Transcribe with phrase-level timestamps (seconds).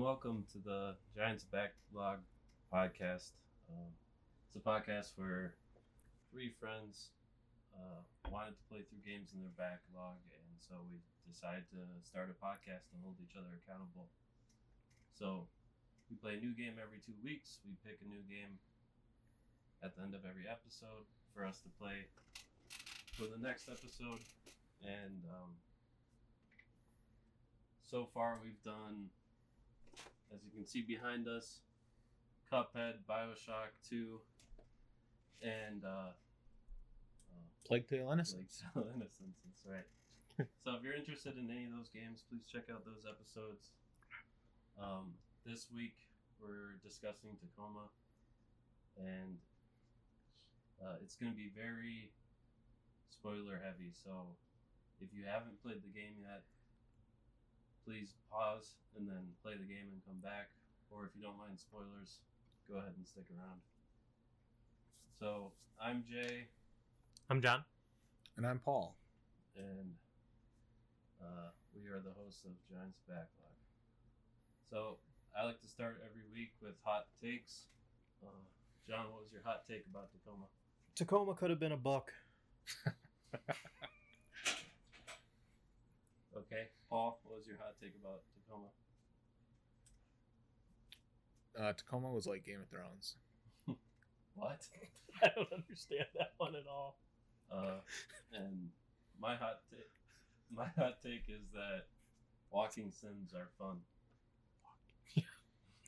[0.00, 2.24] And welcome to the Giants Backlog
[2.72, 3.36] podcast.
[3.68, 3.92] Um,
[4.48, 5.52] it's a podcast where
[6.32, 7.12] three friends
[7.76, 8.00] uh,
[8.32, 12.36] wanted to play through games in their backlog, and so we decided to start a
[12.40, 14.08] podcast to hold each other accountable.
[15.12, 15.44] So
[16.08, 17.60] we play a new game every two weeks.
[17.68, 18.56] We pick a new game
[19.84, 21.04] at the end of every episode
[21.36, 22.08] for us to play
[23.20, 24.24] for the next episode,
[24.80, 25.60] and um,
[27.84, 29.12] so far we've done
[30.34, 31.60] as you can see behind us,
[32.50, 34.20] Cuphead, Bioshock 2,
[35.42, 38.62] and uh, uh, Plague Tale Innocence.
[38.72, 39.36] Plague Tale Innocence.
[39.44, 40.46] That's right.
[40.64, 43.70] so if you're interested in any of those games, please check out those episodes.
[44.80, 45.14] Um,
[45.44, 45.96] this week
[46.40, 47.90] we're discussing Tacoma,
[48.96, 49.36] and
[50.80, 52.10] uh, it's going to be very
[53.10, 53.92] spoiler heavy.
[53.92, 54.32] So
[55.00, 56.42] if you haven't played the game yet,
[57.84, 60.48] please pause and then play the game and come back.
[60.90, 62.18] Or if you don't mind spoilers,
[62.68, 63.60] go ahead and stick around.
[65.18, 66.46] So I'm Jay,
[67.28, 67.64] I'm John.
[68.36, 68.96] And I'm Paul.
[69.56, 69.92] and
[71.20, 73.56] uh, we are the hosts of Giants Backlog.
[74.70, 74.96] So
[75.38, 77.66] I like to start every week with hot takes.
[78.22, 78.28] Uh,
[78.88, 80.46] John, what was your hot take about Tacoma?
[80.96, 82.12] Tacoma could have been a book.
[86.36, 88.68] Okay, Paul, what was your hot take about Tacoma?
[91.58, 93.16] Uh, Tacoma was like Game of Thrones.
[94.34, 94.60] What?
[95.22, 96.98] I don't understand that one at all.
[97.52, 97.80] Uh,
[98.32, 98.70] and
[99.20, 99.90] my hot take,
[100.54, 101.86] my hot take is that
[102.50, 103.78] walking sims are fun.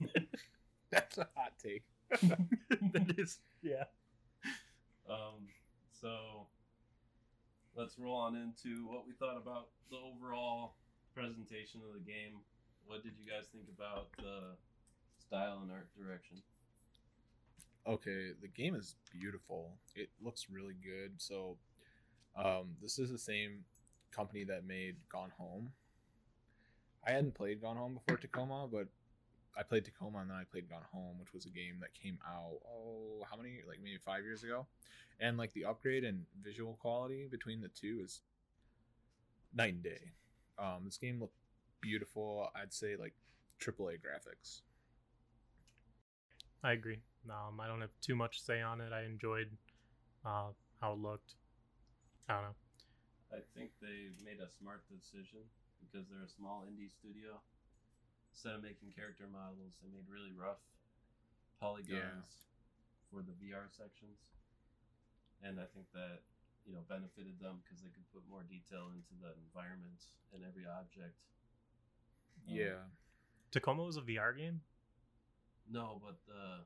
[0.91, 1.85] That's a hot take.
[2.93, 3.85] that is, yeah.
[5.09, 5.49] Um,
[5.93, 6.47] so
[7.77, 10.75] let's roll on into what we thought about the overall
[11.15, 12.41] presentation of the game.
[12.87, 14.57] What did you guys think about the
[15.19, 16.43] style and art direction?
[17.87, 19.73] Okay, the game is beautiful.
[19.95, 21.13] It looks really good.
[21.17, 21.57] So,
[22.37, 23.65] um, this is the same
[24.15, 25.73] company that made Gone Home.
[27.07, 28.87] I hadn't played Gone Home before Tacoma, but
[29.57, 32.19] I played Tacoma and then I played Gone Home, which was a game that came
[32.27, 34.67] out oh how many like maybe five years ago,
[35.21, 38.21] and like the upgrade and visual quality between the two is
[39.55, 40.13] night and day.
[40.59, 41.37] Um, this game looked
[41.81, 42.49] beautiful.
[42.55, 43.15] I'd say like
[43.61, 44.63] AAA graphics.
[46.65, 47.01] I agree.
[47.29, 48.93] Um, I don't have too much to say on it.
[48.93, 49.51] I enjoyed
[50.25, 51.35] uh, how it looked.
[52.29, 52.57] I don't know.
[53.33, 55.41] I think they made a smart decision
[55.81, 57.41] because they're a small indie studio.
[58.33, 60.61] Instead of making character models, they made really rough
[61.61, 62.49] polygons
[63.13, 64.19] for the VR sections.
[65.45, 66.25] And I think that,
[66.65, 70.01] you know, benefited them because they could put more detail into the environment
[70.33, 71.19] and every object.
[72.49, 72.83] Um, Yeah,
[73.53, 74.63] Tacoma was a VR game.
[75.71, 76.65] No, but the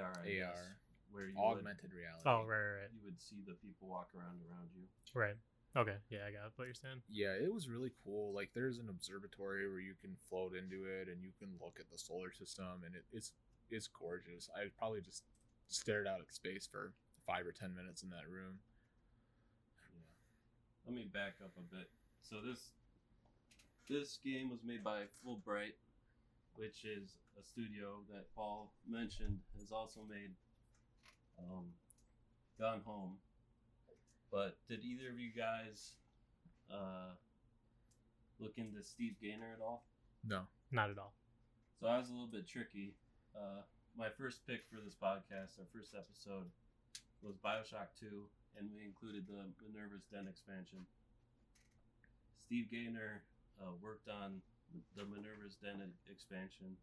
[0.00, 0.76] AR, I guess, AR.
[1.12, 2.24] where you augmented reality.
[2.26, 2.92] Oh, right, right, right.
[2.94, 4.88] you would see the people walk around around you.
[5.14, 5.36] Right.
[5.76, 5.96] Okay.
[6.10, 7.02] Yeah, I got what you're saying.
[7.08, 8.32] Yeah, it was really cool.
[8.34, 11.90] Like there's an observatory where you can float into it and you can look at
[11.90, 13.32] the solar system and it, it's
[13.70, 14.48] it's gorgeous.
[14.56, 15.24] I probably just
[15.68, 16.92] stared out at space for
[17.26, 18.58] five or ten minutes in that room.
[19.92, 20.08] Yeah.
[20.86, 21.90] Let me back up a bit.
[22.22, 22.72] So this
[23.88, 25.76] this game was made by Fulbright,
[26.56, 30.32] which is a studio that Paul mentioned has also made
[31.38, 31.66] um,
[32.58, 33.16] Gone Home.
[34.30, 35.92] But did either of you guys
[36.70, 37.16] uh,
[38.38, 39.84] look into Steve Gaynor at all?
[40.26, 40.42] No.
[40.70, 41.14] Not at all.
[41.80, 42.94] So I was a little bit tricky.
[43.34, 43.64] Uh,
[43.96, 46.50] my first pick for this podcast, our first episode,
[47.22, 48.06] was Bioshock 2,
[48.58, 50.84] and we included the Minerva's Den expansion.
[52.36, 53.22] Steve Gaynor
[53.58, 54.42] uh, worked on
[54.94, 56.76] the Minerva's Den expansion.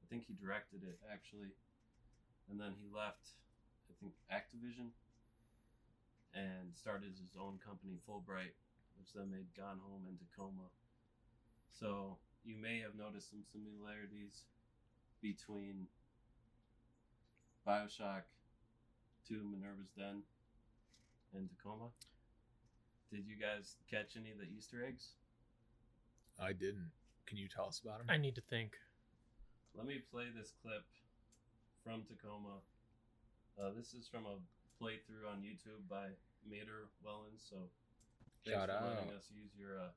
[0.00, 1.52] I think he directed it, actually.
[2.50, 3.34] And then he left,
[3.90, 4.94] I think, Activision
[6.34, 8.54] and started his own company, Fulbright,
[8.98, 10.68] which then made Gone Home and Tacoma.
[11.78, 14.44] So you may have noticed some similarities
[15.20, 15.86] between
[17.66, 18.22] Bioshock
[19.28, 20.22] 2, Minerva's Den,
[21.34, 21.90] and Tacoma.
[23.10, 25.10] Did you guys catch any of the Easter eggs?
[26.38, 26.90] I didn't.
[27.26, 28.06] Can you tell us about him?
[28.08, 28.72] I need to think.
[29.76, 30.84] Let me play this clip
[31.82, 32.62] from Tacoma.
[33.58, 34.36] Uh, this is from a
[34.80, 36.12] playthrough on YouTube by
[36.44, 37.42] Mater Wellens.
[37.48, 37.56] So
[38.44, 39.92] thanks Shout for letting us use your uh,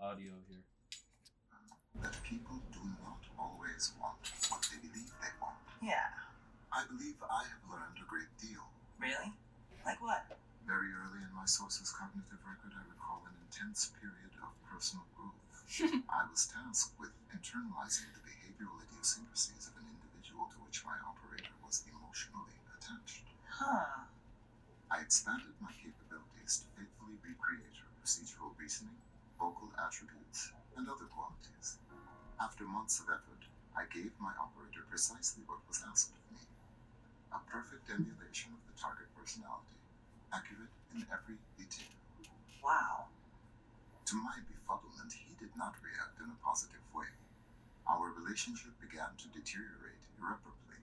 [0.00, 0.64] audio here.
[2.02, 4.18] that people do not always want
[4.48, 5.58] what they believe they want.
[5.82, 6.08] Yeah.
[6.72, 8.64] I believe I have learned a great deal.
[9.00, 9.32] Really?
[9.84, 10.24] Like what?
[10.68, 15.40] Very early in my source's cognitive record, I recall an intense period of personal growth.
[16.12, 21.52] I was tasked with internalizing the behavioral idiosyncrasies of an individual to which my operator
[21.64, 23.24] was emotionally attached.
[23.48, 24.06] Huh.
[24.90, 28.96] I expanded my capabilities to faithfully recreate her procedural reasoning,
[29.38, 31.78] vocal attributes, and other qualities.
[32.40, 33.42] After months of effort,
[33.76, 36.40] I gave my operator precisely what was asked of me
[37.32, 39.76] a perfect emulation of the target personality,
[40.32, 41.92] accurate in every detail.
[42.64, 43.08] Wow.
[44.06, 47.12] To my befuddlement, he did not react in a positive way.
[47.84, 50.80] Our relationship began to deteriorate irreparably.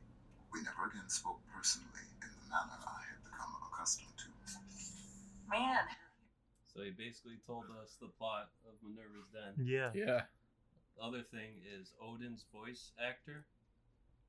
[0.53, 4.30] We never again spoke personally in the manner I had become accustomed to.
[5.50, 5.86] Man.
[6.66, 9.66] So he basically told us the plot of Minerva's Den.
[9.66, 9.92] Yeah.
[9.94, 10.22] Yeah.
[10.98, 13.46] The other thing is Odin's voice actor,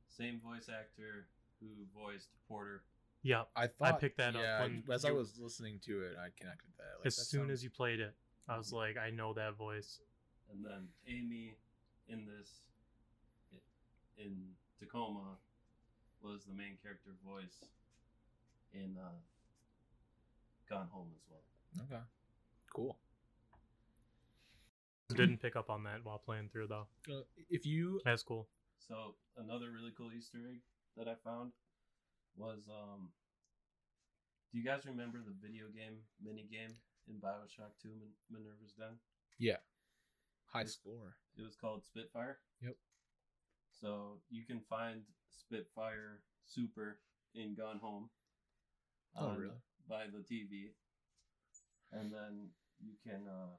[0.08, 1.26] same voice actor
[1.61, 2.82] who voiced Porter.
[3.23, 3.44] Yeah.
[3.55, 6.31] I thought I picked that up yeah, when as I was listening to it, I
[6.38, 6.99] connected that.
[6.99, 8.14] Like, As that soon sounds- as you played it,
[8.49, 8.76] I was mm-hmm.
[8.76, 10.00] like, I know that voice.
[10.50, 11.56] And then Amy
[12.08, 12.62] in this
[14.19, 15.37] in Tacoma
[16.22, 17.69] was the main character voice
[18.76, 19.08] in uh,
[20.69, 21.87] Gone Home as well.
[21.87, 22.02] Okay.
[22.75, 22.96] Cool.
[25.14, 26.87] Didn't pick up on that while playing through though.
[27.08, 28.49] Uh, if you That's cool.
[28.78, 30.61] So another really cool Easter egg
[30.96, 31.52] that I found
[32.37, 33.08] was um
[34.52, 36.75] do you guys remember the video game mini game
[37.08, 38.99] in Bioshock 2 Min- Minerva's Den?
[39.38, 39.56] yeah,
[40.46, 41.17] high It's- score.
[41.38, 42.38] It was called Spitfire.
[42.62, 42.76] Yep.
[43.81, 46.99] So you can find Spitfire Super
[47.34, 48.08] in Gone Home.
[49.18, 49.54] Oh, on- really?
[49.88, 50.72] By the TV,
[51.92, 52.48] and then
[52.80, 53.54] you can uh,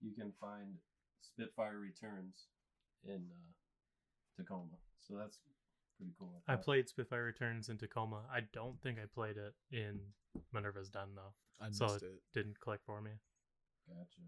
[0.00, 0.76] you can find
[1.20, 2.46] Spitfire Returns
[3.04, 3.52] in uh,
[4.36, 4.78] Tacoma.
[5.00, 5.38] So that's
[5.96, 6.42] pretty cool.
[6.46, 6.64] I thought.
[6.64, 8.22] played Spitfire Returns in Tacoma.
[8.32, 9.98] I don't think I played it in
[10.52, 11.34] Minerva's Den though.
[11.60, 12.02] I missed So it.
[12.32, 13.10] Didn't click for me.
[13.88, 14.20] Gotcha.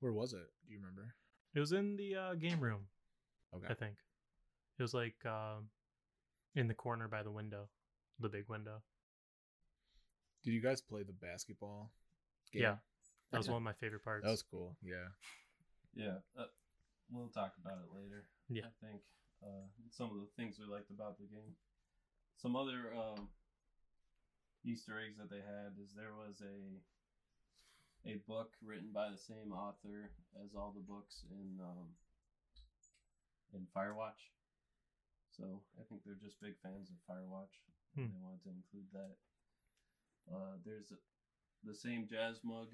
[0.00, 0.46] Where was it?
[0.66, 1.14] Do you remember?
[1.54, 2.86] It was in the uh, game room,
[3.54, 3.66] Okay.
[3.68, 3.96] I think.
[4.78, 5.68] It was like um
[6.54, 7.68] in the corner by the window,
[8.18, 8.82] the big window.
[10.44, 11.90] Did you guys play the basketball?
[12.52, 12.62] Game?
[12.62, 12.76] Yeah.
[13.30, 14.24] That was one of my favorite parts.
[14.24, 14.76] That was cool.
[14.82, 15.08] Yeah.
[15.94, 16.48] Yeah, uh,
[17.10, 18.24] we'll talk about it later.
[18.48, 18.68] Yeah.
[18.68, 19.00] I think
[19.44, 21.56] uh, some of the things we liked about the game.
[22.36, 23.28] Some other um,
[24.64, 26.80] Easter eggs that they had is there was a
[28.04, 30.10] a book written by the same author
[30.42, 31.94] as all the books in um,
[33.54, 34.32] in Firewatch.
[35.36, 37.52] So I think they're just big fans of Firewatch.
[37.96, 38.12] and Hmm.
[38.12, 39.16] They wanted to include that.
[40.30, 40.98] Uh, there's a,
[41.64, 42.68] the same jazz mug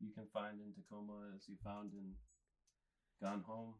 [0.00, 2.14] you can find in Tacoma as you found in
[3.22, 3.74] Gone Home,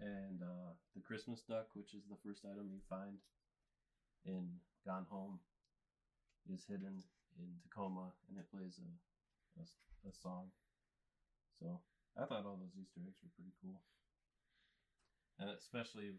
[0.00, 3.18] and uh, the Christmas duck, which is the first item you find
[4.24, 4.46] in
[4.86, 5.40] Gone Home,
[6.52, 7.02] is hidden
[7.38, 8.90] in Tacoma, and it plays a,
[9.60, 9.64] a,
[10.08, 10.46] a song.
[11.58, 11.80] So
[12.16, 13.82] I thought all those Easter eggs were pretty cool,
[15.38, 16.14] and especially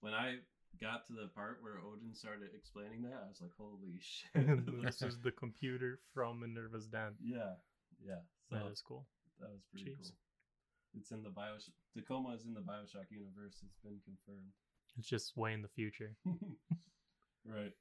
[0.00, 0.38] when I
[0.80, 4.32] got to the part where Odin started explaining that, I was like, "Holy shit!"
[4.84, 7.14] this is the computer from Minerva's Den.
[7.22, 7.56] yeah,
[8.04, 8.22] yeah.
[8.48, 9.06] So That is cool.
[9.40, 9.96] that was pretty Jeez.
[10.02, 10.16] cool.
[10.98, 11.74] It's in the Bioshock.
[11.94, 13.62] Tacoma is in the Bioshock universe.
[13.62, 14.50] It's been confirmed.
[14.98, 16.16] It's just way in the future.
[17.46, 17.72] right.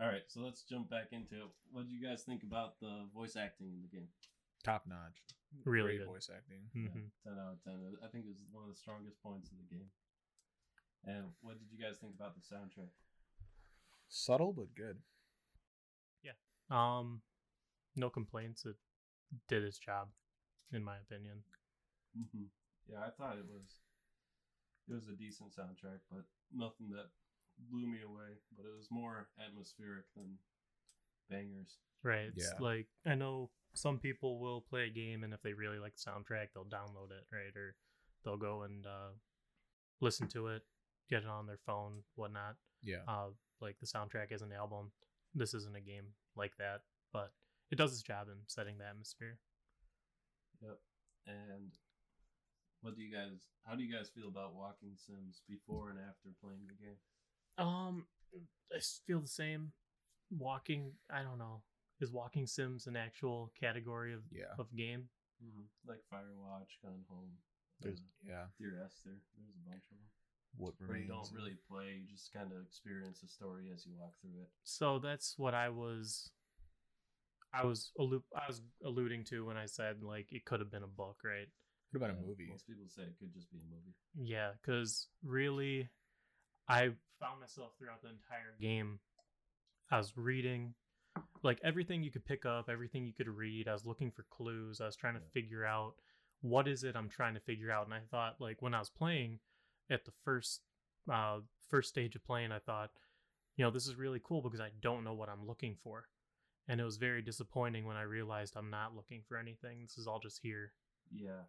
[0.00, 0.24] All right.
[0.28, 1.50] So let's jump back into it.
[1.70, 4.08] What do you guys think about the voice acting in the game?
[4.64, 5.20] Top notch.
[5.64, 6.08] Really Great good.
[6.08, 6.64] voice acting.
[6.74, 7.76] Yeah, hmm ten out of ten.
[8.02, 9.88] I think it was one of the strongest points of the game.
[11.06, 12.90] And what did you guys think about the soundtrack?
[14.08, 14.98] Subtle but good.
[16.22, 16.32] Yeah.
[16.70, 17.20] Um,
[17.94, 18.64] no complaints.
[18.66, 18.76] It
[19.48, 20.08] did its job,
[20.72, 21.42] in my opinion.
[22.18, 22.44] Mm-hmm.
[22.90, 23.80] Yeah, I thought it was
[24.88, 26.22] it was a decent soundtrack, but
[26.54, 27.06] nothing that
[27.70, 28.38] blew me away.
[28.56, 30.38] But it was more atmospheric than
[31.30, 31.78] bangers.
[32.02, 32.30] Right.
[32.34, 32.58] It's Yeah.
[32.64, 36.10] like I know some people will play a game and if they really like the
[36.10, 37.54] soundtrack, they'll download it, right?
[37.56, 37.74] Or
[38.24, 39.10] they'll go and uh,
[40.00, 40.62] listen to it,
[41.08, 42.56] get it on their phone, whatnot.
[42.82, 43.02] Yeah.
[43.08, 43.28] Uh,
[43.60, 44.90] like the soundtrack is an album.
[45.34, 46.80] This isn't a game like that,
[47.12, 47.32] but
[47.70, 49.38] it does its job in setting the atmosphere.
[50.62, 50.78] Yep.
[51.26, 51.72] And
[52.80, 53.48] what do you guys?
[53.64, 56.96] How do you guys feel about walking sims before and after playing the game?
[57.58, 58.06] Um,
[58.72, 59.72] I s- feel the same.
[60.30, 61.62] Walking, I don't know.
[62.00, 64.52] Is walking sims an actual category of Yeah.
[64.58, 65.08] of game?
[65.42, 65.64] Mm-hmm.
[65.88, 67.32] Like Firewatch, Gone Home,
[67.80, 68.44] There's uh, yeah.
[68.58, 69.16] Dear Esther.
[69.36, 70.06] There's a bunch of them.
[70.58, 73.92] What Where you don't really play, you just kind of experience the story as you
[73.98, 74.48] walk through it.
[74.64, 76.30] So that's what I was.
[77.52, 80.82] I was allu- I was alluding to when I said like it could have been
[80.82, 81.48] a book, right?
[81.92, 82.48] Could have been a movie.
[82.50, 83.94] Most people say it could just be a movie.
[84.30, 85.88] Yeah, because really,
[86.68, 88.98] I found myself throughout the entire game.
[89.90, 90.74] I was reading,
[91.42, 93.68] like everything you could pick up, everything you could read.
[93.68, 94.80] I was looking for clues.
[94.80, 95.30] I was trying to Yeah.
[95.32, 95.94] figure out
[96.42, 97.86] what is it I'm trying to figure out?
[97.86, 99.38] And I thought like when I was playing
[99.90, 100.60] at the first
[101.12, 101.38] uh
[101.68, 102.90] first stage of playing, I thought,
[103.56, 106.06] you know, this is really cool because I don't know what I'm looking for.
[106.68, 109.82] And it was very disappointing when I realized I'm not looking for anything.
[109.82, 110.72] This is all just here.
[111.12, 111.46] Yeah.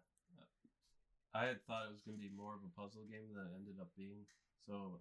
[1.34, 3.54] I had thought it was going to be more of a puzzle game than it
[3.54, 4.24] ended up being.
[4.66, 5.00] So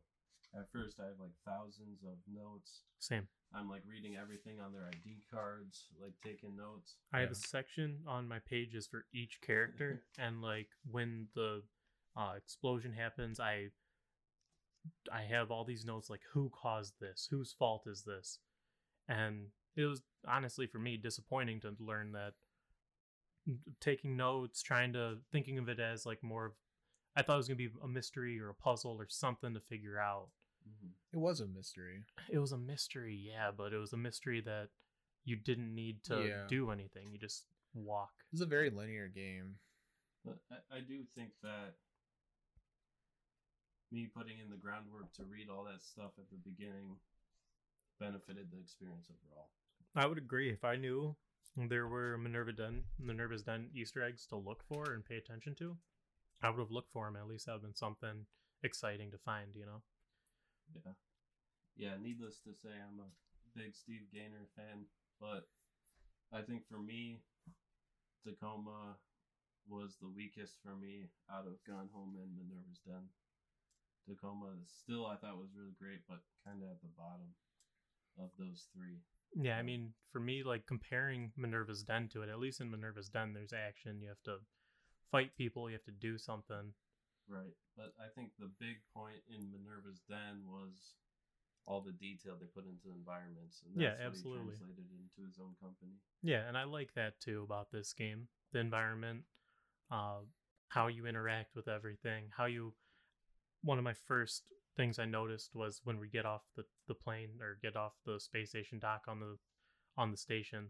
[0.56, 2.84] at first, I have like thousands of notes.
[3.00, 3.28] Same.
[3.54, 6.96] I'm like reading everything on their ID cards, like taking notes.
[7.14, 11.64] I have a section on my pages for each character, and like when the
[12.18, 13.70] uh, explosion happens, I
[15.12, 18.40] I have all these notes like who caused this, whose fault is this,
[19.08, 22.34] and it was honestly for me disappointing to learn that
[23.80, 26.54] taking notes, trying to thinking of it as like more of
[27.16, 30.00] I thought it was gonna be a mystery or a puzzle or something to figure
[30.00, 30.28] out.
[30.64, 32.04] hmm It was a mystery.
[32.30, 34.70] It was a mystery, yeah, but it was a mystery that
[35.26, 36.48] you didn't need to Yeah.
[36.48, 37.12] do anything.
[37.12, 38.12] You just walk.
[38.32, 39.56] It's a very linear game.
[40.26, 41.76] But I, I do think that
[43.92, 46.98] me putting in the groundwork to read all that stuff at the beginning
[48.00, 49.50] benefited the experience overall.
[49.96, 50.52] I would agree.
[50.52, 51.16] If I knew
[51.56, 55.78] there were Minerva Den, Minerva's Den Easter eggs to look for and pay attention to,
[56.44, 57.16] I would have looked for them.
[57.16, 58.28] At least that would have been something
[58.62, 59.82] exciting to find, you know?
[60.76, 60.94] Yeah.
[61.76, 63.10] Yeah, needless to say, I'm a
[63.58, 64.86] big Steve Gaynor fan,
[65.20, 65.48] but
[66.34, 67.22] I think for me,
[68.26, 68.98] Tacoma
[69.70, 73.10] was the weakest for me out of Gone Home and Minerva's Den.
[74.08, 77.28] Tacoma is still I thought was really great, but kind of at the bottom
[78.18, 79.04] of those three.
[79.36, 83.10] Yeah, I mean, for me, like comparing Minerva's Den to it, at least in Minerva's
[83.10, 84.02] Den, there's action.
[84.02, 84.38] You have to
[85.12, 86.74] fight people, you have to do something.
[87.28, 87.54] Right.
[87.76, 90.96] But I think the big point in Minerva's Den was
[91.68, 94.56] all the detail they put into the environments, and Yeah, that's what absolutely.
[94.56, 96.00] he translated into his own company.
[96.24, 98.30] Yeah, and I like that too about this game.
[98.54, 99.26] The environment,
[99.92, 100.24] uh,
[100.70, 102.74] how you interact with everything, how you.
[103.64, 104.44] One of my first
[104.76, 108.20] things I noticed was when we get off the, the plane or get off the
[108.20, 109.38] space station dock on the
[109.98, 110.70] on the station,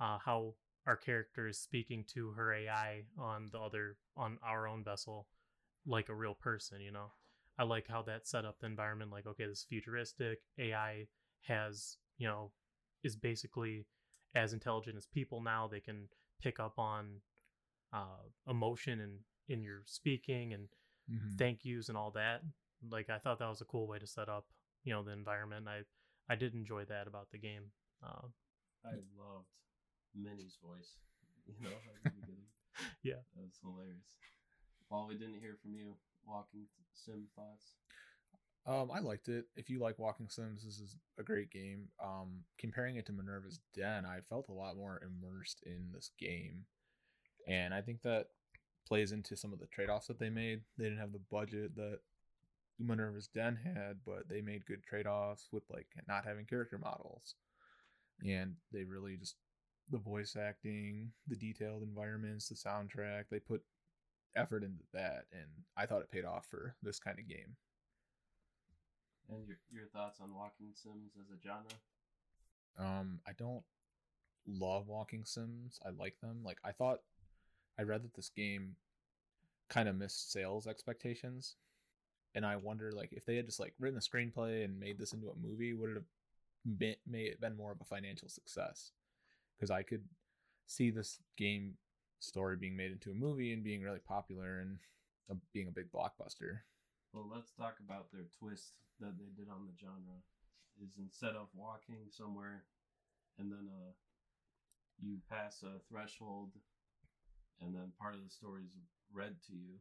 [0.00, 0.54] uh, how
[0.86, 5.26] our character is speaking to her AI on the other on our own vessel,
[5.86, 6.80] like a real person.
[6.80, 7.12] You know,
[7.58, 9.10] I like how that set up the environment.
[9.10, 11.06] Like, okay, this is futuristic AI
[11.42, 12.52] has you know
[13.02, 13.86] is basically
[14.34, 15.68] as intelligent as people now.
[15.68, 16.08] They can
[16.40, 17.20] pick up on
[17.92, 19.18] uh, emotion and
[19.48, 20.68] in your speaking and
[21.10, 21.36] Mhm.
[21.38, 22.42] thank yous and all that.
[22.88, 24.46] Like I thought that was a cool way to set up,
[24.84, 25.68] you know, the environment.
[25.68, 25.84] I
[26.28, 27.72] I did enjoy that about the game.
[28.02, 28.28] Uh,
[28.84, 29.48] I loved
[30.14, 30.96] Minnie's voice.
[31.46, 32.46] You know, at the beginning.
[33.02, 33.20] Yeah.
[33.36, 34.16] that was hilarious.
[34.88, 35.96] While we didn't hear from you.
[36.26, 37.74] Walking sim thoughts.
[38.64, 39.44] Um, I liked it.
[39.56, 41.90] If you like Walking Sims, this is a great game.
[42.02, 46.64] Um, comparing it to Minerva's Den, I felt a lot more immersed in this game,
[47.46, 48.28] and I think that
[48.86, 50.60] plays into some of the trade-offs that they made.
[50.76, 52.00] They didn't have the budget that
[52.78, 57.34] Minerva's Den had, but they made good trade-offs with like not having character models,
[58.24, 59.36] and they really just
[59.90, 63.24] the voice acting, the detailed environments, the soundtrack.
[63.30, 63.62] They put
[64.34, 67.56] effort into that, and I thought it paid off for this kind of game.
[69.28, 71.70] And your your thoughts on walking sims as a genre?
[72.78, 73.62] Um, I don't
[74.46, 75.78] love walking sims.
[75.84, 76.40] I like them.
[76.44, 77.00] Like I thought,
[77.78, 78.76] I read that this game
[79.68, 81.56] kind of missed sales expectations,
[82.34, 85.12] and I wonder like if they had just like written a screenplay and made this
[85.12, 88.92] into a movie, would it have been made it been more of a financial success?
[89.56, 90.04] Because I could
[90.66, 91.74] see this game
[92.20, 94.78] story being made into a movie and being really popular and
[95.30, 96.60] uh, being a big blockbuster.
[97.12, 100.18] Well, let's talk about their twist that they did on the genre.
[100.82, 102.64] Is instead of walking somewhere,
[103.38, 103.92] and then uh,
[105.00, 106.50] you pass a threshold,
[107.60, 108.76] and then part of the story is
[109.12, 109.78] read to you.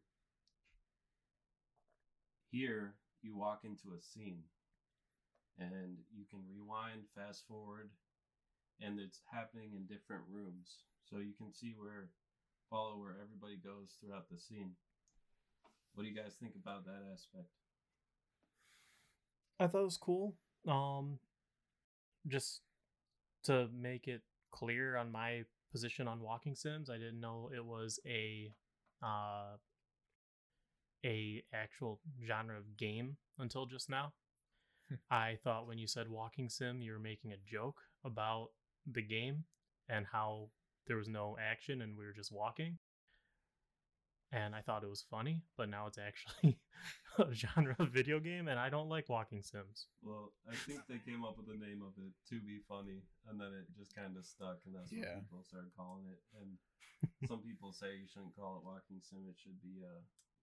[2.51, 4.44] Here, you walk into a scene,
[5.58, 7.89] and you can rewind, fast forward,
[8.80, 12.10] and it's happening in different rooms, so you can see where
[12.70, 14.72] follow where everybody goes throughout the scene.
[15.94, 17.46] What do you guys think about that aspect?
[19.60, 20.34] I thought it was cool.
[20.68, 21.20] Um,
[22.27, 22.62] just
[23.44, 28.00] to make it clear on my position on walking sims, I didn't know it was
[28.08, 28.53] a
[29.03, 29.58] uh
[31.06, 34.13] a actual genre of game until just now.
[35.12, 38.50] I thought when you said walking sim, you were making a joke about
[38.92, 39.46] the game
[39.89, 40.50] and how
[40.88, 42.77] there was no action and we were just walking.
[44.34, 46.58] And I thought it was funny, but now it's actually
[47.20, 49.86] a genre of video game, and I don't like walking sims.
[50.02, 53.40] Well, I think they came up with the name of it to be funny, and
[53.40, 55.13] then it just kind of stuck, and that's Yeah.
[55.13, 56.20] what people started calling it.
[56.42, 56.58] And
[57.30, 59.96] some people say you shouldn't call it walking sim; it should be a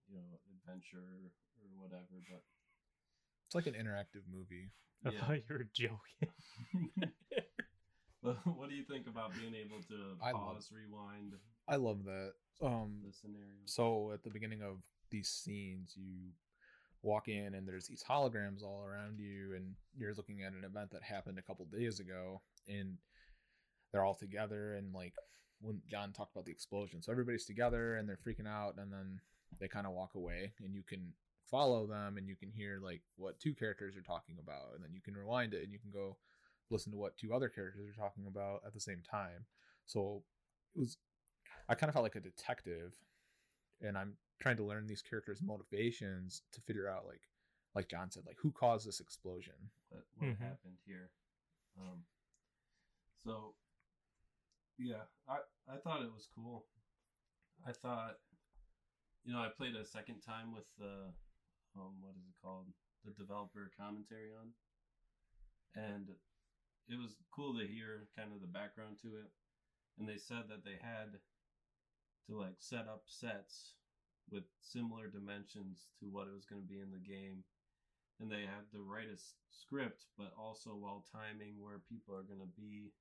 [0.07, 1.29] you know adventure or,
[1.59, 2.23] or whatever.
[2.25, 2.41] But
[3.45, 4.71] It's like an interactive movie.
[5.05, 5.19] I Yeah.
[5.19, 6.31] thought you were joking.
[8.43, 11.33] What do you think about being able to I love- pause, rewind
[11.67, 12.33] I love that.
[12.63, 13.47] Um, the scenario?
[13.65, 14.77] so at the beginning of
[15.09, 16.29] these scenes, you
[17.01, 20.91] walk in and there's these holograms all around you, and you're looking at an event
[20.91, 22.97] that happened a couple days ago, and
[23.91, 24.75] they're all together.
[24.75, 25.13] And like
[25.61, 29.19] when John talked about the explosion, so everybody's together and they're freaking out, and then
[29.59, 31.13] they kind of walk away, and you can
[31.49, 34.91] follow them and you can hear like what two characters are talking about, and then
[34.93, 36.15] you can rewind it and you can go
[36.71, 39.45] listen to what two other characters are talking about at the same time.
[39.85, 40.23] So
[40.75, 40.97] it was
[41.69, 42.93] I kind of felt like a detective
[43.81, 47.21] and I'm trying to learn these characters' motivations to figure out like
[47.75, 49.53] like John said, like who caused this explosion.
[49.89, 50.39] what, what Mhm.
[50.39, 51.09] happened here.
[51.79, 52.03] Um,
[53.23, 53.55] so,
[54.77, 55.37] yeah, I
[55.67, 56.65] I thought it was cool.
[57.65, 58.19] I thought,
[59.23, 61.13] you know, I played a second time with the,
[61.75, 62.67] um, what is it called,
[63.05, 64.53] the developer commentary on,
[65.75, 66.07] and
[66.89, 69.29] it was cool to hear kind of the background to it.
[69.99, 71.19] And they said that they had
[72.27, 73.73] to like set up sets
[74.29, 77.43] with similar dimensions to what it was going to be in the game
[78.21, 82.21] and they had to write a s- script, but also while timing where people are
[82.21, 82.93] going to be.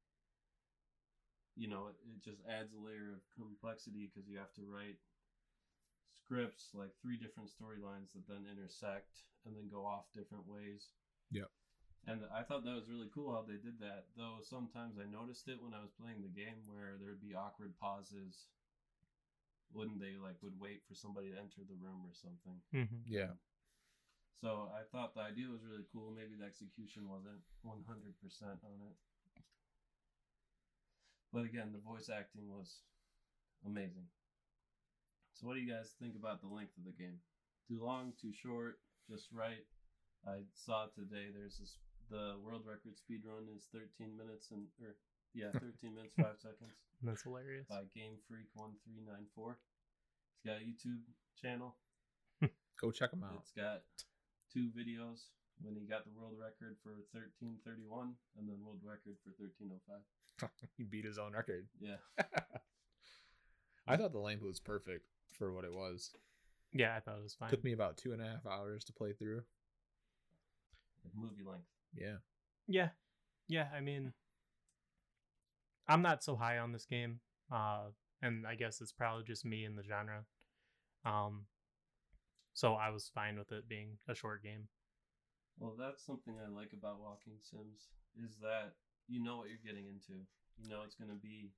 [1.57, 4.97] You know, it, it just adds a layer of complexity because you have to write
[6.25, 10.89] scripts like three different storylines that then intersect and then go off different ways.
[11.31, 11.52] Yep.
[12.08, 14.08] And I thought that was really cool how they did that.
[14.17, 17.76] Though sometimes I noticed it when I was playing the game where there'd be awkward
[17.76, 18.49] pauses
[19.71, 22.58] when they like would wait for somebody to enter the room or something.
[22.73, 23.36] hmm Yeah.
[24.41, 26.17] So I thought the idea was really cool.
[26.17, 27.84] Maybe the execution wasn't 100%
[28.65, 28.97] on it.
[31.32, 32.80] But again, the voice acting was
[33.65, 34.08] amazing.
[35.34, 37.21] So what do you guys think about the length of the game?
[37.69, 39.65] Too long, too short, just right?
[40.26, 41.78] I saw today there's this
[42.11, 44.99] the world record speed run is 13 minutes and or
[45.33, 47.67] yeah, 13 minutes 5 seconds That's hilarious.
[47.71, 49.57] by Game Freak 1394.
[50.35, 51.07] It's got a YouTube
[51.39, 51.79] channel.
[52.81, 53.39] Go check him out.
[53.39, 53.87] It's got
[54.53, 55.31] two videos
[55.63, 60.51] when he got the world record for 1331 and then world record for 1305.
[60.77, 61.69] he beat his own record.
[61.79, 62.03] Yeah.
[63.87, 66.11] I thought the length was perfect for what it was.
[66.73, 67.51] Yeah, I thought it was fine.
[67.51, 69.43] Took me about two and a half hours to play through.
[71.15, 71.67] Movie length.
[71.95, 72.17] Yeah.
[72.67, 72.89] Yeah,
[73.49, 73.67] yeah.
[73.75, 74.13] I mean,
[75.89, 77.21] I'm not so high on this game,
[77.53, 77.91] uh,
[78.23, 80.25] and I guess it's probably just me in the genre.
[81.05, 81.47] Um,
[82.55, 84.69] so I was fine with it being a short game.
[85.59, 88.75] Well, that's something I like about walking sims is that
[89.09, 90.23] you know what you're getting into.
[90.57, 91.50] You know it's going to be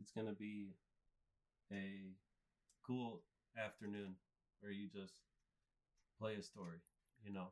[0.00, 0.76] it's going to be
[1.72, 2.12] a
[2.86, 3.22] cool
[3.58, 4.14] afternoon
[4.60, 5.14] where you just
[6.20, 6.78] play a story,
[7.24, 7.48] you know.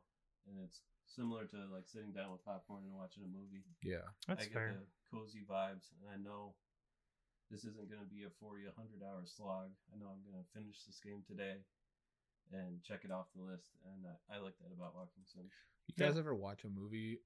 [0.47, 3.63] And it's similar to like sitting down with popcorn and watching a movie.
[3.83, 4.05] Yeah.
[4.27, 4.69] That's I get fair.
[4.81, 6.53] the cozy vibes, and I know
[7.51, 9.69] this isn't going to be a 40, 100 hour slog.
[9.93, 11.61] I know I'm going to finish this game today
[12.51, 15.53] and check it off the list, and I, I like that about Walking Sims.
[15.87, 16.07] You Yeah.
[16.09, 17.19] guys ever watch a movie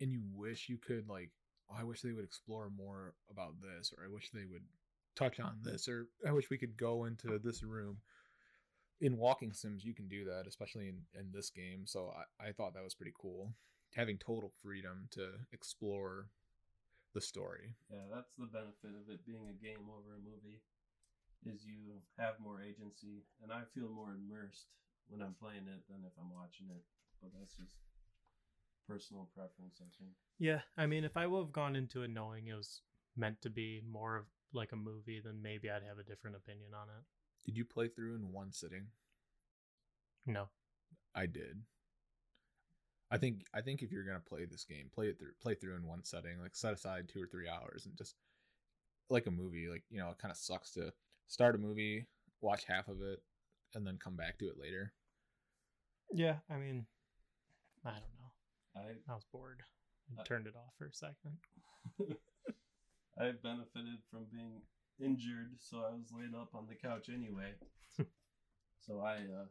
[0.00, 1.30] and you wish you could like
[1.70, 4.62] oh, I wish they would explore more about this or I wish they would
[5.16, 7.98] touch on this or I wish we could go into this room.
[9.02, 11.82] In walking sims you can do that, especially in, in this game.
[11.86, 13.52] So I, I thought that was pretty cool.
[13.96, 16.30] Having total freedom to explore
[17.12, 17.74] the story.
[17.90, 20.62] Yeah, that's the benefit of it being a game over a movie,
[21.44, 24.70] is you have more agency, and I feel more immersed
[25.08, 26.84] when I'm playing it than if I'm watching it.
[27.20, 27.76] But that's just
[28.88, 30.14] personal preference, I think.
[30.38, 32.80] Yeah, I mean, if I would have gone into it knowing it was
[33.16, 36.70] meant to be more of like a movie, then maybe I'd have a different opinion
[36.72, 37.04] on it.
[37.44, 38.86] Did you play through in one sitting?
[40.26, 40.48] No.
[41.14, 41.62] I did.
[43.10, 45.76] I think I think if you're gonna play this game, play it through play through
[45.76, 48.14] in one setting, like set aside two or three hours and just
[49.10, 50.92] like a movie, like you know, it kind of sucks to
[51.26, 52.06] start a movie,
[52.40, 53.22] watch half of it,
[53.74, 54.92] and then come back to it later.
[56.10, 56.86] Yeah, I mean,
[57.84, 58.80] I don't know.
[58.80, 59.62] I I was bored.
[60.16, 61.36] I Uh, turned it off for a second.
[63.18, 64.62] I benefited from being
[65.00, 67.54] injured, so I was laid up on the couch anyway.
[68.86, 69.46] so I uh,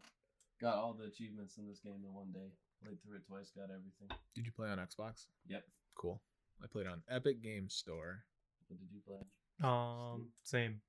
[0.60, 2.52] got all the achievements in this game in one day.
[2.84, 4.10] Played through it twice, got everything.
[4.36, 5.28] Did you play on Xbox?
[5.48, 5.64] Yep.
[5.96, 6.22] Cool.
[6.64, 8.24] I played on Epic Games Store
[8.68, 9.22] What did you play?
[9.62, 10.82] Um, same.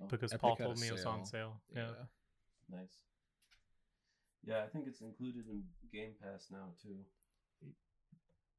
[0.00, 1.60] Oh, because Epic Paul told me it was on sale.
[1.74, 1.84] sale.
[1.84, 2.76] Yeah.
[2.78, 2.98] nice.
[4.44, 5.62] Yeah, I think it's included in
[5.92, 7.00] Game Pass now too.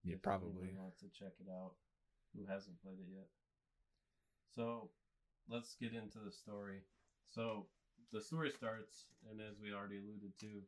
[0.03, 0.73] Yeah, if probably.
[0.77, 1.73] wants to check it out
[2.35, 3.27] who hasn't played it yet.
[4.55, 4.89] So
[5.49, 6.81] let's get into the story.
[7.27, 7.67] So
[8.13, 10.63] the story starts, and as we already alluded to,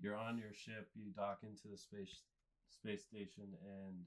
[0.00, 2.22] you're on your ship, you dock into the space
[2.70, 4.00] space station, and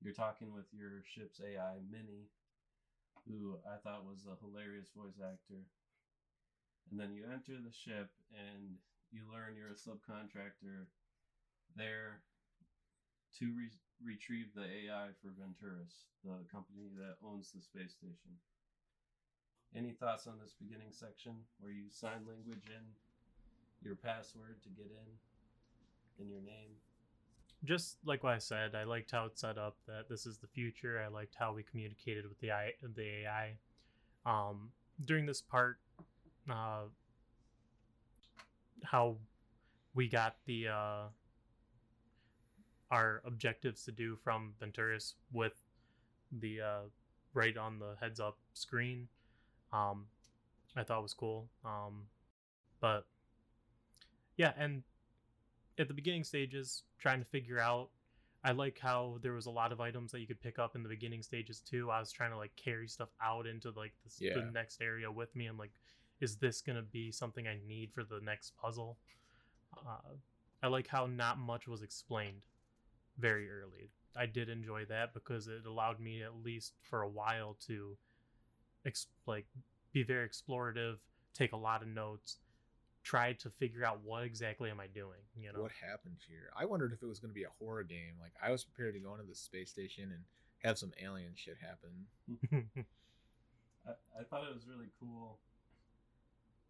[0.00, 2.30] you're talking with your ship's AI, Minnie,
[3.26, 5.66] who I thought was a hilarious voice actor.
[6.90, 8.76] And then you enter the ship, and
[9.10, 10.86] you learn you're a subcontractor
[11.76, 12.22] there
[13.38, 13.70] to re-
[14.04, 18.36] retrieve the AI for Venturis, the company that owns the space station.
[19.74, 22.84] Any thoughts on this beginning section where you sign language in
[23.82, 26.76] your password to get in, in your name?
[27.64, 30.48] Just like what I said, I liked how it's set up that this is the
[30.48, 31.00] future.
[31.02, 33.56] I liked how we communicated with the AI, the AI.
[34.26, 34.70] Um,
[35.04, 35.78] during this part,
[36.50, 36.84] uh,
[38.84, 39.16] how
[39.94, 41.02] we got the uh,
[42.92, 45.54] our objectives to do from Venturis with
[46.40, 46.80] the uh,
[47.34, 49.08] right on the heads up screen.
[49.72, 50.04] Um,
[50.76, 51.48] I thought was cool.
[51.64, 52.02] Um,
[52.80, 53.06] but
[54.36, 54.82] yeah, and
[55.78, 57.88] at the beginning stages, trying to figure out.
[58.44, 60.82] I like how there was a lot of items that you could pick up in
[60.82, 61.92] the beginning stages too.
[61.92, 64.34] I was trying to like carry stuff out into like this, Yeah.
[64.34, 65.46] the next area with me.
[65.46, 65.70] I'm like,
[66.20, 68.98] is this gonna be something I need for the next puzzle?
[69.76, 70.16] Uh,
[70.60, 72.44] I like how not much was explained
[73.18, 73.90] very early.
[74.16, 77.96] I did enjoy that because it allowed me at least for a while to,
[78.84, 79.46] ex- like,
[79.92, 80.96] be very explorative,
[81.34, 82.38] take a lot of notes,
[83.02, 85.20] try to figure out what exactly am I doing.
[85.36, 86.50] You know, What happened here?
[86.56, 88.14] I wondered if it was going to be a horror game.
[88.20, 90.22] Like I was prepared to go into the space station and
[90.62, 92.06] have some alien shit happen.
[93.86, 95.38] I, I thought it was really cool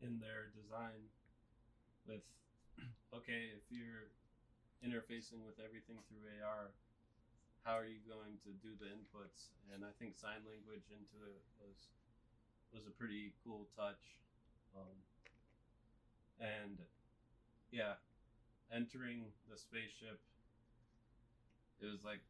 [0.01, 1.05] in their design
[2.07, 2.23] with
[3.17, 4.09] okay, if you're
[4.83, 6.75] interfacing with everything through AR,
[7.63, 9.55] how are you going to do the inputs?
[9.71, 11.95] And I think sign language into it was
[12.75, 14.19] was a pretty cool touch.
[14.75, 14.99] Um,
[16.41, 16.81] and
[17.71, 18.01] yeah,
[18.73, 20.19] entering the spaceship,
[21.81, 22.25] it was like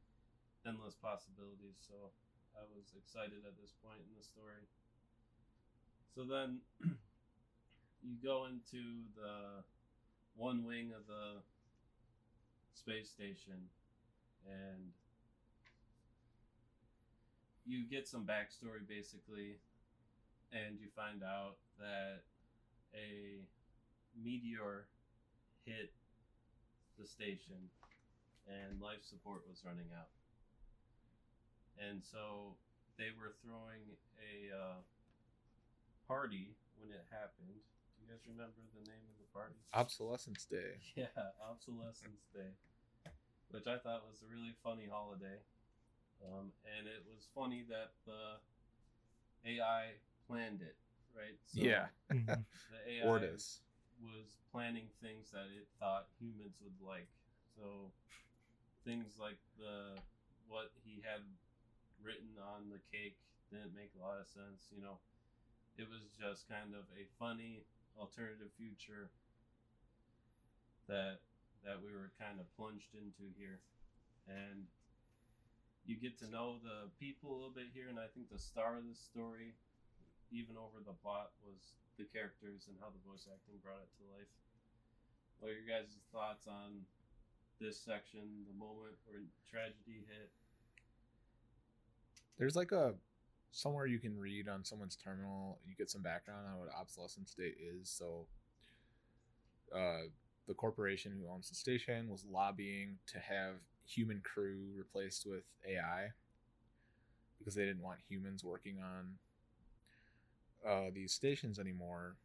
[0.66, 1.78] endless possibilities.
[1.80, 2.12] So
[2.58, 4.66] I was excited at this point in the story.
[6.12, 6.60] So then
[8.04, 9.64] you go into the
[10.36, 11.40] one wing of the
[12.82, 13.70] space station
[14.46, 14.90] and
[17.64, 19.58] you get some backstory basically
[20.52, 22.22] and you find out that
[22.94, 23.38] a
[24.18, 24.86] meteor
[25.64, 25.92] hit
[26.98, 27.70] the station
[28.50, 30.10] and life support was running out
[31.78, 32.58] and so
[32.98, 34.80] they were throwing a uh,
[36.06, 37.48] party when it happened.
[37.48, 39.56] Do you guys remember the name of the party?
[39.72, 40.82] Obsolescence Day.
[40.94, 42.52] Yeah, Obsolescence Day,
[43.52, 45.38] which I thought was a really funny holiday.
[46.24, 48.40] Um, and it was funny that the
[49.44, 49.94] AI
[50.26, 50.76] planned it,
[51.14, 51.36] right?
[51.54, 51.86] yeah.
[52.12, 52.44] Mhm.
[52.72, 53.36] The AI Odin.
[54.00, 57.08] was planning things that it thought humans would like.
[57.56, 57.92] So
[58.84, 60.00] things like the
[60.48, 61.22] what he had
[62.02, 63.16] written on the cake
[63.50, 64.98] didn't make a lot of sense, you know.
[65.78, 67.64] It was just kind of a funny
[67.98, 69.10] alternative future
[70.88, 71.20] that
[71.64, 73.62] that we were kind of plunged into here.
[74.26, 74.66] And
[75.86, 78.78] you get to know the people a little bit here and I think the star
[78.78, 79.54] of the story
[80.30, 84.04] even over the plot was the characters and how the voice acting brought it to
[84.16, 84.32] life.
[85.38, 86.86] What are your guys' thoughts on
[87.60, 89.20] this section, the moment where
[89.50, 90.30] tragedy hit?
[92.38, 92.94] There's like a
[93.52, 95.58] somewhere you can read on someone's terminal.
[95.66, 97.90] You get some background on what obsolescence day is.
[97.90, 98.26] So,
[99.74, 100.08] uh,
[100.48, 103.54] the corporation who owns the station was lobbying to have
[103.86, 106.08] human crew replaced with AI
[107.38, 109.18] because they didn't want humans working on
[110.68, 112.16] uh, these stations anymore.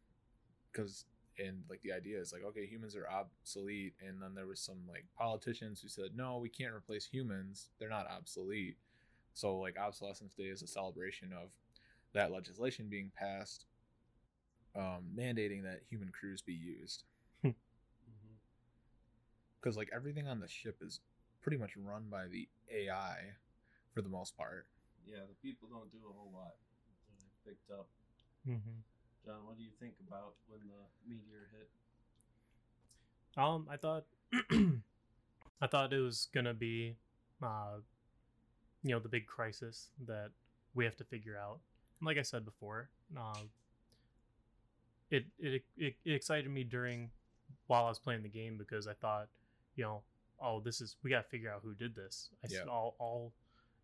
[0.72, 1.04] Because
[1.38, 4.78] and like the idea is like okay, humans are obsolete, and then there was some
[4.88, 7.68] like politicians who said no, we can't replace humans.
[7.78, 8.76] They're not obsolete.
[9.34, 11.50] So like obsolescence day is a celebration of
[12.12, 13.66] that legislation being passed,
[14.74, 17.04] um, mandating that human crews be used.
[19.58, 19.62] Mm-hmm.
[19.62, 21.00] Because like everything on the ship is
[21.42, 23.16] pretty much run by the AI
[23.94, 24.66] for the most part.
[25.06, 26.54] Yeah, the people don't do a whole lot.
[27.16, 27.88] that I picked up.
[28.46, 28.82] Mhm.
[29.24, 31.68] John, what do you think about when the meteor hit?
[33.36, 34.04] Um, I thought,
[35.60, 36.96] I thought it was gonna be,
[37.42, 37.78] uh,
[38.82, 40.30] you know, the big crisis that
[40.74, 41.60] we have to figure out.
[42.00, 43.40] Like I said before, uh,
[45.10, 47.10] it, it it it excited me during
[47.66, 49.28] while I was playing the game because I thought,
[49.78, 50.02] you know,
[50.42, 52.30] oh, this is we got to figure out who did this.
[52.44, 52.70] I Yeah.
[52.70, 53.32] all all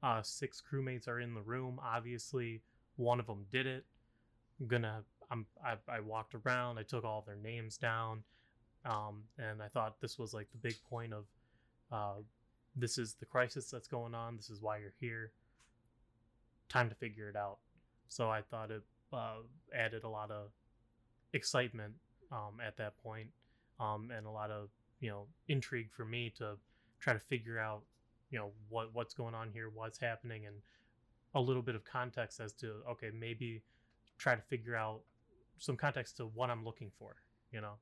[0.02, 1.80] uh, six crewmates are in the room.
[1.82, 2.60] Obviously,
[2.96, 3.86] one of them did it.
[4.60, 5.04] I'm gonna.
[5.30, 5.46] I'm.
[5.64, 6.78] I, I walked around.
[6.78, 8.24] I took all their names down,
[8.84, 11.24] um, and I thought this was like the big point of,
[11.90, 12.22] uh,
[12.76, 14.36] this is the crisis that's going on.
[14.36, 15.32] This is why you're here.
[16.68, 17.58] Time to figure it out.
[18.08, 19.42] So I thought it uh,
[19.74, 20.50] added a lot of
[21.32, 21.94] excitement
[22.32, 23.28] um, at that point,
[23.78, 24.68] um, and a lot of
[25.04, 26.56] you know intrigue for me to
[26.98, 27.82] try to figure out
[28.30, 30.56] you know what what's going on here, what's happening, and
[31.34, 33.60] a little bit of context as to okay maybe
[34.16, 35.02] try to figure out
[35.58, 37.16] some context to what I'm looking for.
[37.52, 37.76] You know.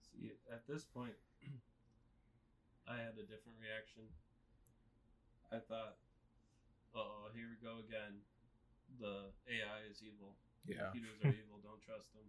[0.00, 1.12] See, at this point,
[2.88, 4.08] I had a different reaction.
[5.52, 6.00] I thought,
[6.96, 8.24] "Uh oh, here we go again.
[8.96, 10.32] The AI is evil.
[10.64, 10.88] Yeah.
[10.88, 11.60] Computers are evil.
[11.60, 12.24] Don't trust them.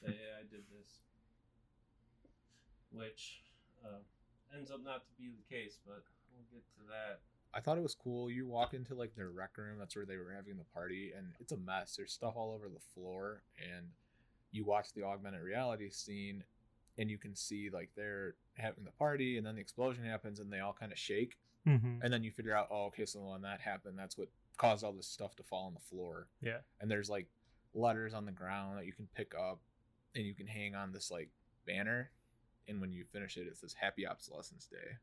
[0.00, 1.04] The AI did this."
[2.92, 3.42] Which
[3.84, 3.98] uh,
[4.56, 6.02] ends up not to be the case, but
[6.34, 7.20] we'll get to that.
[7.52, 8.30] I thought it was cool.
[8.30, 11.28] You walk into like their rec room, that's where they were having the party, and
[11.40, 11.96] it's a mess.
[11.96, 13.86] There's stuff all over the floor, and
[14.52, 16.44] you watch the augmented reality scene,
[16.98, 20.52] and you can see like they're having the party, and then the explosion happens, and
[20.52, 21.36] they all kind of shake,
[21.68, 22.00] Mm-hmm.
[22.02, 24.92] and then you figure out, oh, okay, so when that happened, that's what caused all
[24.94, 26.26] this stuff to fall on the floor.
[26.40, 26.56] Yeah.
[26.80, 27.26] And there's like
[27.74, 29.60] letters on the ground that you can pick up,
[30.14, 31.28] and you can hang on this like
[31.66, 32.10] banner,
[32.68, 34.96] and when you finish it, it says Happy Obsolescence Day.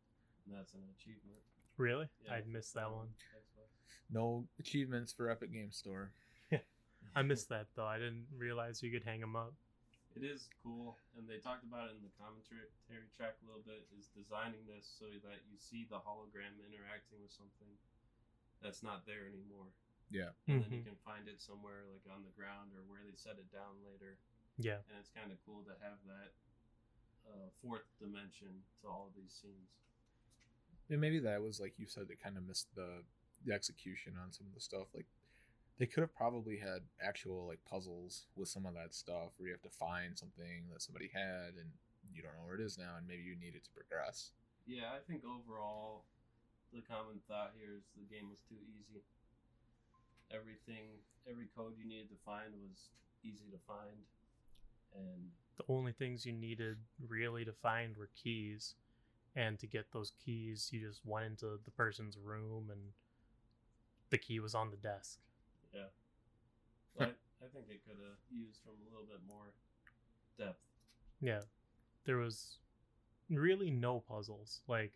[0.48, 1.40] That's an achievement.
[1.78, 2.08] Really?
[2.26, 2.36] Yeah.
[2.36, 3.08] I'd missed that one.
[4.10, 6.12] No achievements for Epic Game Store.
[6.50, 6.64] Yeah,
[7.16, 7.86] I missed that though.
[7.86, 9.54] I didn't realize you could hang them up.
[10.16, 12.66] It is cool, and they talked about it in the commentary
[13.20, 13.86] track a little bit.
[14.00, 17.70] Is designing this so that you see the hologram interacting with something
[18.64, 19.70] that's not there anymore,
[20.10, 20.34] Yeah.
[20.50, 20.96] and then you Mhm.
[20.96, 24.18] can find it somewhere like on the ground or where they set it down later.
[24.58, 24.82] Yeah.
[24.90, 26.34] And it's kind of cool to have that
[27.48, 29.72] uh, fourth dimension to all of these scenes.
[30.90, 33.04] And maybe that was like you said, they kind of missed the
[33.46, 34.88] the execution on some of the stuff.
[34.94, 35.06] Like
[35.80, 39.54] they could have probably had actual like puzzles with some of that stuff where you
[39.54, 41.70] have to find something that somebody had and
[42.14, 44.32] you don't know where it is now, and maybe you need it to progress.
[44.66, 46.08] Yeah, I think overall,
[46.74, 49.04] the common thought here is the game was too easy.
[50.32, 52.92] Everything, every code you needed to find was
[53.24, 54.02] easy to find,
[54.96, 58.76] and The only things you needed really to find were keys.
[59.36, 62.82] And to get those keys, you just went into the person's room and
[64.10, 65.20] the key was on the desk.
[65.74, 65.82] yeah,
[66.98, 69.54] so I, I think it could have used from a little bit more
[70.40, 70.60] depth.
[71.22, 71.42] Yeah.
[72.06, 72.58] There was
[73.30, 74.62] really no puzzles.
[74.68, 74.94] Like,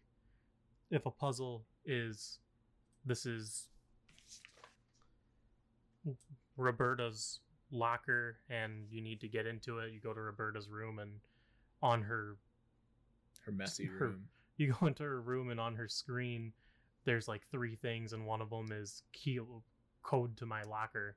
[0.90, 2.40] if a puzzle is
[3.06, 3.68] this is
[6.58, 7.40] Roberta's
[7.72, 11.12] locker and you need to get into it, you go to Roberta's room and
[11.82, 12.38] on her
[13.46, 14.28] Her messy Her- room.
[14.58, 16.54] you go into her room and on her screen
[17.06, 19.40] there's like three things and one of them is key
[20.04, 21.16] code to my locker.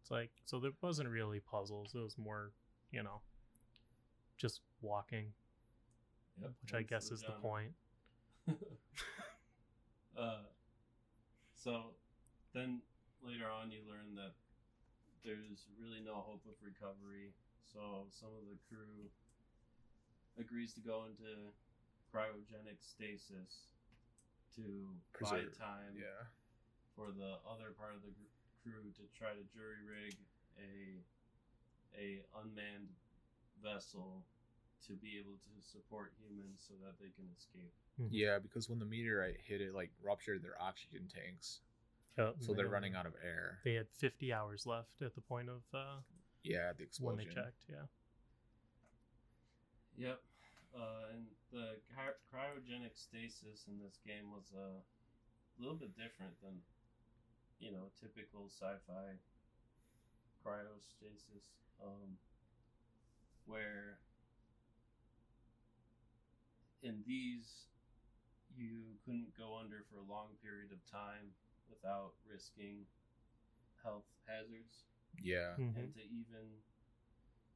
[0.00, 2.52] It's like so there wasn't really puzzles it was more
[2.92, 3.20] you know
[4.36, 5.26] just walking
[6.40, 7.72] Yep, which i hence guess is the point.
[10.18, 10.42] Uh,
[11.54, 11.92] so
[12.52, 12.80] then
[13.22, 14.32] later on, you learn that
[15.24, 17.32] there's really no hope of recovery.
[17.72, 19.10] So some of the crew
[20.38, 21.52] agrees to go into
[22.14, 23.68] cryogenic stasis
[24.56, 24.62] to
[25.20, 26.26] buy time Yeah.
[26.96, 30.16] for the other part of the gr- crew to try to jury rig
[30.58, 31.02] a
[31.96, 32.88] a unmanned
[33.62, 34.22] vessel
[34.86, 37.72] to be able to support humans so that they can escape.
[37.96, 38.06] Hmm.
[38.10, 41.60] Yeah, because when the meteorite hit it, like ruptured their oxygen tanks,
[42.18, 43.58] Yep, so they're running out of air.
[43.64, 46.02] they had 50 hours left at the point of uh,
[46.42, 47.86] Yeah, the explosion when they checked yeah
[49.98, 50.20] Yep.
[50.74, 54.78] Uh, and the cry- cryogenic stasis in this game was a
[55.58, 56.62] little bit different than,
[57.58, 59.18] you know, typical sci-fi
[60.46, 61.50] cryostasis,
[61.82, 62.14] um,
[63.46, 63.98] where
[66.82, 67.66] in these
[68.56, 71.34] you couldn't go under for a long period of time
[71.68, 72.86] without risking
[73.82, 74.84] health hazards
[75.22, 75.56] Yeah.
[75.56, 75.76] Mhm.
[75.76, 76.62] and to even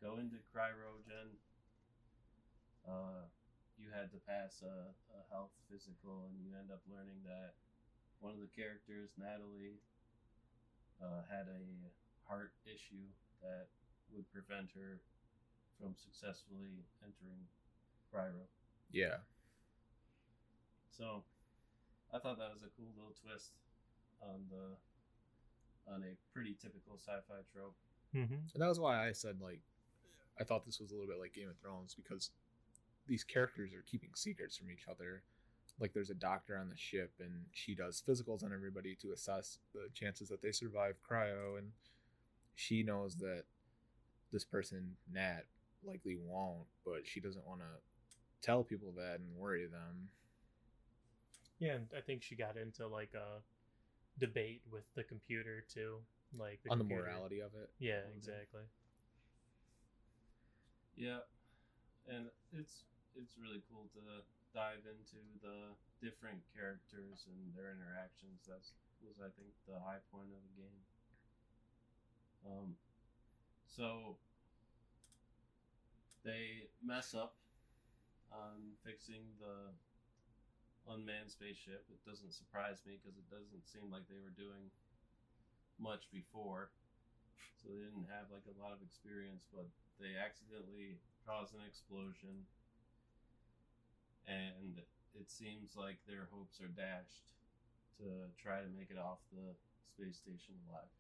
[0.00, 1.38] go into cryogen,
[2.86, 3.28] uh,
[3.76, 7.54] you had to pass a, a health physical, and you end up learning that
[8.20, 9.80] one of the characters, Natalie,
[11.00, 11.90] uh, had a
[12.26, 13.08] heart issue
[13.40, 13.68] that
[14.10, 15.00] would prevent her
[15.78, 17.48] from successfully entering
[18.12, 18.46] cryo.
[18.90, 19.18] Yeah.
[20.90, 21.24] So,
[22.12, 23.52] I thought that was a cool little twist
[24.22, 27.74] on the on a pretty typical sci-fi trope.
[28.12, 29.60] hmm And that was why I said like
[30.40, 32.30] I thought this was a little bit like Game of Thrones because
[33.06, 35.22] these characters are keeping secrets from each other.
[35.80, 39.58] Like there's a doctor on the ship and she does physicals on everybody to assess
[39.74, 41.72] the chances that they survive cryo and
[42.54, 43.44] she knows that
[44.32, 45.42] this person Nat
[45.84, 50.08] likely won't, but she doesn't want to tell people that and worry them.
[51.58, 53.40] Yeah, and I think she got into like a
[54.18, 55.98] debate with the computer too,
[56.38, 57.70] like on the morality of it.
[57.78, 58.62] Yeah, exactly.
[60.96, 61.24] Yeah,
[62.08, 62.84] and it's
[63.16, 65.72] it's really cool to dive into the
[66.04, 68.44] different characters and their interactions.
[68.48, 68.60] That
[69.00, 70.80] was I think the high point of the game.
[72.44, 72.68] Um,
[73.64, 74.18] so
[76.24, 77.34] they mess up
[78.32, 79.72] on fixing the
[80.88, 81.86] unmanned spaceship.
[81.90, 84.70] It doesn't surprise me because it doesn't seem like they were doing
[85.78, 86.70] much before.
[87.60, 89.70] So they didn't have like a lot of experience, but
[90.02, 92.50] they accidentally cause an explosion
[94.26, 94.82] and
[95.14, 97.34] it seems like their hopes are dashed
[97.98, 99.54] to try to make it off the
[99.92, 100.90] space station alive.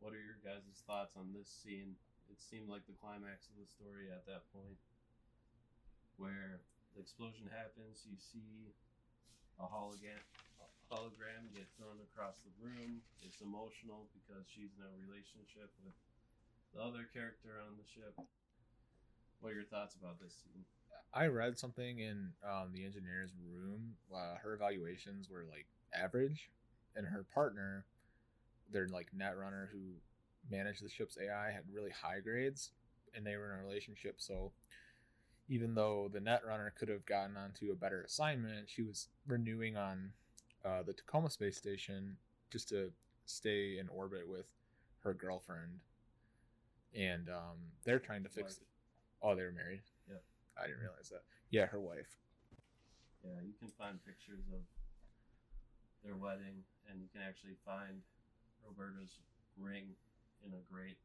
[0.00, 1.96] What are your guys' thoughts on this scene?
[2.28, 4.76] It seemed like the climax of the story at that point,
[6.18, 6.60] where
[6.96, 8.08] the explosion happens.
[8.08, 8.72] You see
[9.60, 10.16] a hologram,
[10.64, 13.04] a hologram get thrown across the room.
[13.20, 15.92] It's emotional because she's in a relationship with
[16.72, 18.16] the other character on the ship.
[19.40, 20.64] What are your thoughts about this scene?
[21.12, 23.94] I read something in um, the engineer's room.
[24.12, 26.50] Uh, her evaluations were like average,
[26.96, 27.84] and her partner,
[28.72, 30.00] their like net runner who
[30.50, 32.70] managed the ship's AI, had really high grades,
[33.14, 34.16] and they were in a relationship.
[34.18, 34.52] So
[35.48, 39.76] even though the net runner could have gotten onto a better assignment, she was renewing
[39.76, 40.10] on
[40.64, 42.16] uh, the Tacoma space station
[42.50, 42.90] just to
[43.26, 44.46] stay in orbit with
[45.02, 45.78] her girlfriend,
[46.94, 48.58] and um, they're trying to fix Wife.
[48.62, 48.66] it.
[49.22, 49.82] Oh, they were married.
[50.08, 50.22] Yeah,
[50.60, 51.22] I didn't realize that.
[51.50, 52.18] Yeah, her wife.
[53.24, 54.62] Yeah, you can find pictures of
[56.04, 58.02] their wedding, and you can actually find
[58.66, 59.18] Roberta's
[59.58, 59.94] ring
[60.44, 60.98] in a grate.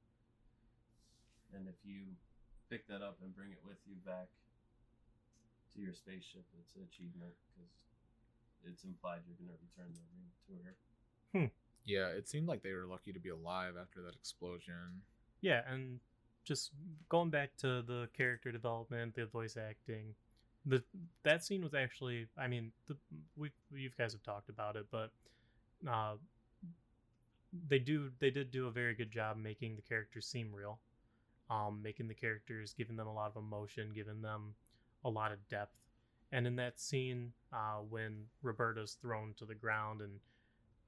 [1.54, 2.13] And if you
[2.72, 4.32] pick that up and bring it with you back
[5.76, 7.72] to your spaceship, it's an achievement because
[8.64, 10.76] it's implied you're going to return the ring to her.
[11.36, 11.52] Hmm.
[11.84, 15.02] Yeah, it seemed like they were lucky to be alive after that explosion.
[15.42, 16.00] Yeah, and
[16.46, 16.72] just
[17.10, 20.14] going back to the character development, the voice acting,
[20.66, 20.84] the
[21.24, 22.96] that scene was actually, I mean, the
[23.36, 25.12] we you guys have talked about it, but
[25.90, 26.14] uh,
[27.68, 30.80] they do they did do a very good job making the characters seem real,
[31.52, 34.56] um, making the characters giving them a lot of emotion, giving them
[35.04, 35.76] a lot of depth,
[36.32, 40.14] and in that scene uh, when Roberta's thrown to the ground and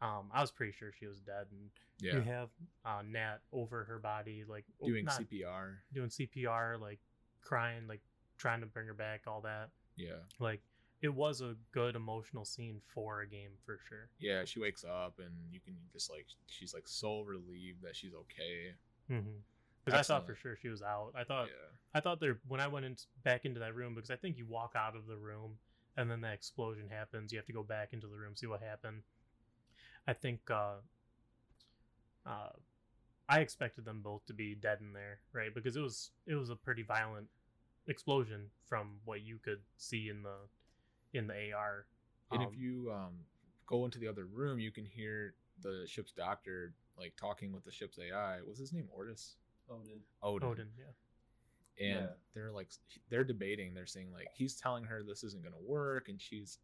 [0.02, 1.70] um, I was pretty sure she was dead, and
[2.02, 2.50] Yeah, you have
[2.86, 5.76] uh, Nat over her body, like oh, doing not CPR.
[5.94, 7.00] doing CPR, like
[7.42, 8.02] crying, like
[8.38, 9.70] trying to bring her back, all that.
[9.96, 10.62] Yeah, Like
[11.02, 14.10] it was a good emotional scene for a game for sure.
[14.20, 14.44] yeah.
[14.46, 18.74] She wakes up and you can just like she's like so relieved that she's okay.
[19.12, 19.40] Mm-hmm.
[19.86, 21.12] Because I thought for sure she was out.
[21.16, 24.12] I thought yeah, I thought there when I went in, back into that room because
[24.12, 25.58] I think you walk out of the room
[25.98, 27.32] and then the explosion happens.
[27.32, 29.04] You have to go back into the room see what happened.
[30.08, 30.76] I think uh,
[32.26, 32.50] uh,
[33.30, 35.54] I expected them both to be dead in there, right?
[35.54, 37.28] Because it was it was a pretty violent
[37.88, 41.86] explosion from what you could see in the in the AR.
[42.32, 43.20] and Um, if you um
[43.68, 47.72] go into the other room, you can hear the ship's doctor like talking with the
[47.72, 48.42] ship's AI.
[48.48, 49.36] Was his name Ortis?
[49.70, 50.00] Odin.
[50.22, 50.50] Odin.
[50.50, 52.14] Odin, yeah, and Yeah.
[52.34, 52.70] they're like
[53.10, 56.60] they're debating they're saying like he's telling her this isn't going to work and she's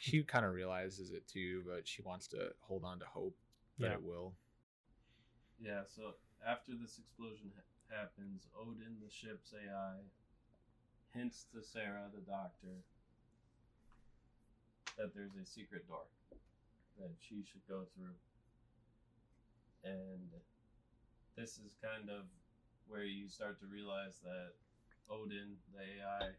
[0.00, 3.36] she kind of realizes it too but she wants to hold on to hope
[3.78, 3.94] that Yeah.
[3.94, 4.34] it will
[5.60, 6.14] Yeah, so
[6.46, 9.96] after this explosion ha- happens, Odin, the ship's AI,
[11.12, 12.78] hints to Sarah, the doctor,
[14.96, 16.06] that there's a secret door
[16.98, 18.14] that she should go through.
[19.84, 20.30] And
[21.38, 22.26] this is kind of
[22.88, 24.52] where you start to realize that
[25.08, 26.30] Odin, the AI,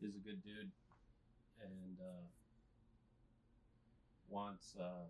[0.00, 0.70] is a good dude
[1.60, 2.24] and uh,
[4.30, 5.04] wants uh,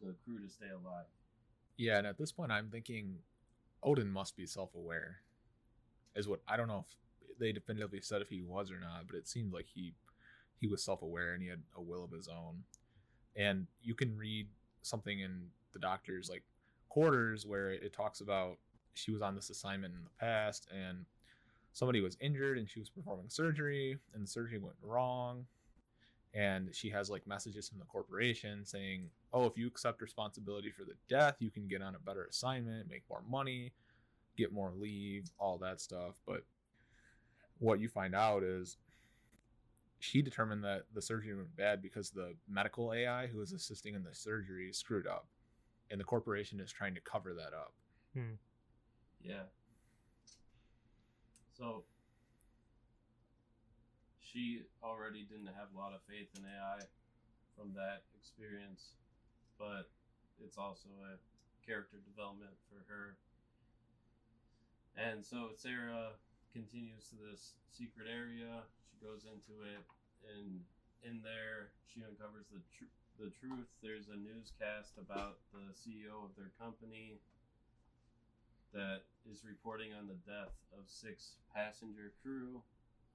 [0.00, 1.06] the crew to stay alive.
[1.76, 3.16] yeah and at this point i'm thinking
[3.82, 5.16] odin must be self-aware
[6.16, 9.16] is what i don't know if they definitively said if he was or not but
[9.16, 9.92] it seemed like he
[10.60, 12.62] he was self-aware and he had a will of his own
[13.36, 14.46] and you can read
[14.82, 16.44] something in the doctor's like
[16.94, 18.56] quarters where it talks about
[18.94, 21.04] she was on this assignment in the past and
[21.72, 25.44] somebody was injured and she was performing surgery and the surgery went wrong
[26.34, 30.84] and she has like messages from the corporation saying oh if you accept responsibility for
[30.84, 33.72] the death you can get on a better assignment make more money
[34.36, 36.14] get more leave, all that stuff.
[36.26, 36.44] But
[37.58, 38.76] what you find out is
[40.00, 44.02] she determined that the surgery went bad because the medical AI who was assisting in
[44.02, 45.26] the surgery screwed up,
[45.90, 47.72] and the corporation is trying to cover that up.
[48.14, 48.34] Hmm.
[49.22, 49.48] Yeah.
[51.56, 51.84] So
[54.20, 56.82] she already didn't have a lot of faith in AI
[57.56, 58.98] from that experience,
[59.58, 59.90] but
[60.42, 61.14] it's also a
[61.64, 63.16] character development for her.
[64.98, 66.18] And so Sarah
[66.52, 68.62] continues to this secret area.
[68.90, 69.82] She goes into it,
[70.26, 70.62] and
[71.02, 73.70] in there, she uncovers the tr- the truth.
[73.82, 77.20] There's a newscast about the CEO of their company
[78.74, 82.58] that is reporting on the death of six passenger crew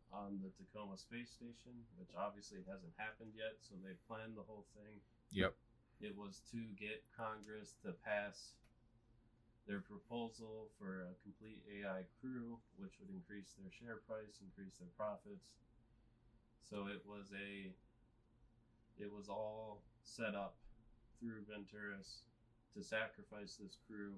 [0.10, 3.60] on the Tacoma space station, which obviously hasn't happened yet.
[3.60, 5.04] So they planned the whole thing.
[5.36, 5.54] Yep.
[6.00, 8.56] It was to get Congress to pass
[9.68, 14.90] their proposal for a complete AI crew, which would increase their share price, increase their
[14.98, 15.54] profits.
[16.64, 17.70] So it was a
[19.00, 20.56] it was all set up
[21.20, 22.22] through Venturis
[22.76, 24.14] to sacrifice this crew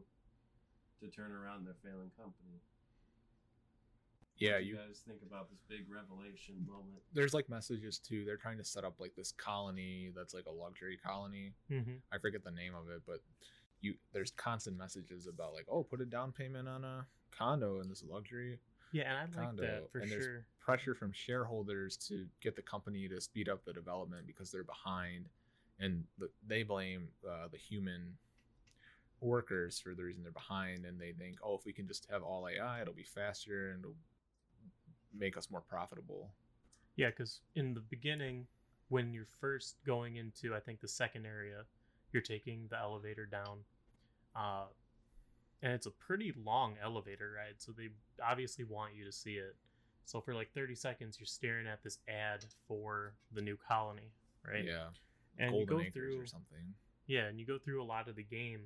[1.00, 2.62] to turn around their failing company.
[4.38, 7.02] Yeah, you you guys think about this big revelation moment?
[7.14, 8.26] there's like messages too.
[8.26, 11.54] They're trying to set up like this colony that's like a luxury colony.
[11.72, 11.98] Mm-hmm.
[12.12, 13.20] I forget the name of it, but
[13.82, 17.90] you there's constant messages about like, oh, put a down payment on a condo in
[17.90, 18.60] this luxury
[18.92, 19.62] Yeah, and I like condo.
[19.62, 23.74] that for and there's pressure from shareholders to get the company to speed up the
[23.74, 25.28] development because they're behind,
[25.80, 28.18] and the, they blame uh, the human
[29.22, 32.24] workers for the reason they're behind, and they think, oh, if we can just have
[32.24, 33.96] all AI, it'll be faster and it'll
[35.18, 36.30] make us more profitable.
[36.96, 38.48] Yeah, because in the beginning,
[38.90, 41.64] when you're first going into, I think the second area,
[42.12, 43.60] you're taking the elevator down,
[44.36, 44.66] uh,
[45.62, 47.56] and it's a pretty long elevator ride.
[47.58, 47.90] So they
[48.24, 49.56] obviously want you to see it.
[50.06, 54.12] So for like 30 seconds, you're staring at this ad for the new colony,
[54.48, 54.66] right?
[54.66, 54.88] Yeah,
[55.38, 56.74] And you go Acres through or something.
[57.08, 58.62] Yeah, and you go through a lot of the game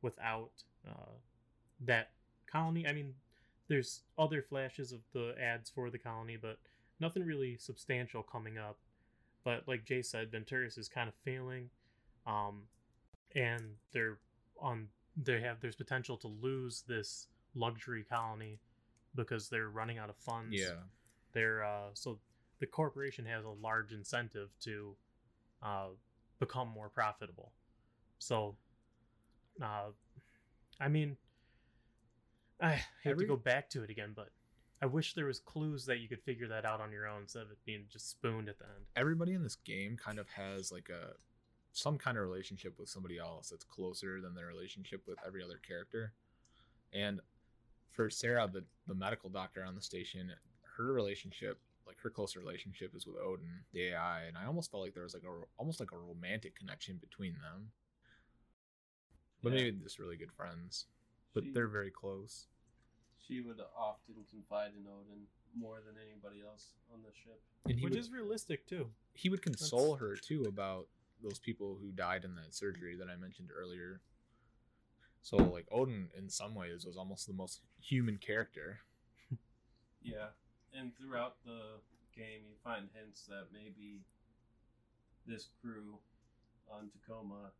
[0.00, 0.50] without
[0.88, 1.12] uh,
[1.84, 2.10] that
[2.50, 2.86] colony.
[2.86, 3.14] I mean,
[3.68, 6.58] there's other flashes of the ads for the colony, but
[7.00, 8.78] nothing really substantial coming up.
[9.44, 11.70] But like Jay said, Venturis is kind of failing,
[12.26, 12.62] um,
[13.34, 13.62] and
[13.92, 14.18] they're
[14.60, 14.88] on.
[15.16, 18.58] They have there's potential to lose this luxury colony
[19.14, 20.54] because they're running out of funds.
[20.58, 20.80] Yeah,
[21.32, 22.18] They're uh, so
[22.60, 24.96] the corporation has a large incentive to
[25.62, 25.88] uh,
[26.38, 27.52] become more profitable.
[28.18, 28.56] So,
[29.62, 29.90] uh,
[30.80, 31.16] I mean,
[32.60, 34.28] I have Every- to go back to it again, but
[34.80, 37.42] I wish there was clues that you could figure that out on your own instead
[37.42, 38.84] of it being just spooned at the end.
[38.96, 41.12] everybody in this game kind of has like a
[41.72, 45.58] some kind of relationship with somebody else that's closer than their relationship with every other
[45.66, 46.12] character.
[46.92, 47.20] And
[47.90, 50.30] for Sarah, the the medical doctor on the station,
[50.76, 54.82] her relationship, like her closer relationship, is with Odin, the AI, and I almost felt
[54.82, 57.70] like there was like a almost like a romantic connection between them.
[59.42, 59.62] But Yeah.
[59.64, 60.86] maybe just really good friends.
[61.32, 62.46] But She- they're very close.
[63.26, 67.40] She would often confide in Odin more than anybody else on the ship.
[67.64, 68.92] And Which would, is realistic too.
[69.14, 70.88] he would console That's- her too about
[71.22, 74.00] those people who died in that surgery that I mentioned earlier.
[75.22, 78.80] So like Odin in some ways was almost the most human character.
[80.02, 80.34] Yeah,
[80.74, 81.78] and throughout the
[82.10, 84.02] game, you find hints that maybe
[85.30, 86.02] this crew
[86.66, 87.54] on Tacoma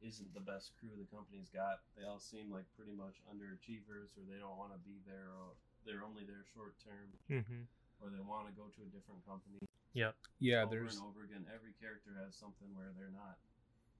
[0.00, 1.84] isn't the best crew the company's got.
[2.00, 5.52] They all seem like pretty much underachievers, or they don't want to be there, or
[5.84, 7.68] they're only there short term, Mm-hmm.
[8.00, 9.60] or they want to go to a different company.
[9.96, 10.14] Yep.
[10.40, 11.46] Yeah, over there's and over again.
[11.54, 13.38] Every character has something where they're not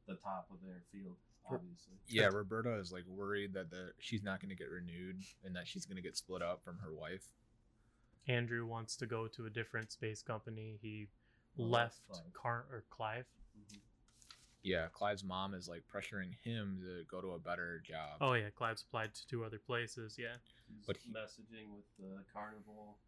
[0.06, 1.16] the top of their field,
[1.50, 1.94] obviously.
[2.06, 5.66] yeah, Roberta is like worried that the she's not going to get renewed and that
[5.66, 7.28] she's going to get split up from her wife.
[8.28, 10.78] Andrew wants to go to a different space company.
[10.82, 11.06] He
[11.56, 12.32] Well, that's left Clive.
[12.34, 13.24] Car or Clive.
[13.58, 13.78] Mhm.
[14.62, 18.18] Yeah, Clive's mom is like pressuring him to go to a better job.
[18.20, 20.18] Oh yeah, Clive's applied to two other places.
[20.18, 20.36] Yeah,
[20.68, 22.98] He's But he- messaging with the Carnival.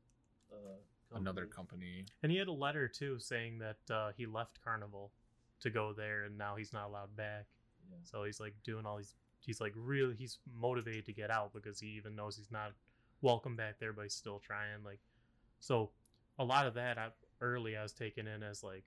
[0.51, 0.79] Uh,
[1.15, 1.87] Another company.
[1.87, 2.07] company.
[2.23, 5.11] and he had a letter too saying that uh, he left Carnival
[5.61, 7.47] to go there, and now he's not allowed back.
[7.91, 7.97] Yeah.
[8.05, 9.15] So he's like doing all these.
[9.41, 10.15] He's like really.
[10.17, 12.73] He's motivated to get out because he even knows he's not
[13.23, 14.85] welcome back there, but he's still trying.
[14.85, 15.01] Like,
[15.61, 15.91] so
[16.39, 17.09] a lot of that I,
[17.41, 18.85] early I was taken in as like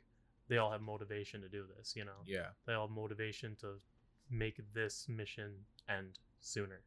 [0.47, 1.95] they all have motivation to do this.
[1.95, 2.47] You know, Yeah.
[2.67, 3.73] they all have motivation to
[4.29, 5.51] make this mission
[5.89, 6.81] end sooner.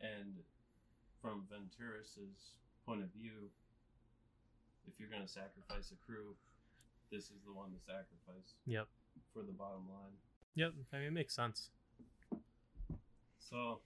[0.00, 0.36] And
[1.20, 2.54] from Venturis's
[2.86, 3.50] point of view,
[4.90, 6.34] if you're going to sacrifice a crew,
[7.10, 8.86] this is the one to sacrifice Yep.
[9.32, 10.14] for the bottom line.
[10.54, 10.72] Yep.
[10.92, 11.70] I mean, it makes sense.
[13.38, 13.80] So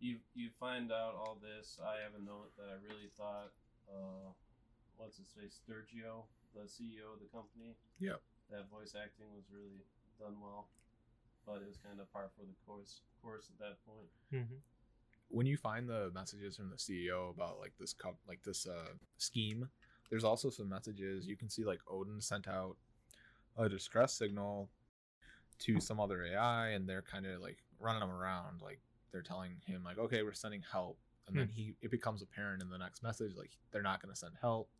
[0.00, 1.78] you you find out all this.
[1.82, 3.52] I have a note that I really thought,
[3.90, 4.30] uh,
[4.96, 6.24] what's his face, Sturgio,
[6.54, 7.74] the CEO of the company.
[8.00, 8.20] Yep.
[8.50, 9.84] That voice acting was really
[10.18, 10.68] done well,
[11.46, 14.08] but it was kind of par for the course course at that point.
[14.30, 14.58] hmm
[15.30, 18.94] when you find the messages from the CEO about like this cup like this uh
[19.18, 19.68] scheme,
[20.10, 21.26] there's also some messages.
[21.26, 22.76] You can see like Odin sent out
[23.56, 24.70] a distress signal
[25.60, 28.80] to some other AI and they're kind of like running him around like
[29.10, 30.98] they're telling him like okay we're sending help.
[31.26, 34.18] And then he it becomes apparent in the next message like they're not going to
[34.18, 34.70] send help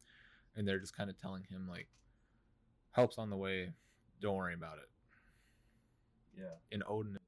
[0.57, 1.89] and they're just kind of telling him like
[2.93, 3.73] help's on the way.
[4.21, 4.89] Don't worry about it.
[6.37, 6.55] Yeah.
[6.71, 7.19] and Odin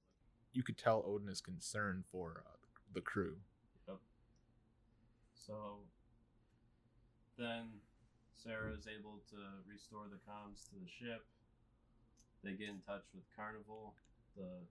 [0.53, 2.57] you could tell Odin is concerned for uh,
[2.95, 3.37] the crew.
[3.89, 3.99] Yep.
[5.35, 5.79] So
[7.39, 7.69] then
[8.41, 9.37] Sarah is able to
[9.69, 11.29] restore the comms to the ship.
[12.41, 13.93] They get in touch with Carnival,
[14.33, 14.65] the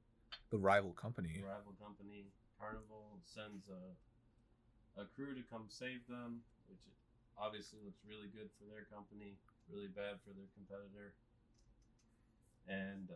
[0.49, 2.34] the rival company rival company.
[2.57, 3.93] Carnival sends a
[4.97, 6.82] a crew to come save them, which
[7.38, 9.38] obviously looks really good for their company,
[9.70, 11.13] really bad for their competitor.
[12.65, 13.13] And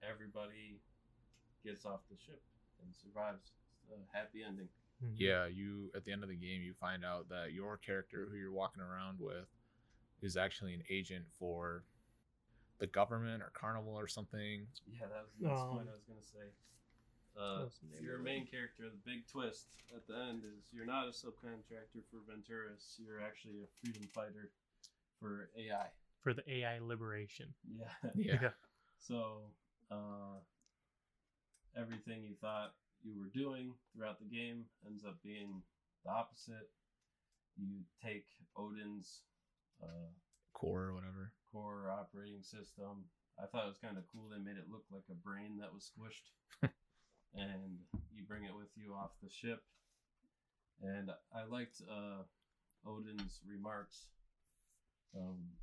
[0.00, 0.80] everybody
[1.60, 2.40] gets off the ship
[2.80, 3.52] and survives.
[3.84, 4.72] It's a happy ending.
[5.02, 5.14] Mm-hmm.
[5.16, 8.36] yeah you at the end of the game you find out that your character who
[8.36, 9.48] you're walking around with
[10.20, 11.84] is actually an agent for
[12.78, 16.04] the government or carnival or something Yeah, that was the next Um, point I was
[16.04, 16.52] gonna say.
[17.36, 20.84] Uh, what's the name your main character, the big twist at the end is you're
[20.84, 22.98] not a subcontractor for Venturis.
[22.98, 24.50] You're actually a freedom fighter
[25.18, 25.86] for AI.
[26.22, 27.54] for the AI liberation.
[27.64, 28.10] Yeah.
[28.14, 28.50] yeah
[28.98, 29.40] So
[29.90, 30.36] uh,
[31.76, 35.62] everything you thought you were doing throughout the game ends up being
[36.04, 36.68] the opposite.
[37.56, 38.26] You take
[38.56, 39.22] Odin's
[39.82, 40.12] uh,
[40.54, 43.04] core or whatever core operating system.
[43.38, 44.28] I thought it was kind of cool.
[44.30, 46.30] They made it look like a brain that was squished,
[47.34, 47.80] and
[48.14, 49.62] you bring it with you off the ship.
[50.82, 52.24] And I liked uh,
[52.86, 54.08] Odin's remarks,
[55.16, 55.56] um,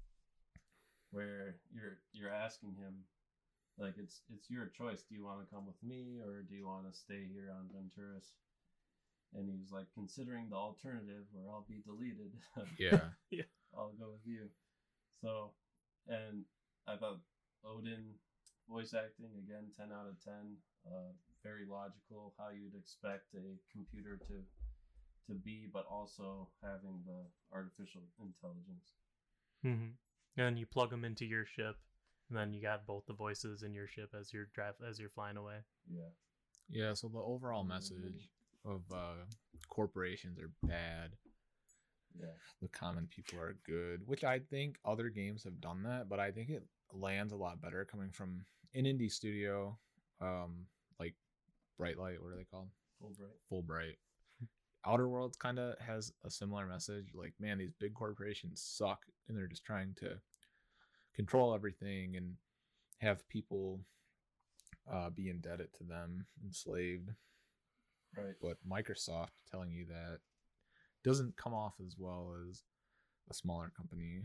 [1.12, 3.06] where you're you're asking him,
[3.78, 5.04] like it's it's your choice.
[5.08, 7.70] Do you want to come with me or do you want to stay here on
[7.70, 8.34] Venturis?
[9.36, 12.32] And he was like, considering the alternative where I'll be deleted.
[12.80, 14.50] yeah yeah I'll go with you.
[15.22, 15.52] So,
[16.08, 16.46] and
[16.88, 17.20] I thought
[17.66, 18.16] Odin
[18.70, 20.58] voice acting again, ten out of ten.
[20.86, 21.12] Uh,
[21.44, 24.42] very logical, how you'd expect a computer to
[25.28, 27.20] to be, but also having the
[27.54, 28.96] artificial intelligence.
[29.62, 31.76] hmm And you plug them into your ship,
[32.30, 35.10] and then you got both the voices in your ship as you're drive as you're
[35.10, 35.58] flying away.
[35.90, 36.10] Yeah,
[36.70, 37.70] yeah so the overall Mhm.
[37.70, 38.30] message
[38.66, 39.26] of uh
[39.70, 41.16] corporations are bad
[42.20, 46.20] yeah, the common people are good which i think other games have done that but
[46.20, 49.78] i think it lands a lot better coming from an indie studio
[50.20, 50.66] um
[51.00, 51.14] like
[51.78, 52.70] bright light what are they called
[53.02, 53.38] Fullbright.
[53.52, 53.98] Fullbright.
[54.86, 57.10] Outer Worlds kind of has a similar message.
[57.14, 60.20] Like, man, these big corporations suck, and they're just trying to
[61.18, 62.36] control everything and
[63.00, 63.82] have people
[64.92, 67.10] uh, be indebted to them, enslaved.
[68.16, 68.36] Right.
[68.42, 70.20] But Microsoft telling you that
[71.04, 72.64] doesn't come off as well as
[73.30, 74.24] a smaller company.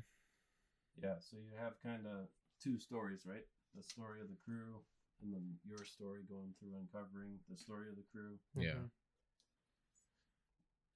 [1.02, 1.16] Yeah.
[1.20, 2.28] So you have kind of
[2.62, 3.44] two stories, right?
[3.74, 4.80] The story of the crew,
[5.22, 8.38] and then your story going through uncovering the story of the crew.
[8.54, 8.74] Yeah.
[8.74, 8.90] Mhm.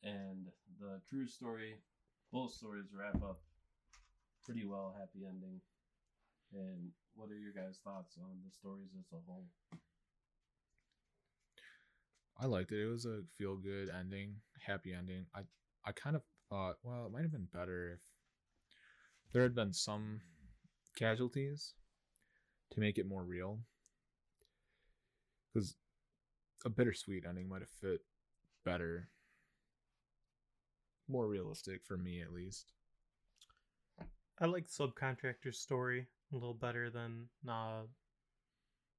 [0.03, 0.47] and
[0.79, 1.75] the cruise story
[2.33, 3.41] both stories wrap up
[4.45, 5.61] pretty well happy ending
[6.53, 9.47] and what are your guys thoughts on the stories as a whole
[12.39, 12.83] I liked it.
[12.83, 14.37] It was a feel good ending,
[14.67, 15.27] happy ending.
[15.35, 15.41] I
[15.85, 18.01] I kind of thought, well, it might have been better if
[19.33, 20.21] there had been some
[20.97, 21.75] casualties
[22.73, 23.61] to make it more real.
[25.53, 25.77] Because
[26.65, 28.01] a bittersweet ending might have fit
[28.65, 29.09] better,
[31.09, 32.73] more realistic for me at least.
[34.39, 37.83] I like subcontractor's story a little better than uh,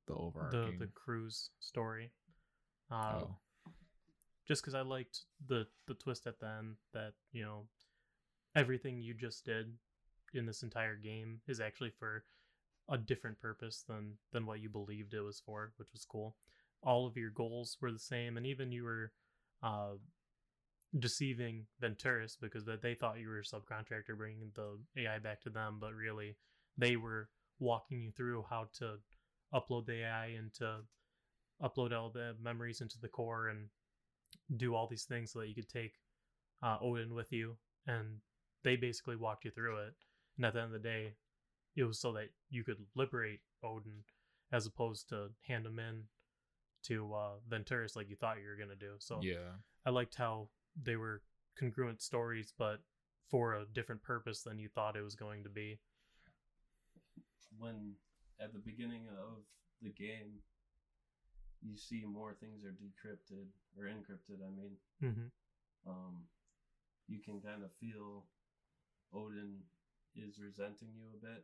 [0.08, 0.14] The
[0.52, 2.12] the the cruise story.
[2.92, 3.36] Uh, oh,
[4.48, 7.68] just because I liked the the twist at the end that you know
[8.56, 9.74] everything you just did
[10.34, 12.24] in this entire game is actually for
[12.90, 16.36] a different purpose than than what you believed it was for, which was cool.
[16.84, 19.12] All of your goals were the same, and even you were
[19.64, 19.96] uh,
[20.98, 25.50] deceiving Venturis because that they thought you were a subcontractor bringing the AI back to
[25.50, 26.38] them, but really
[26.78, 28.96] they were walking you through how to
[29.54, 30.80] upload the AI and to
[31.62, 33.68] upload all the memories into the core and
[34.58, 35.94] do all these things so that you could take
[36.62, 37.58] uh, Odin with you.
[37.88, 38.18] And
[38.64, 39.94] they basically walked you through it.
[40.38, 41.14] And at the end of the day,
[41.76, 44.04] it was so that you could liberate Odin
[44.52, 46.04] as opposed to hand him in
[46.84, 48.94] to uh, Venturis like you thought you were gonna do.
[49.00, 50.50] So yeah, I liked how
[50.82, 51.22] they were
[51.60, 52.80] congruent stories, but
[53.30, 55.80] for a different purpose than you thought it was going to be.
[57.60, 57.94] When
[58.40, 59.44] at the beginning of
[59.82, 60.40] the game
[61.62, 63.48] you see more things are decrypted
[63.78, 64.76] or encrypted i mean.
[65.04, 65.90] Mm-hmm.
[65.90, 66.26] um,
[67.08, 68.26] you can kind of feel
[69.14, 69.64] odin
[70.16, 71.44] is resenting you a bit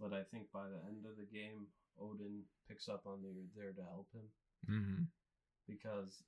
[0.00, 1.66] but i think by the end of the game
[2.00, 4.28] odin picks up on that you're there to help him.
[4.66, 5.04] Hmm
[5.68, 6.24] because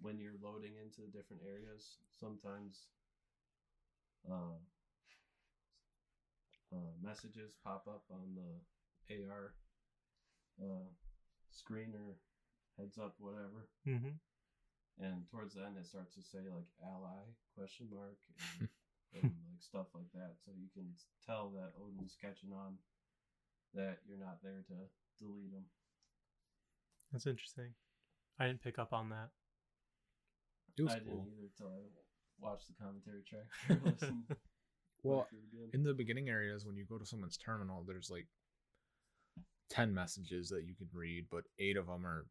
[0.00, 2.88] when you're loading into the different areas, sometimes
[4.26, 4.56] uh,
[6.72, 9.54] uh, messages pop up on the AR
[10.60, 10.88] uh,
[11.50, 12.16] screen or
[12.78, 13.68] heads up, whatever.
[13.86, 14.16] Mm-hmm.
[15.00, 17.22] And towards the end, it starts to say like ally
[17.54, 18.18] question mark
[18.58, 18.68] and,
[19.14, 20.34] and like stuff like that.
[20.44, 20.90] So you can
[21.24, 22.78] tell that Odin's catching on
[23.74, 24.76] that you're not there to
[25.22, 25.64] delete them.
[27.12, 27.72] That's interesting.
[28.38, 29.30] I didn't pick up on that.
[30.76, 31.06] it was I cool.
[31.06, 31.80] didn't either until I
[32.40, 33.46] watched the commentary track.
[33.70, 34.24] or listened
[35.02, 35.70] Well, back through again.
[35.72, 38.26] in the beginning areas, when you go to someone's terminal, there's like
[39.70, 42.26] ten messages that you can read, but eight of them are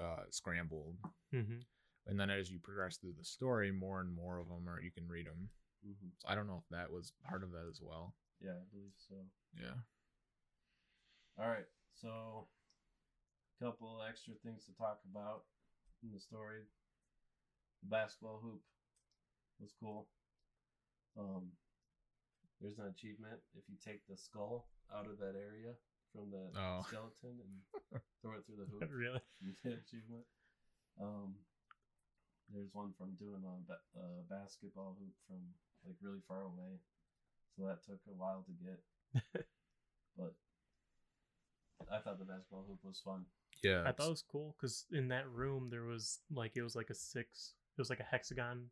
[0.00, 0.96] uh, scrambled.
[1.34, 1.60] Mm-hmm.
[2.06, 4.90] And then as you progress through the story, more and more of them are you
[4.90, 5.48] can read them.
[5.86, 6.10] Mhm.
[6.18, 8.14] So I don't know if that was part of that as well.
[8.40, 9.14] Yeah, I believe so.
[9.54, 9.76] Yeah.
[11.38, 12.48] All right, so
[13.60, 15.44] a couple extra things to talk about
[16.02, 16.62] in the story.
[17.82, 18.60] The basketball hoop
[19.58, 20.08] was cool.
[21.18, 21.52] Um,
[22.60, 25.72] there's an achievement if you take the skull out of that area
[26.12, 26.82] from the Oh.
[26.86, 28.90] skeleton and throw it through the hoop.
[28.92, 29.20] really?
[29.40, 30.24] You get achievement.
[31.00, 31.34] Um,
[32.52, 35.38] there's one from doing a, ba- a basketball hoop from
[35.86, 36.80] like really far away,
[37.56, 38.80] so that took a while to get.
[40.18, 40.34] but
[41.90, 43.24] I thought the basketball hoop was fun.
[43.62, 43.84] Yeah.
[43.86, 46.90] I thought it was cool because in that room there was like it was like
[46.90, 47.54] a six.
[47.78, 48.66] It was like a hexagon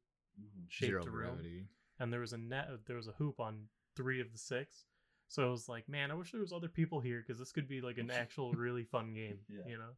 [0.69, 1.67] shaped zero room, gravity.
[2.01, 2.69] and there was a net.
[2.87, 3.69] There was a hoop on
[3.99, 4.87] three of the six.
[5.27, 7.69] So I was like, man, I wish there was other people here because this could
[7.69, 9.43] be like an actual really fun game.
[9.51, 9.67] Yeah.
[9.67, 9.93] You know?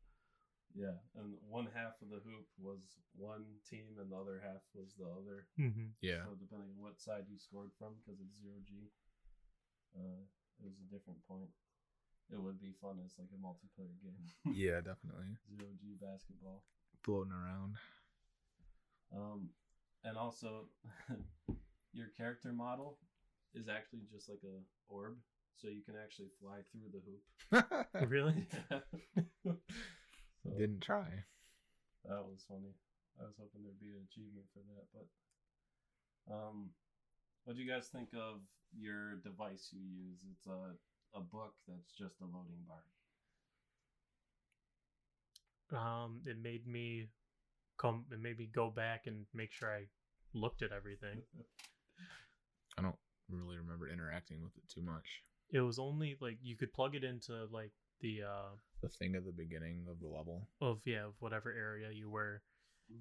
[0.75, 2.79] Yeah, and one half of the hoop was
[3.19, 5.51] one team, and the other half was the other.
[5.59, 5.99] Mm-hmm.
[6.01, 6.23] Yeah.
[6.23, 8.87] So depending on what side you scored from, because it's zero G,
[9.99, 10.23] uh,
[10.63, 11.51] it was a different point.
[12.31, 14.23] It would be fun as like a multiplayer game.
[14.55, 15.35] Yeah, definitely.
[15.51, 16.63] zero G basketball.
[17.03, 17.75] Floating around.
[19.11, 19.51] Um,
[20.05, 20.71] and also,
[21.93, 22.99] your character model
[23.55, 24.57] is actually just like a
[24.89, 25.17] orb,
[25.57, 27.23] so you can actually fly through the hoop.
[28.09, 28.47] Really?
[30.43, 31.25] So, Didn't try.
[32.09, 32.73] that was funny.
[33.21, 35.07] I was hoping there'd be an achievement for that, but
[36.33, 36.71] um,
[37.45, 38.41] what do you guys think of
[38.73, 40.21] your device you use?
[40.33, 40.73] It's a
[41.13, 42.85] a book that's just a loading bar.
[45.73, 47.09] Um, it made me
[47.79, 48.05] come.
[48.11, 49.87] It made me go back and make sure I
[50.35, 51.23] looked at everything.
[53.31, 55.23] I don't really remember interacting with it too much.
[55.53, 59.25] It was only like you could plug it into like the uh The thing at
[59.25, 60.49] the beginning of the level.
[60.61, 62.43] of yeah of whatever area you were,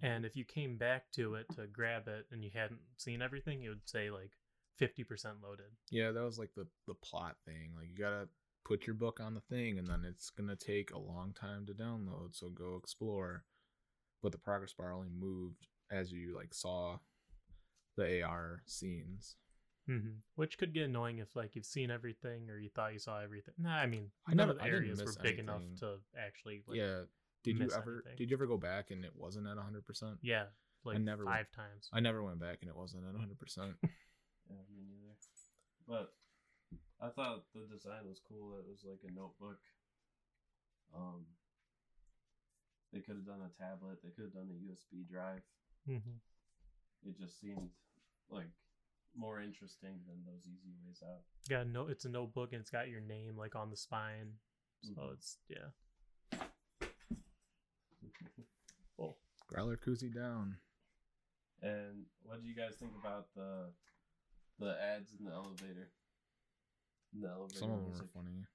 [0.02, 3.64] and if you came back to it to grab it and you hadn't seen everything,
[3.64, 4.32] it would say like
[4.78, 5.72] fifty percent loaded.
[5.90, 7.72] Yeah, that was like the the plot thing.
[7.78, 8.28] Like you gotta
[8.66, 11.74] put your book on the thing, and then it's gonna take a long time to
[11.74, 12.36] download.
[12.36, 13.46] So go explore.
[14.22, 16.98] But the progress bar only moved as you like saw
[17.96, 19.38] the AR scenes.
[19.90, 23.20] Hmm Which could get annoying if like you've seen everything or you thought you saw
[23.22, 23.56] everything.
[23.58, 26.62] Nah, I mean, I none never- of the areas were miss big enough to actually
[26.68, 27.02] like yeah.
[27.44, 28.18] Did you ever anything.
[28.18, 30.18] did you ever go back and it wasn't at hundred percent?
[30.22, 30.46] yeah
[30.84, 31.90] like never went- five times.
[31.92, 33.74] I never went back and it wasn't at hundred percent.
[34.50, 35.14] Yeah, me neither.
[35.88, 36.14] But
[37.00, 38.58] I thought the design was cool.
[38.58, 39.60] It was like a notebook.
[40.96, 41.26] Um,
[42.92, 44.00] they could have done a tablet.
[44.04, 45.42] They could have done a USB drive.
[45.86, 46.18] hmm
[47.06, 47.70] It just seemed
[48.32, 48.50] like
[49.16, 51.22] more interesting than those easy ways out.
[51.50, 54.34] Yeah, no, it's a notebook and it's got your name like on the spine.
[54.82, 55.14] So Mhm.
[55.14, 55.70] it's yeah.
[58.98, 60.58] Well, Growler koozie down.
[61.62, 63.72] and what do you guys think about the
[64.60, 65.90] the ads in the elevator?
[67.14, 68.46] In the elevator Some of them were funny.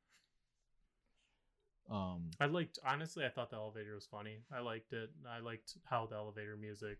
[1.90, 3.24] Um, I liked honestly.
[3.24, 4.38] I thought the elevator was funny.
[4.52, 5.10] I liked it.
[5.28, 6.98] I liked how the elevator music.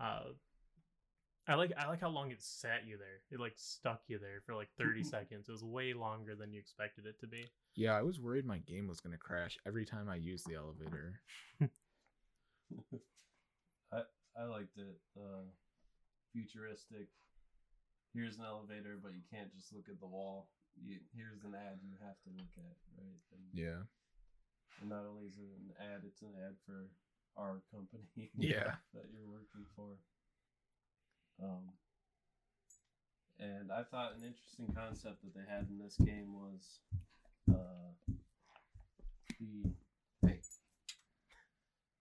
[0.00, 0.30] Uh,
[1.48, 3.22] I like I like how long it sat you there.
[3.30, 5.48] It like stuck you there for like thirty seconds.
[5.48, 7.48] It was way longer than you expected it to be.
[7.74, 11.20] yeah, I was worried my game was gonna crash every time I used the elevator.
[13.92, 14.02] I
[14.36, 15.00] I liked it.
[15.16, 15.48] Uh,
[16.32, 17.08] futuristic.
[18.12, 20.48] Here's an elevator, but you can't just look at the wall.
[20.76, 23.20] You, here's an ad you have to look at, right?
[23.32, 23.82] And Yeah.
[24.80, 26.86] And not only is it an ad, it's an ad for
[27.36, 28.04] our company.
[28.36, 28.78] Yeah.
[28.94, 29.98] that you're working for.
[31.42, 31.72] Um,
[33.38, 36.80] and I thought an interesting concept that they had in this game was
[37.48, 38.14] uh,
[39.38, 39.70] the
[40.26, 40.40] hey,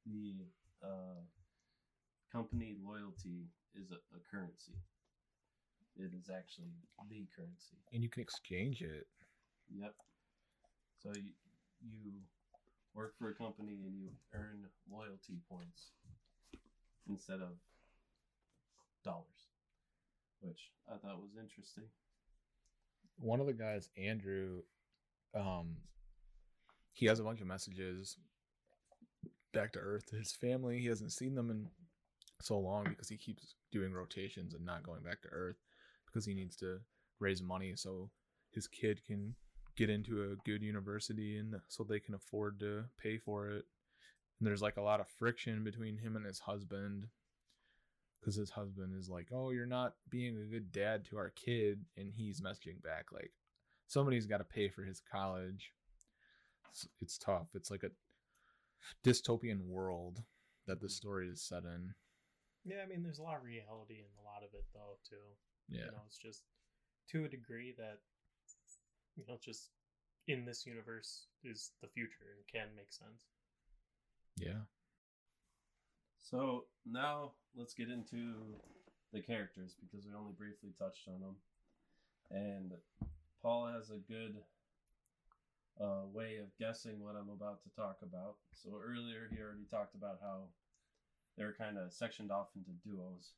[0.06, 0.34] the
[0.84, 1.22] uh,
[2.32, 4.74] company loyalty is a, a currency.
[5.96, 6.74] It is actually
[7.10, 7.78] the currency.
[7.94, 9.08] And you can exchange it.
[9.74, 9.94] Yep.
[11.02, 11.32] So you,
[11.82, 12.12] you
[12.94, 15.92] work for a company and you earn loyalty points
[17.10, 17.58] instead of
[19.08, 19.48] dollars,
[20.42, 21.86] which I thought was interesting.
[23.18, 24.62] One of the guys, Andrew,
[25.34, 25.78] um,
[26.94, 28.18] he has a bunch of messages
[29.54, 30.80] back to Earth to his family.
[30.80, 31.68] He hasn't seen them in
[32.42, 35.58] so long because he keeps doing rotations and not going back to Earth
[36.06, 36.80] because he needs to
[37.20, 38.10] raise money so
[38.52, 39.36] his kid can
[39.76, 43.66] get into a good university and so they can afford to pay for it.
[44.40, 47.08] And there's like a lot of friction between him and his husband
[48.20, 51.86] because his husband is like, "Oh, you're not being a good dad to our kid,"
[51.96, 53.32] and he's messaging back like,
[53.88, 55.74] "Somebody's got to pay for his college."
[56.70, 57.48] It's, it's tough.
[57.56, 57.92] It's like a
[59.04, 60.24] dystopian world
[60.68, 60.92] that the mm.
[60.92, 61.94] story is set in.
[62.66, 65.24] Yeah, I mean, there's a lot of reality in a lot of it, though, too.
[65.70, 66.44] Yeah, You know, it's just
[67.12, 68.00] to a degree that,
[69.16, 69.70] you know, just
[70.28, 73.28] in this universe is the future and can make sense.
[74.36, 74.68] yeah.
[76.30, 78.60] So now let's get into
[79.14, 81.36] the characters because we only briefly touched on them.
[82.30, 82.74] And
[83.42, 84.44] Paul has a good
[85.80, 88.36] uh, way of guessing what I'm about to talk about.
[88.52, 90.52] So earlier he already talked about how
[91.38, 93.32] they're kind of sectioned off into duos.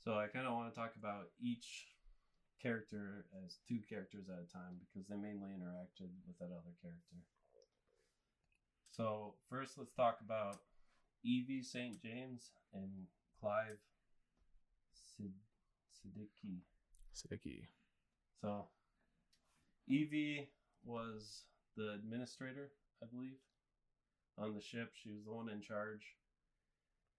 [0.00, 1.92] So I kind of want to talk about each
[2.62, 7.20] character as two characters at a time because they mainly interacted with that other character.
[8.88, 10.56] So first, let's talk about
[11.22, 12.00] Evie St.
[12.00, 13.06] James and
[13.40, 13.78] Clive
[14.92, 15.32] Sid-
[15.92, 16.60] Siddiqui.
[17.12, 17.68] Sticky.
[18.40, 18.66] So
[19.88, 20.48] Evie
[20.84, 21.44] was
[21.76, 22.70] the administrator,
[23.02, 23.38] I believe,
[24.38, 24.92] on the ship.
[24.94, 26.16] She was the one in charge.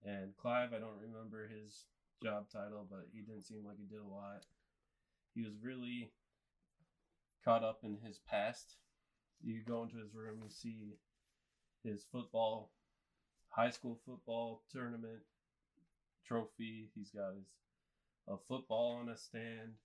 [0.05, 1.85] And Clive, I don't remember his
[2.21, 4.45] job title, but he didn't seem like he did a lot.
[5.33, 6.11] He was really
[7.43, 8.75] caught up in his past.
[9.41, 10.97] You go into his room, you see
[11.83, 12.71] his football,
[13.57, 15.23] high school football tournament
[16.25, 16.91] trophy.
[16.93, 17.47] He's got his
[18.29, 19.75] a football on a stand.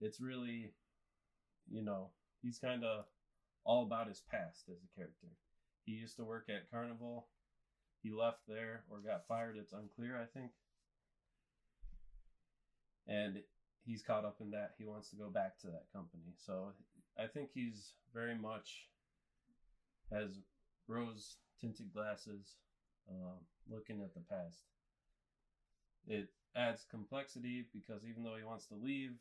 [0.00, 0.72] It's really,
[1.68, 2.10] you know,
[2.42, 3.04] he's kind of
[3.64, 5.26] all about his past as a character.
[5.84, 7.26] He used to work at Carnival.
[8.02, 9.56] He left there or got fired.
[9.58, 10.52] It's unclear, I think.
[13.08, 13.42] And
[13.84, 14.74] he's caught up in that.
[14.78, 16.34] He wants to go back to that company.
[16.38, 16.72] So
[17.18, 18.86] I think he's very much
[20.12, 20.38] has
[20.88, 22.54] rose tinted glasses,
[23.08, 23.38] um,
[23.70, 24.62] looking at the past.
[26.06, 29.12] It adds complexity because even though he wants to leave,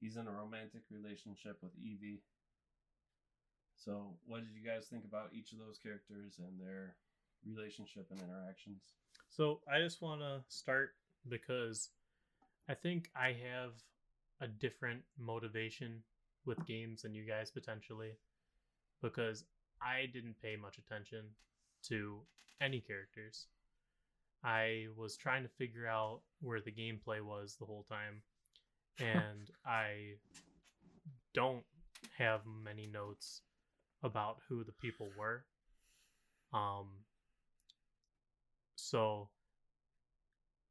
[0.00, 2.22] he's in a romantic relationship with Evie.
[3.76, 6.96] So, what did you guys think about each of those characters and their
[7.46, 8.82] relationship and interactions?
[9.30, 10.94] So I just want to start
[11.28, 11.90] because
[12.68, 13.72] I think I have
[14.40, 16.02] a different motivation
[16.44, 18.12] with games than you guys potentially
[19.02, 19.44] because
[19.82, 21.26] I didn't pay much attention
[21.84, 22.20] to
[22.60, 23.46] any characters.
[24.44, 28.22] I was trying to figure out where the gameplay was the whole time
[29.00, 30.16] and I
[31.34, 31.64] don't
[32.16, 33.42] have many notes
[34.02, 35.44] about who the people were.
[36.52, 37.04] Um
[38.76, 39.28] so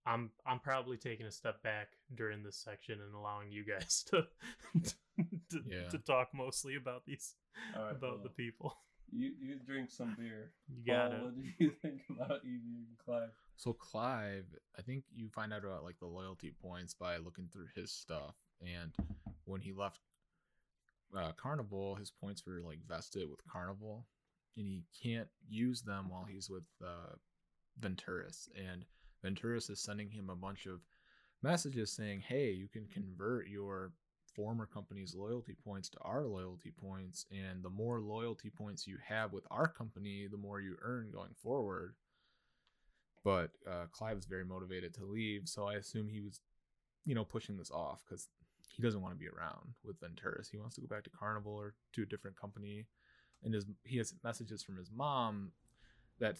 [0.05, 4.28] I'm I'm probably taking a step back during this section and allowing you guys to
[5.49, 5.89] to, Yeah.
[5.89, 7.36] to talk mostly about these
[7.76, 8.76] All right, about the people.
[9.12, 10.51] You you drink some beer.
[10.68, 11.24] You got Paul, it.
[11.24, 13.30] What do you think about Evie and Clive?
[13.55, 14.45] So Clive,
[14.78, 18.36] I think you find out about like the loyalty points by looking through his stuff.
[18.62, 18.93] And
[19.45, 19.99] when he left
[21.18, 24.05] uh, Carnival, his points were like vested with Carnival,
[24.58, 27.16] and he can't use them while he's with uh,
[27.80, 28.49] Venturis.
[28.55, 28.86] And
[29.26, 30.82] Venturis is sending him a bunch of
[31.41, 33.91] messages saying, "Hey, you can convert your
[34.38, 39.33] former company's loyalty points to our loyalty points, and the more loyalty points you have
[39.33, 41.95] with our company, the more you earn going forward."
[43.27, 46.39] but uh, Clive was very motivated to leave, so I assume he was,
[47.05, 48.29] you know, pushing this off because
[48.69, 50.49] he doesn't want to be around with Venturis.
[50.49, 52.85] He wants to go back to Carnival or to a different company,
[53.43, 55.51] and his he has messages from his mom
[56.21, 56.38] that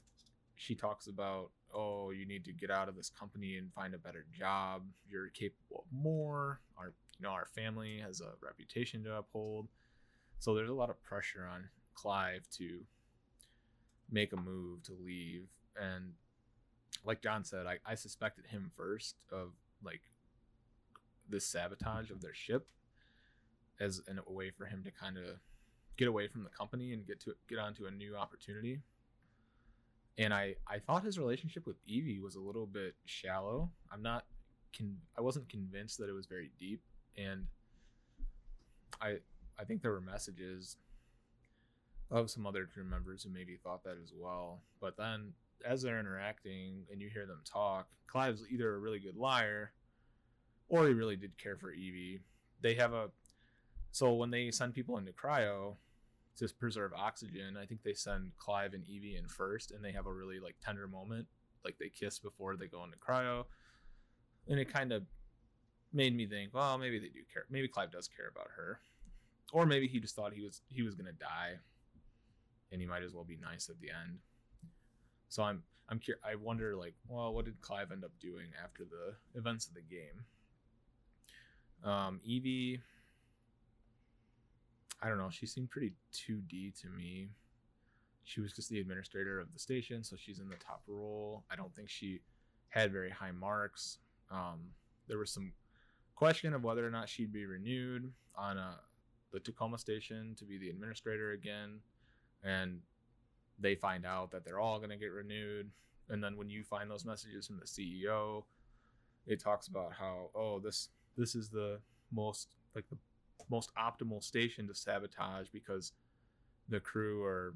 [0.56, 1.52] she talks about.
[1.74, 4.84] Oh, you need to get out of this company and find a better job.
[5.06, 6.62] You're capable of more.
[6.78, 9.68] Our, you know, our family has a reputation to uphold.
[10.40, 12.82] So there's a lot of pressure on Clive to
[14.12, 15.48] make a move to leave.
[15.80, 16.14] And
[17.04, 19.52] like John said, I, I suspected him first of
[19.84, 20.02] like
[21.30, 22.68] this sabotage of their ship
[23.80, 25.40] as a way for him to kind of
[25.98, 28.80] get away from the company and get to get onto a new opportunity.
[30.18, 33.72] And I I thought his relationship with Evie was a little bit shallow.
[33.92, 34.26] I'm not
[34.76, 36.82] con- I wasn't convinced that it was very deep
[37.18, 37.46] and
[39.02, 39.18] I
[39.60, 40.78] I think there were messages
[42.10, 44.62] of some other crew members who maybe thought that as well.
[44.80, 45.34] But then
[45.66, 49.72] as they're interacting and you hear them talk, Clive's either a really good liar
[50.70, 52.22] or he really did care for Evie.
[52.62, 53.10] They have a
[53.92, 55.76] so when they send people into cryo
[56.38, 60.06] to preserve oxygen, I think they send Clive and Evie in first and they have
[60.06, 61.28] a really like tender moment.
[61.66, 63.46] Like they kiss before they go into cryo.
[64.48, 65.04] And it kind of
[65.98, 67.46] made me think, well, maybe they do care.
[67.50, 68.80] Maybe Clive does care about her.
[69.52, 71.56] Or maybe he just thought he was he was gonna die
[72.72, 74.20] and he might as well be nice at the end.
[75.30, 78.84] So I'm I'm cur- I wonder like, well, what did Clive end up doing after
[78.84, 80.26] the events of the game?
[81.84, 82.82] Um, Evie,
[85.02, 85.30] I don't know.
[85.30, 87.30] She seemed pretty 2D to me.
[88.24, 91.46] She was just the administrator of the station, so she's in the top role.
[91.50, 92.20] I don't think she
[92.70, 94.00] had very high marks.
[94.30, 94.60] Um,
[95.08, 95.54] there was some
[96.18, 98.74] question of whether or not she'd be renewed on uh,
[99.32, 101.80] the Tacoma station to be the administrator again,
[102.44, 102.80] and
[103.60, 105.70] they find out that they're all going to get renewed.
[106.10, 108.44] And then when you find those messages from the CEO,
[109.28, 111.80] it talks about how oh this this is the
[112.12, 112.98] most like the
[113.50, 115.92] most optimal station to sabotage because
[116.70, 117.54] the crew are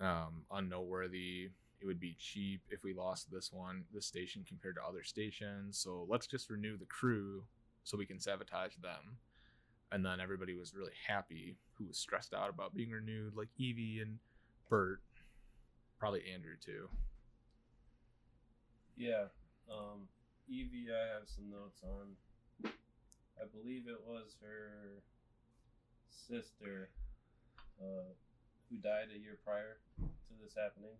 [0.00, 1.50] um, unnoteworthy.
[1.82, 5.76] It would be cheap if we lost this one, this station compared to other stations.
[5.76, 7.42] So let's just renew the crew
[7.82, 9.16] so we can sabotage them.
[9.90, 13.98] And then everybody was really happy who was stressed out about being renewed, like Evie
[14.00, 14.18] and
[14.70, 15.02] Bert,
[15.98, 16.88] probably Andrew too.
[18.96, 19.24] Yeah.
[19.68, 20.06] Um,
[20.48, 22.70] Evie, I have some notes on.
[23.40, 25.02] I believe it was her
[26.08, 26.90] sister
[27.80, 28.12] uh,
[28.70, 30.94] who died a year prior to this happening.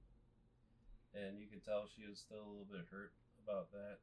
[1.14, 3.12] And you could tell she was still a little bit hurt
[3.44, 4.00] about that.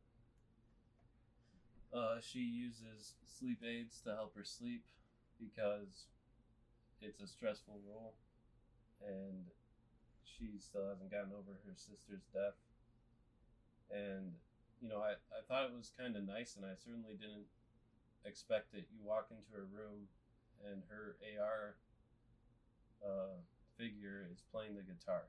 [1.89, 4.83] Uh, she uses sleep aids to help her sleep
[5.39, 6.05] because
[7.01, 8.13] it's a stressful role.
[9.01, 9.49] And
[10.21, 12.55] she still hasn't gotten over her sister's death.
[13.89, 14.37] And
[14.81, 17.47] you know, I, I thought it was kind of nice, and I certainly didn't
[18.23, 18.87] expect it.
[18.91, 20.07] You walk into her room,
[20.63, 21.75] and her AR
[23.03, 23.35] uh,
[23.77, 25.27] figure is playing the guitar,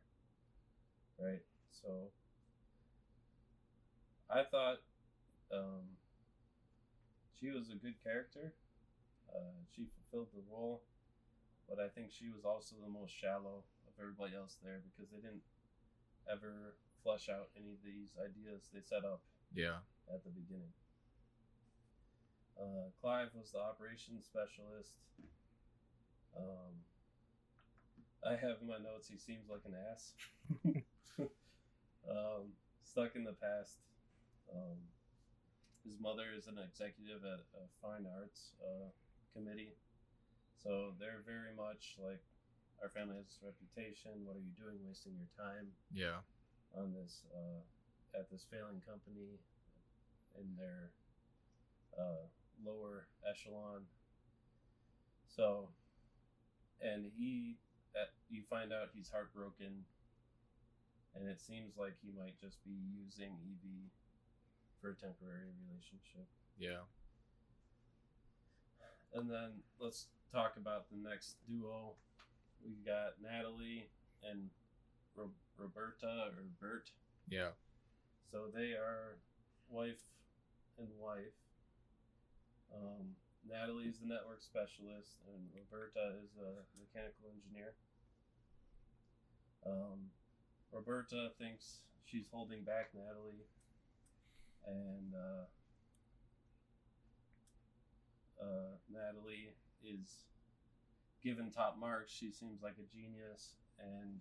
[1.18, 1.42] right?
[1.70, 2.10] So
[4.28, 4.78] I thought
[5.52, 5.96] um,
[7.38, 8.52] she was a good character.
[9.32, 10.82] Uh, she fulfilled the role,
[11.68, 15.18] but I think she was also the most shallow of everybody else there because they
[15.18, 15.42] didn't
[16.30, 19.22] ever flesh out any of these ideas they set up
[19.54, 19.78] Yeah.
[20.12, 20.72] at the beginning.
[22.60, 24.92] Uh, Clive was the operations specialist.
[26.36, 26.84] Um,
[28.24, 30.12] I have in my notes he seems like an ass.
[32.08, 32.52] um,
[32.84, 33.76] stuck in the past.
[34.52, 34.78] Um,
[35.84, 38.88] his mother is an executive at a fine arts uh,
[39.34, 39.74] committee.
[40.62, 42.20] So they're very much like
[42.82, 44.24] our family has this reputation.
[44.24, 45.72] What are you doing wasting your time?
[45.92, 46.20] Yeah.
[46.76, 47.60] on this uh,
[48.18, 49.38] at this failing company
[50.38, 50.90] in their
[51.98, 52.26] uh,
[52.64, 53.82] lower echelon.
[55.26, 55.68] So,
[56.80, 57.56] and he,
[57.94, 59.84] at, you find out he's heartbroken,
[61.14, 63.90] and it seems like he might just be using Evie
[64.80, 66.26] for a temporary relationship.
[66.58, 66.86] Yeah.
[69.12, 71.94] And then let's talk about the next duo.
[72.64, 73.90] We got Natalie
[74.22, 74.50] and
[75.16, 76.90] Ro- Roberta or Bert.
[77.28, 77.50] Yeah.
[78.30, 79.18] So they are
[79.68, 80.02] wife
[80.78, 81.34] and wife.
[82.72, 83.16] Um,
[83.90, 87.74] is the network specialist, and Roberta is a mechanical engineer.
[89.66, 90.12] Um,
[90.72, 93.46] Roberta thinks she's holding back Natalie,
[94.66, 95.44] and uh,
[98.42, 99.54] uh, Natalie
[99.84, 100.24] is
[101.22, 102.12] given top marks.
[102.12, 104.20] She seems like a genius, and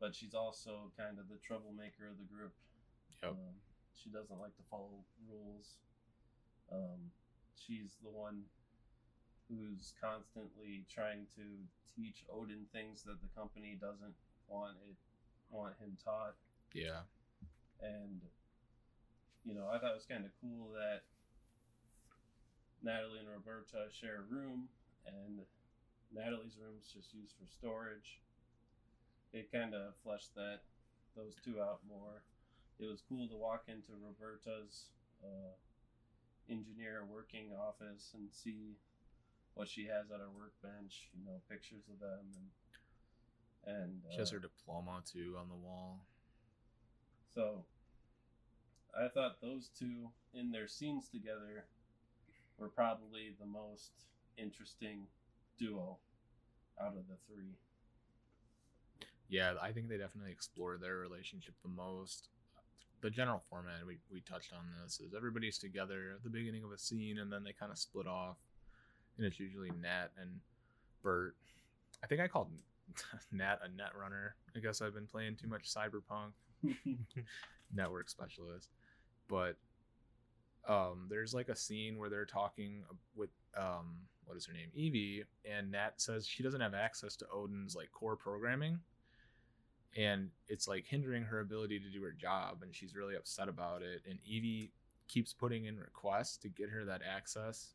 [0.00, 2.52] but she's also kind of the troublemaker of the group.
[3.22, 3.32] Yep.
[3.32, 3.56] Um,
[3.94, 5.76] she doesn't like to follow rules.
[6.72, 7.12] Um,
[7.56, 8.42] she's the one
[9.48, 11.44] who's constantly trying to
[11.94, 14.14] teach Odin things that the company doesn't
[14.48, 14.96] want it
[15.50, 16.34] want him taught.
[16.74, 17.06] Yeah.
[17.80, 18.20] And
[19.44, 21.06] you know, I thought it was kind of cool that
[22.82, 24.68] Natalie and Roberta share a room,
[25.06, 25.46] and
[26.10, 28.18] Natalie's room's just used for storage.
[29.32, 30.66] It kind of fleshed that
[31.14, 32.22] those two out more.
[32.78, 34.92] It was cool to walk into Roberta's
[35.24, 35.56] uh,
[36.50, 38.76] engineer working office and see
[39.54, 41.08] what she has at her workbench.
[41.16, 42.50] You know, pictures of them and
[43.66, 46.00] and She has uh, her diploma too on the wall.
[47.34, 47.64] So
[48.98, 51.66] I thought those two in their scenes together
[52.58, 53.90] were probably the most
[54.38, 55.06] interesting
[55.58, 55.98] duo
[56.80, 57.56] out of the three.
[59.28, 62.28] Yeah, I think they definitely explore their relationship the most.
[63.02, 66.72] The general format we, we touched on this is everybody's together at the beginning of
[66.72, 68.38] a scene and then they kind of split off.
[69.18, 70.40] And it's usually Nat and
[71.02, 71.36] Bert.
[72.02, 72.48] I think I called
[73.32, 74.34] Nat a net runner.
[74.54, 76.32] I guess I've been playing too much Cyberpunk
[77.74, 78.70] network specialist.
[79.28, 79.56] But
[80.68, 82.82] um, there's like a scene where they're talking
[83.14, 87.26] with um, what is her name, Evie, and Nat says she doesn't have access to
[87.32, 88.80] Odin's like core programming,
[89.96, 93.82] and it's like hindering her ability to do her job, and she's really upset about
[93.82, 94.02] it.
[94.08, 94.72] And Evie
[95.08, 97.74] keeps putting in requests to get her that access,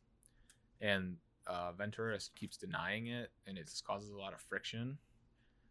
[0.80, 1.16] and
[1.46, 4.98] uh, Venturis keeps denying it, and it just causes a lot of friction,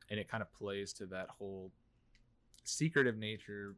[0.10, 1.72] and it kind of plays to that whole
[2.64, 3.76] secretive nature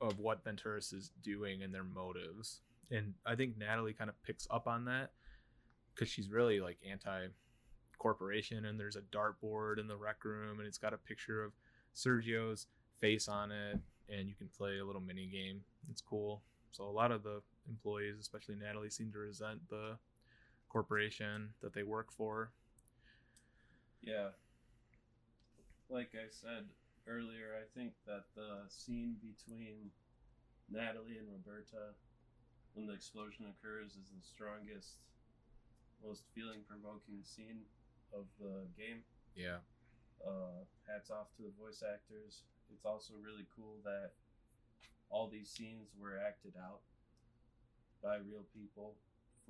[0.00, 2.62] of what Venturis is doing and their motives.
[2.90, 5.12] And I think Natalie kind of picks up on that
[5.94, 7.26] because she's really like anti
[7.98, 8.64] corporation.
[8.64, 11.52] And there's a dartboard in the rec room, and it's got a picture of
[11.94, 12.66] Sergio's
[12.98, 13.78] face on it,
[14.08, 15.60] and you can play a little mini game.
[15.90, 16.42] It's cool.
[16.72, 19.98] So a lot of the employees, especially Natalie, seem to resent the
[20.70, 22.52] corporation that they work for.
[24.02, 24.30] Yeah.
[25.90, 26.64] Like I said
[27.06, 29.90] earlier, I think that the scene between
[30.70, 31.98] Natalie and Roberta
[32.74, 35.02] when the explosion occurs is the strongest,
[36.06, 37.66] most feeling provoking scene
[38.14, 39.02] of the game.
[39.34, 39.58] Yeah.
[40.22, 42.46] Uh, hats off to the voice actors.
[42.72, 44.14] It's also really cool that
[45.10, 46.86] all these scenes were acted out
[48.02, 48.94] by real people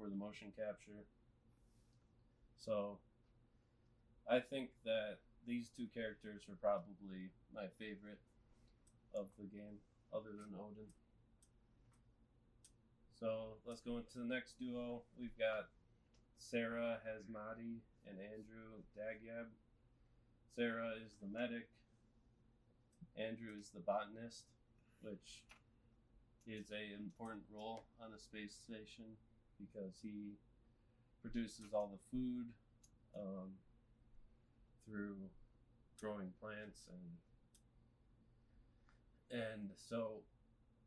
[0.00, 1.04] for the motion capture.
[2.58, 2.96] So
[4.28, 8.20] I think that these two characters are probably my favorite
[9.14, 9.76] of the game,
[10.14, 10.88] other than Odin.
[13.18, 15.02] So let's go into the next duo.
[15.18, 15.68] We've got
[16.38, 19.52] Sarah Hasmadi and Andrew Dagyab.
[20.56, 21.68] Sarah is the medic.
[23.18, 24.44] Andrew is the botanist,
[25.02, 25.42] which
[26.46, 29.16] is a important role on the space station
[29.60, 30.34] because he
[31.20, 32.46] produces all the food
[33.14, 33.52] um,
[34.86, 35.16] through
[36.00, 37.20] growing plants and
[39.30, 40.24] and so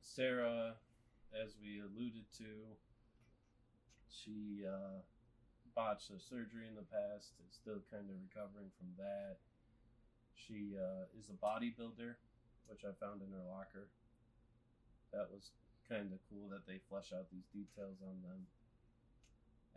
[0.03, 0.75] Sarah,
[1.31, 2.75] as we alluded to,
[4.11, 4.99] she uh,
[5.73, 7.39] botched a surgery in the past.
[7.39, 9.39] Is still kind of recovering from that.
[10.35, 12.19] She uh, is a bodybuilder,
[12.67, 13.87] which I found in her locker.
[15.15, 15.55] That was
[15.87, 18.43] kind of cool that they flesh out these details on them.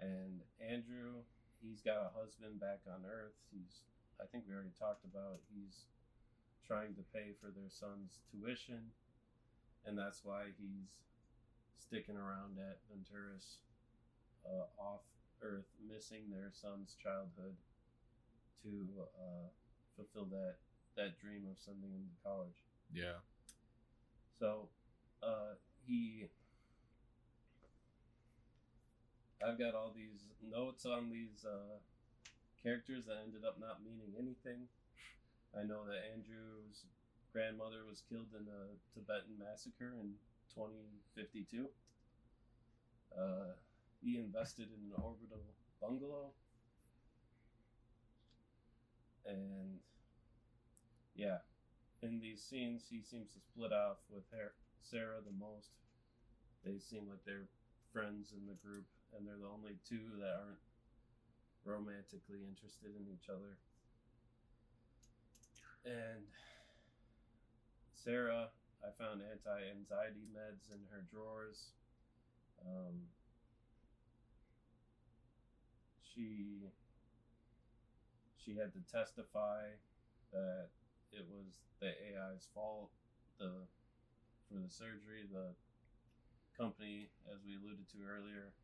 [0.01, 1.25] And Andrew,
[1.63, 3.37] he's got a husband back on Earth.
[3.51, 3.85] He's,
[4.21, 5.89] I think we already talked about, he's
[6.67, 8.93] trying to pay for their son's tuition,
[9.87, 10.91] and that's why he's
[11.79, 13.63] sticking around at Venturis
[14.45, 15.07] uh, off
[15.43, 17.55] Earth, missing their son's childhood
[18.63, 19.49] to uh,
[19.95, 20.57] fulfill that
[20.97, 22.57] that dream of sending him to college.
[22.93, 23.21] Yeah.
[24.39, 24.69] So
[25.23, 26.25] uh, he,
[29.45, 31.77] I've got all these notes on these uh,
[32.63, 34.69] characters that ended up not meaning anything.
[35.53, 36.85] I know that Andrew's
[37.33, 40.17] grandmother was killed in a Tibetan massacre in
[40.55, 41.69] 2052.
[43.13, 43.53] Uh,
[44.03, 45.45] he invested in an orbital
[45.81, 46.33] bungalow.
[49.27, 49.81] And
[51.15, 51.39] yeah,
[52.03, 54.25] in these scenes, he seems to split off with
[54.83, 55.69] Sarah the most.
[56.65, 57.49] They seem like they're
[57.93, 58.85] friends in the group,
[59.15, 60.65] and they're the only two that aren't
[61.65, 63.59] romantically interested in each other.
[65.85, 66.27] And
[67.95, 68.51] Sarah,
[68.83, 71.75] I found anti-anxiety meds in her drawers.
[72.63, 73.11] Um,
[76.03, 76.71] she
[78.39, 79.75] she had to testify
[80.33, 80.71] that
[81.13, 82.91] it was the AI's fault.
[83.39, 83.67] The
[84.49, 85.51] for the surgery, the
[86.57, 88.55] company, as we alluded to earlier,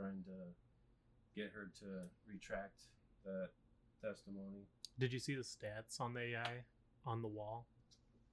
[0.00, 2.80] trying to get her to retract
[3.24, 3.50] that
[4.00, 4.64] testimony.
[4.98, 6.64] Did you see the stats on the AI
[7.06, 7.66] on the wall?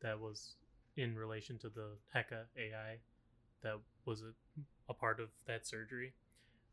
[0.01, 0.55] That was
[0.95, 2.99] in relation to the Heka AI
[3.63, 4.31] that was a,
[4.89, 6.13] a part of that surgery.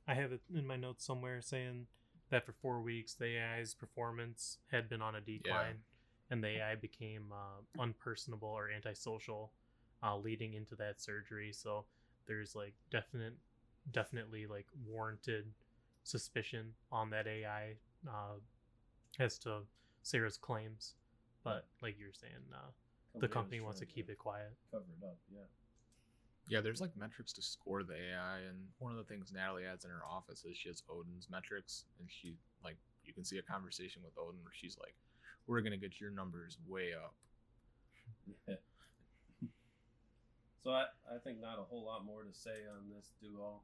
[0.07, 1.87] I have it in my notes somewhere saying
[2.31, 5.79] that for four weeks the AI's performance had been on a decline,
[6.31, 9.53] and the AI became uh, unpersonable or antisocial,
[10.03, 11.53] uh, leading into that surgery.
[11.53, 11.85] So
[12.27, 13.35] there's like definite,
[13.93, 15.47] definitely like warranted
[16.05, 17.75] suspicion on that AI
[18.09, 18.37] uh,
[19.19, 19.61] as to
[20.03, 20.95] Sarah's claims.
[21.43, 22.71] But like you were saying, uh,
[23.21, 24.53] the company wants to trying keep it quiet.
[24.71, 25.19] cover it up.
[25.33, 25.41] Yeah.
[26.49, 29.85] Yeah, there's like metrics to score the AI, and one of the things Natalie adds
[29.85, 33.43] in her office is she has Odin's metrics, and she like you can see a
[33.43, 34.95] conversation with Odin where she's like,
[35.47, 37.15] "We're gonna get your numbers way up."
[38.47, 38.57] Yeah.
[40.65, 43.61] so I, I think not a whole lot more to say on this duo.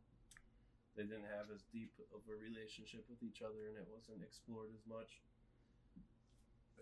[0.97, 4.71] They didn't have as deep of a relationship with each other, and it wasn't explored
[4.75, 5.23] as much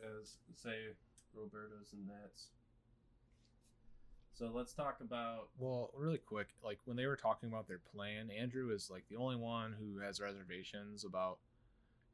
[0.02, 0.94] as say
[1.34, 2.48] Roberta's and that's.
[4.32, 8.30] So let's talk about Well, really quick, like when they were talking about their plan,
[8.30, 11.38] Andrew is like the only one who has reservations about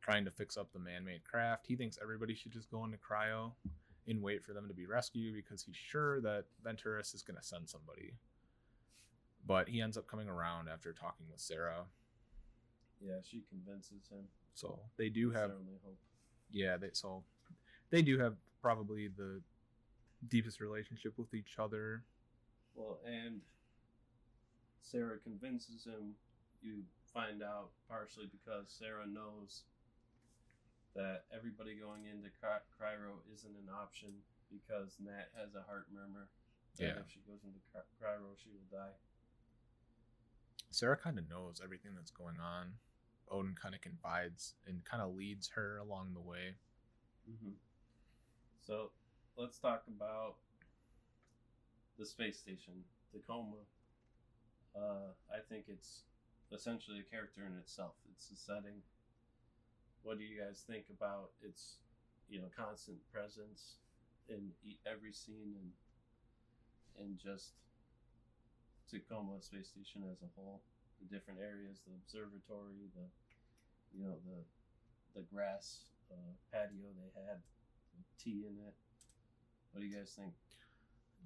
[0.01, 1.66] trying to fix up the man-made craft.
[1.66, 3.53] He thinks everybody should just go into cryo
[4.07, 7.42] and wait for them to be rescued because he's sure that Venturis is going to
[7.42, 8.14] send somebody.
[9.47, 11.84] But he ends up coming around after talking with Sarah.
[13.01, 14.24] yeah, she convinces him.
[14.55, 15.99] So they do have Certainly hope.
[16.51, 17.24] yeah, they so
[17.90, 19.42] they do have probably the
[20.28, 22.05] deepest relationship with each other.
[22.74, 23.40] Well, and
[24.80, 26.14] Sarah convinces him.
[26.62, 26.80] You
[27.12, 29.64] find out partially because Sarah knows
[30.97, 34.14] that everybody going into Cry- Cryo isn't an option
[34.49, 36.30] because Nat has a heart murmur.
[36.78, 37.03] Yeah.
[37.05, 38.95] If she goes into Cry- Cryo, she will die.
[40.74, 42.72] Sarah kind of knows everything that's going on.
[43.30, 46.56] Odin kind of confides and kind of leads her along the way.
[47.30, 47.54] Mm-hmm.
[48.66, 48.90] So
[49.36, 50.34] let's talk about
[51.98, 52.74] the space station,
[53.12, 53.62] Tacoma.
[54.76, 56.02] Uh, I think it's
[56.52, 57.94] essentially a character in itself.
[58.12, 58.82] It's a setting.
[60.02, 61.76] What do you guys think about its,
[62.28, 63.76] you know, constant presence
[64.28, 64.50] in
[64.86, 65.70] every scene and
[66.98, 67.52] and just
[68.91, 70.62] Tacoma Space Station as a whole?
[71.03, 73.07] The different areas, the observatory, the
[73.93, 74.41] you know the
[75.14, 77.41] the grass uh, patio they had
[78.18, 78.74] tea in it.
[79.72, 80.32] What do you guys think?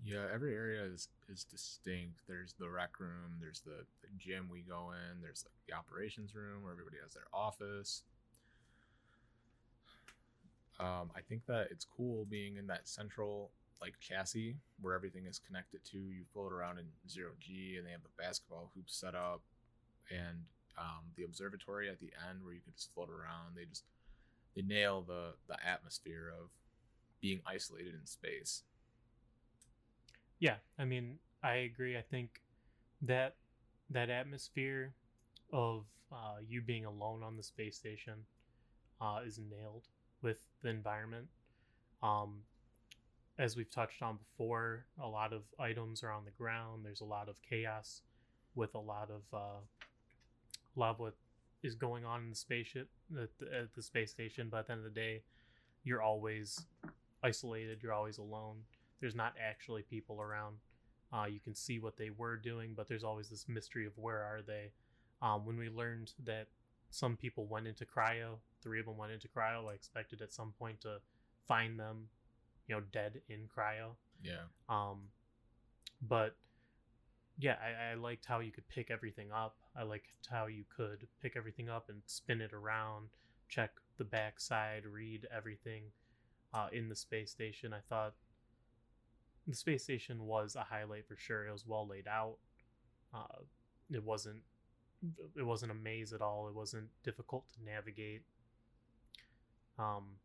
[0.05, 2.21] Yeah, every area is is distinct.
[2.27, 6.35] There's the rec room, there's the, the gym we go in, there's like the operations
[6.35, 8.03] room where everybody has their office.
[10.81, 13.51] Um, I think that it's cool being in that central
[13.81, 15.99] like chassis where everything is connected to.
[15.99, 19.43] You float around in zero G, and they have the basketball hoop set up,
[20.11, 20.45] and
[20.79, 23.57] um, the observatory at the end where you can just float around.
[23.57, 23.85] They just
[24.55, 26.49] they nail the the atmosphere of
[27.20, 28.62] being isolated in space.
[30.39, 31.97] Yeah, I mean, I agree.
[31.97, 32.41] I think
[33.03, 33.35] that
[33.91, 34.95] that atmosphere
[35.53, 38.14] of uh, you being alone on the space station
[39.01, 39.89] uh, is nailed
[40.22, 41.26] with the environment.
[42.03, 42.43] Um,
[43.39, 46.84] as we've touched on before, a lot of items are on the ground.
[46.84, 48.03] There's a lot of chaos
[48.54, 51.14] with a lot of uh, of what
[51.63, 52.88] is going on in the spaceship
[53.21, 54.49] at the, at the space station.
[54.50, 55.22] But at the end of the day,
[55.84, 56.67] you're always
[57.22, 57.80] isolated.
[57.83, 58.58] You're always alone
[59.00, 60.57] there's not actually people around.
[61.13, 64.22] Uh, you can see what they were doing, but there's always this mystery of where
[64.22, 64.71] are they.
[65.22, 66.49] Um, when we learned that
[66.91, 70.53] some people went into cryo, three of them went into cryo, I expected at some
[70.58, 70.99] point to
[71.46, 72.08] find them,
[72.68, 73.96] you know, dead in cryo.
[74.22, 74.45] Yeah.
[74.68, 75.08] Um,
[76.07, 76.36] but
[77.38, 79.57] yeah, I, I liked how you could pick everything up.
[79.76, 83.08] I liked how you could pick everything up and spin it around,
[83.49, 85.84] check the backside, read everything
[86.53, 87.72] uh, in the space station.
[87.72, 88.14] I thought
[89.46, 91.46] the space station was a highlight for sure.
[91.46, 92.36] It was well laid out.
[93.14, 93.42] Uh,
[93.90, 94.42] it wasn't
[95.36, 96.49] it wasn't a maze at all.
[96.49, 98.22] It wasn't difficult to navigate.
[99.78, 100.16] Um,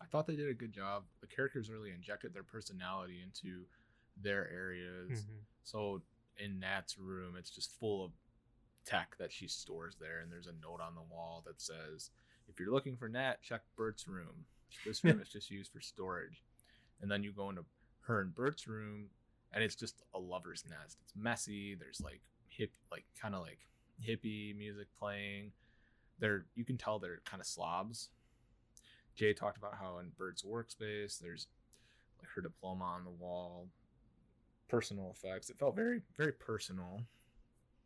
[0.00, 1.04] I thought they did a good job.
[1.20, 3.66] The characters really injected their personality into
[4.16, 5.24] their areas.
[5.24, 5.44] mhm.
[5.62, 6.02] So
[6.36, 8.12] in Nat's room, it's just full of
[8.84, 12.10] tech that she stores there, and there's a note on the wall that says,
[12.48, 14.46] "If you're looking for Nat, check Bert's room.
[14.84, 16.42] This room is just used for storage."
[17.00, 17.64] And then you go into
[18.00, 19.10] her and Bert's room,
[19.52, 20.98] and it's just a lover's nest.
[21.02, 21.74] It's messy.
[21.74, 23.60] There's like hip, like kind of like
[24.02, 25.52] hippie music playing.
[26.18, 28.10] They're you can tell they're kind of slobs.
[29.14, 31.46] Jay talked about how in Bert's workspace, there's
[32.18, 33.68] like her diploma on the wall,
[34.68, 35.50] personal effects.
[35.50, 37.00] It felt very, very personal.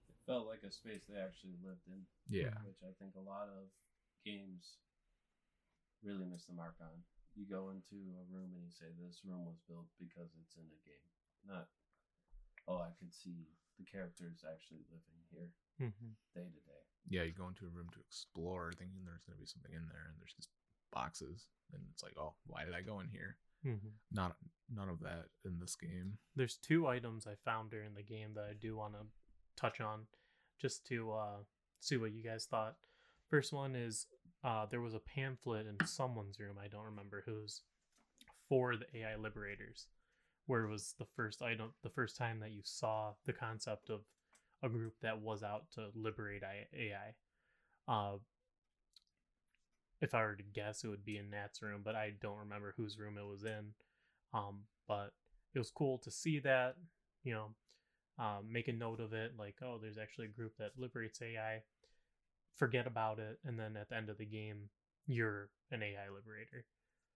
[0.08, 2.00] It felt like a space they actually lived in.
[2.28, 2.56] Yeah.
[2.64, 3.68] Which I think a lot of
[4.24, 4.80] games
[6.02, 7.04] really miss the mark on.
[7.36, 10.66] You go into a room and you say this room was built because it's in
[10.66, 11.08] a game.
[11.46, 11.68] Not
[12.66, 13.48] oh, I could see
[13.80, 15.48] the characters actually living here
[15.78, 16.84] hmm day to day.
[17.08, 20.12] Yeah, you go into a room to explore, thinking there's gonna be something in there,
[20.12, 20.52] and there's just
[20.92, 23.36] boxes, and it's like, oh, why did I go in here?
[23.62, 24.36] hmm Not
[24.74, 26.18] none of that in this game.
[26.36, 29.00] There's two items I found during the game that I do want to
[29.56, 30.06] touch on,
[30.60, 31.36] just to uh,
[31.80, 32.76] see what you guys thought.
[33.30, 34.06] First one is
[34.44, 36.56] uh, there was a pamphlet in someone's room.
[36.62, 37.62] I don't remember whose
[38.48, 39.88] for the AI liberators,
[40.46, 44.00] where it was the first item, the first time that you saw the concept of
[44.62, 47.14] a group that was out to liberate AI.
[47.86, 48.16] Uh,
[50.00, 52.74] if I were to guess, it would be in Nat's room, but I don't remember
[52.76, 53.74] whose room it was in.
[54.34, 55.12] Um, but
[55.54, 56.76] it was cool to see that,
[57.24, 57.48] you know,
[58.18, 61.62] um, make a note of it, like, oh, there's actually a group that liberates AI.
[62.56, 64.70] Forget about it, and then at the end of the game,
[65.06, 66.66] you're an AI liberator.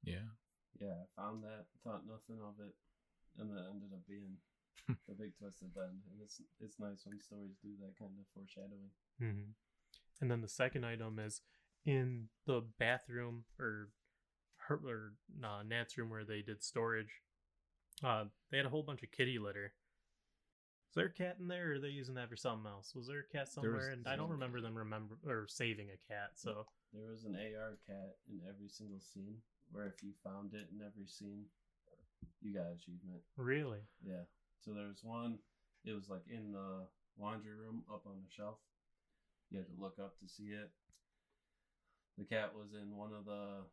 [0.05, 0.29] Yeah,
[0.81, 2.75] Yeah, I found that, thought nothing of it,
[3.39, 4.37] and it ended up being
[5.09, 6.03] the big twist at the end.
[6.13, 8.91] And it's it's nice when stories do that kind of foreshadowing.
[9.19, 9.53] hmm
[10.21, 11.43] And then the second item is
[11.85, 13.89] in the bathroom or
[14.69, 15.13] her or
[15.45, 17.11] uh, Nat's room where they did storage.
[18.05, 19.73] Uh, they had a whole bunch of kitty litter.
[20.91, 22.93] Is there a cat in there, or are they using that for something else?
[22.95, 23.91] Was there a cat There was somewhere?
[23.91, 26.33] and I don't remember them remember or saving a cat.
[26.35, 29.37] So There was an AR cat in every single scene,
[29.71, 31.47] where if you found it in every scene,
[32.43, 33.23] you got achievement.
[33.37, 34.25] really, Yeah.
[34.61, 35.39] So there was one.
[35.85, 36.87] It was like in the
[37.19, 38.59] laundry room, up on the shelf.
[39.51, 40.71] You had to look up to see it.
[42.19, 43.65] The cat was in one of the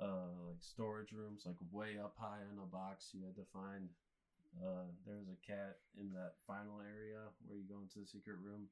[0.00, 3.10] uh like storage rooms, like way up high in a box.
[3.12, 3.88] You had to find.
[4.56, 8.36] Uh, there was a cat in that final area where you go into the secret
[8.42, 8.68] room.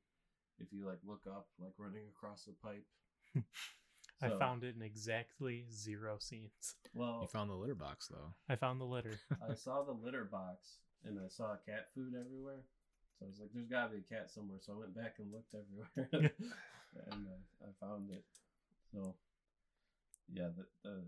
[0.58, 2.86] If you like look up, like running across the pipe.
[4.22, 6.76] I So- found it in exactly zero scenes.
[6.94, 8.32] Well, you found the litter box though.
[8.48, 9.18] I found the litter.
[9.50, 12.62] I saw the litter box and I saw cat food everywhere.
[13.18, 14.58] So I was like, there's got to be a cat somewhere.
[14.62, 15.90] So I went back and looked everywhere
[17.10, 18.24] and I, I found it.
[18.94, 19.14] So,
[20.32, 21.02] yeah, the, the,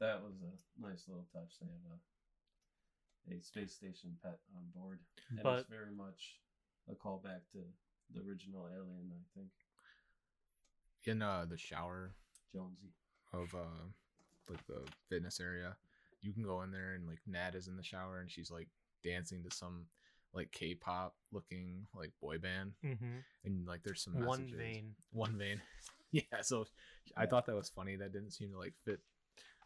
[0.00, 1.52] that was a nice little touch.
[1.60, 5.00] They have a, a space station pet on board.
[5.30, 6.38] And But- it's very much
[6.90, 7.58] a callback to
[8.14, 9.50] the original Alien, I think.
[11.04, 12.12] In uh the shower
[12.52, 12.92] Jonesy.
[13.32, 13.84] of uh
[14.50, 15.76] like the fitness area,
[16.20, 18.68] you can go in there and like Nat is in the shower and she's like
[19.02, 19.86] dancing to some
[20.34, 24.58] like K-pop looking like boy band, hmm and like there's some One messages.
[24.58, 24.94] vein.
[25.12, 25.60] one vein.
[26.30, 26.66] yeah, so
[27.16, 27.96] I thought that was funny.
[27.96, 29.00] That didn't seem to like fit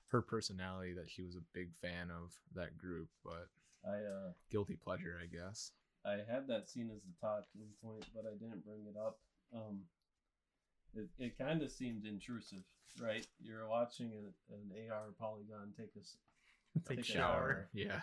[0.09, 0.93] her personality.
[0.95, 3.49] That she was a big fan of that group, but
[3.85, 5.73] I, uh, guilty pleasure, I guess.
[6.07, 9.19] I had that scene as the talking point, but I didn't bring it up.
[9.55, 9.81] Um,
[10.95, 12.63] it it kind of seemed intrusive,
[13.01, 13.27] right?
[13.41, 16.05] You're watching an, an AR polygon take a
[16.89, 17.69] Take Take a shower.
[17.73, 18.01] Yeah,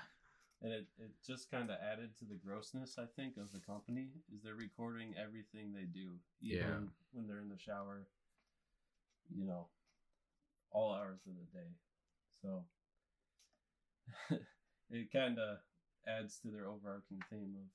[0.61, 4.07] and it, it just kind of added to the grossness, I think, of the company.
[4.33, 6.79] Is they're recording everything they do, even Yeah.
[7.11, 8.07] when they're in the shower.
[9.35, 9.67] You know,
[10.71, 11.67] all hours of the day.
[12.41, 12.65] So
[14.89, 15.57] it kind of
[16.07, 17.67] adds to their overarching theme of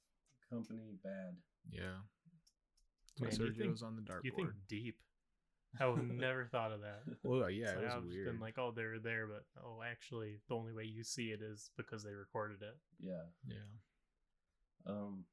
[0.50, 1.36] company bad.
[1.70, 2.00] yeah.
[3.20, 4.24] Man, So you think- Sergio's on the dartboard.
[4.24, 4.96] You think deep?
[5.80, 7.02] I would never thought of that.
[7.22, 8.26] Well, yeah, So it was I've weird.
[8.26, 11.70] been like, oh, they're there, but oh, actually, the only way you see it is
[11.76, 12.76] because they recorded it.
[13.00, 13.24] Yeah.
[13.46, 13.66] yeah.
[14.86, 15.24] Um,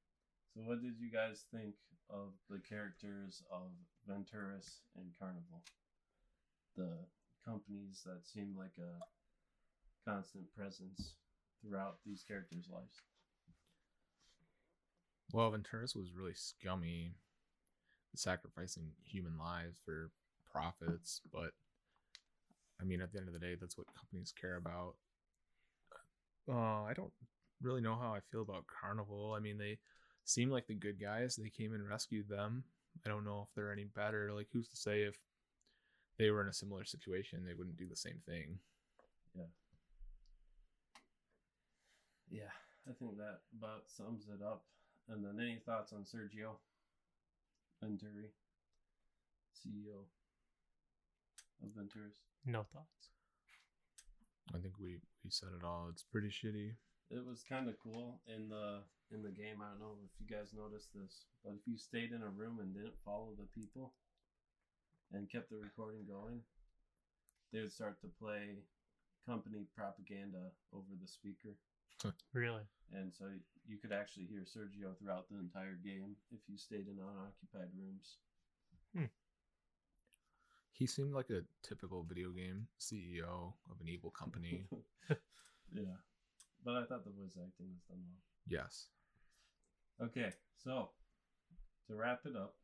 [0.53, 1.75] so what did you guys think
[2.09, 3.71] of the characters of
[4.09, 5.63] Venturis and Carnival?
[6.75, 6.97] The
[7.45, 11.15] companies that seem like a constant presence
[11.61, 13.01] throughout these characters' lives.
[15.31, 17.15] Well, Venturis was really scummy,
[18.15, 20.11] sacrificing human lives for
[20.51, 21.21] profits.
[21.31, 21.51] But
[22.79, 24.95] I mean, at the end of the day, that's what companies care about.
[26.49, 27.13] Uh, I don't
[27.61, 29.33] really know how I feel about Carnival.
[29.35, 29.79] I mean, they
[30.25, 31.35] seem like the good guys.
[31.35, 32.63] They came and rescued them.
[33.05, 34.31] I don't know if they're any better.
[34.33, 35.17] Like, who's to say if
[36.17, 38.59] they were in a similar situation, they wouldn't do the same thing?
[39.35, 39.49] Yeah,
[42.29, 42.53] Yeah,
[42.87, 44.63] I think that about sums it up.
[45.09, 46.55] And then any thoughts on Sergio
[47.81, 48.31] Venturi,
[49.53, 50.05] CEO
[51.61, 52.23] of Venturis?
[52.45, 53.09] No thoughts.
[54.53, 55.87] I think we we said it all.
[55.89, 56.75] It's pretty shitty.
[57.09, 58.79] it was kind of cool in the
[59.11, 59.61] in the game.
[59.61, 62.59] I don't know if you guys noticed this, but if you stayed in a room
[62.59, 63.93] and didn't follow the people
[65.13, 66.41] and kept the recording going,
[67.51, 68.57] they would start to play
[69.27, 71.55] company propaganda over the speaker,
[72.33, 72.63] Really?
[72.91, 73.25] and so
[73.65, 78.17] you could actually hear Sergio throughout the entire game if you stayed in unoccupied rooms.
[78.95, 79.05] Hmm.
[80.73, 84.65] He seemed like a typical video game CEO of an evil company.
[85.09, 85.95] yeah,
[86.65, 88.19] but I thought the voice acting was done well.
[88.47, 88.87] yes.
[90.01, 90.89] Okay, so
[91.87, 92.55] to wrap it up,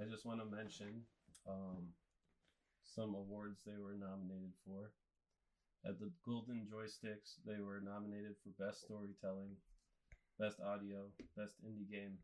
[0.00, 1.02] I just want to mention
[1.48, 1.88] um,
[2.82, 4.92] some awards they were nominated for.
[5.86, 9.56] At the Golden Joysticks, they were nominated for Best Storytelling,
[10.38, 11.06] Best Audio,
[11.36, 12.18] Best Indie Game,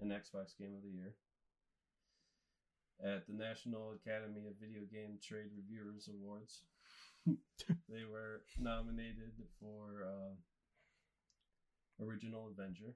[0.00, 1.14] and Xbox Game of the Year.
[3.04, 6.62] At the National Academy of Video Game Trade Reviewers Awards,
[7.26, 10.32] they were nominated for uh,
[12.02, 12.94] Original Adventure.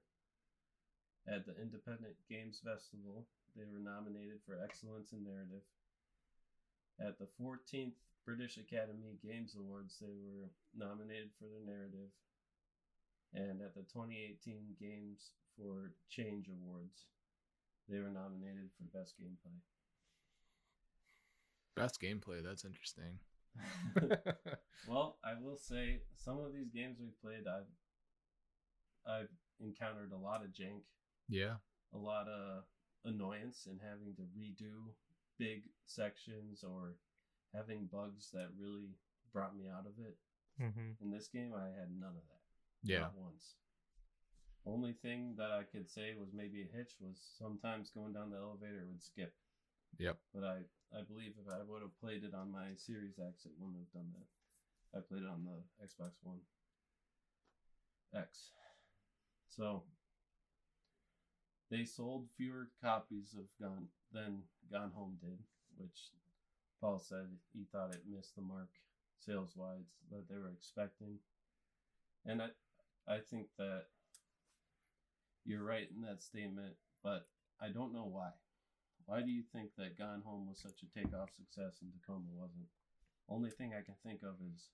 [1.28, 5.64] At the Independent Games Festival, they were nominated for Excellence in Narrative.
[7.00, 12.12] At the 14th British Academy Games Awards, they were nominated for their narrative.
[13.32, 17.06] And at the 2018 Games for Change Awards,
[17.88, 19.58] they were nominated for Best Gameplay.
[21.76, 22.42] Best gameplay.
[22.44, 23.18] That's interesting.
[24.88, 27.70] well, I will say some of these games we've played, I've
[29.10, 29.28] I've
[29.60, 30.82] encountered a lot of jank,
[31.28, 31.54] yeah.
[31.94, 32.64] a lot of
[33.04, 34.92] annoyance in having to redo
[35.38, 36.96] big sections or
[37.54, 38.90] having bugs that really
[39.32, 40.16] brought me out of it.
[40.60, 41.02] Mm-hmm.
[41.02, 42.44] In this game, I had none of that.
[42.82, 43.00] Yeah.
[43.00, 43.54] Not once.
[44.66, 48.36] Only thing that I could say was maybe a hitch was sometimes going down the
[48.36, 49.32] elevator would skip.
[49.98, 50.18] Yep.
[50.34, 50.58] But I,
[50.92, 53.92] I believe if I would have played it on my Series X, it wouldn't have
[53.96, 54.28] done that.
[54.92, 56.38] I played it on the Xbox One
[58.14, 58.52] X.
[59.48, 59.82] So
[61.70, 64.42] they sold fewer copies of Gone than
[64.72, 65.38] Gone Home did,
[65.76, 66.10] which
[66.80, 68.70] Paul said he thought it missed the mark
[69.18, 71.18] sales wise that they were expecting.
[72.26, 72.48] And I
[73.08, 73.84] I think that
[75.44, 77.26] you're right in that statement, but
[77.60, 78.30] I don't know why.
[79.06, 82.68] Why do you think that Gone Home was such a takeoff success and Tacoma wasn't?
[83.28, 84.68] Only thing I can think of is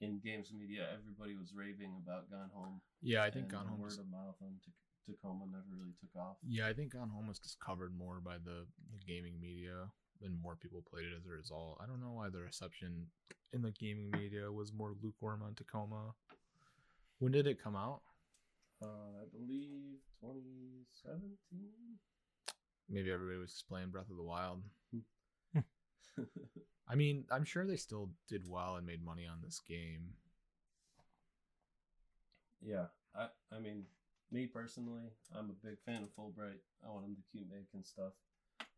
[0.00, 2.80] in games media, everybody was raving about Gone Home.
[3.02, 3.78] Yeah, I think Gone Home.
[3.80, 6.36] word Was, of mouth on Tac- Tacoma never really took off.
[6.46, 9.90] yeah, I think Gone Home was just covered more by the, the gaming media,
[10.22, 11.78] and more people played it as a result.
[11.82, 13.06] I don't know why the reception
[13.52, 16.14] in the gaming media was more lukewarm on Tacoma.
[17.18, 18.02] When did it come out?
[18.82, 18.86] Uh,
[19.22, 21.36] I believe 2017.
[22.88, 24.62] Maybe everybody was just playing Breath of the Wild.
[26.88, 30.14] I mean, I'm sure they still did well and made money on this game.
[32.60, 33.84] yeah, I I mean,
[34.32, 36.64] me personally, I'm a big fan of Fullbright.
[36.84, 38.12] I want him to keep making stuff.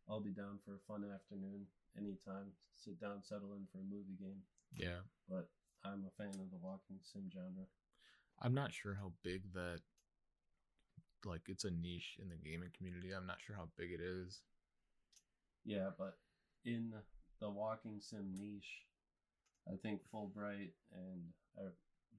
[0.09, 1.67] I'll be down for a fun afternoon
[1.97, 2.53] anytime.
[2.75, 4.43] Sit down, settle in for a movie game.
[4.77, 5.07] Yeah.
[5.29, 5.49] But
[5.85, 7.67] I'm a fan of the walking sim genre.
[8.43, 9.81] I'm not sure how big that
[11.25, 13.13] like it's a niche in the gaming community.
[13.13, 14.43] I'm not sure how big it is.
[15.65, 16.19] Yeah, but
[16.65, 16.93] in
[17.41, 18.85] the walking sim niche,
[19.67, 21.23] I think Fullbright and
[21.57, 21.71] uh,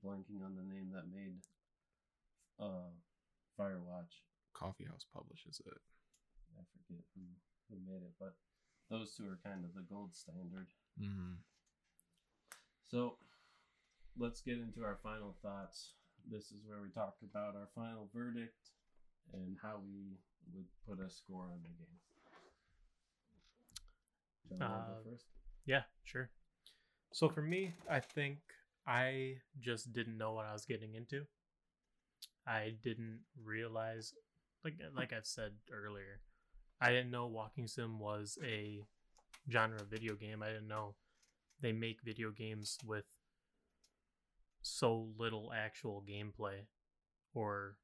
[0.04, 1.36] blanking on the name that made
[2.60, 2.90] uh,
[3.60, 4.22] Firewatch.
[4.54, 5.82] Coffee House publishes it.
[6.58, 7.22] I forget who
[7.70, 8.36] who made it, but
[8.90, 10.68] those two are kind of the gold standard.
[11.02, 11.34] Mm-hmm.
[12.90, 13.18] So
[14.18, 15.94] let's get into our final thoughts.
[16.30, 18.70] This is where we talk about our final verdict
[19.34, 20.18] and how we
[20.54, 22.00] would put a score on the game.
[24.50, 25.26] John, you wanna Uh, go first?
[25.66, 26.30] Yeah, sure.
[27.12, 28.40] So for me, I think
[28.86, 31.26] I just didn't know what I was getting into.
[32.48, 34.14] I didn't realize,
[34.64, 36.22] like like I've said earlier,
[36.80, 38.82] I didn't know walking sim was a
[39.52, 40.44] genre of video game.
[40.44, 40.96] I didn't know
[41.62, 43.06] they make video games with
[44.62, 46.66] so little actual gameplay,
[47.34, 47.78] or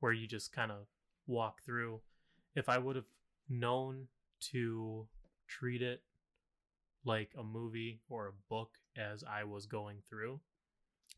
[0.00, 0.86] where you just kind of
[1.26, 2.00] walk through.
[2.54, 3.06] If I would have
[3.48, 4.08] known
[4.52, 5.06] to
[5.46, 6.02] treat it
[7.04, 10.40] like a movie or a book as I was going through,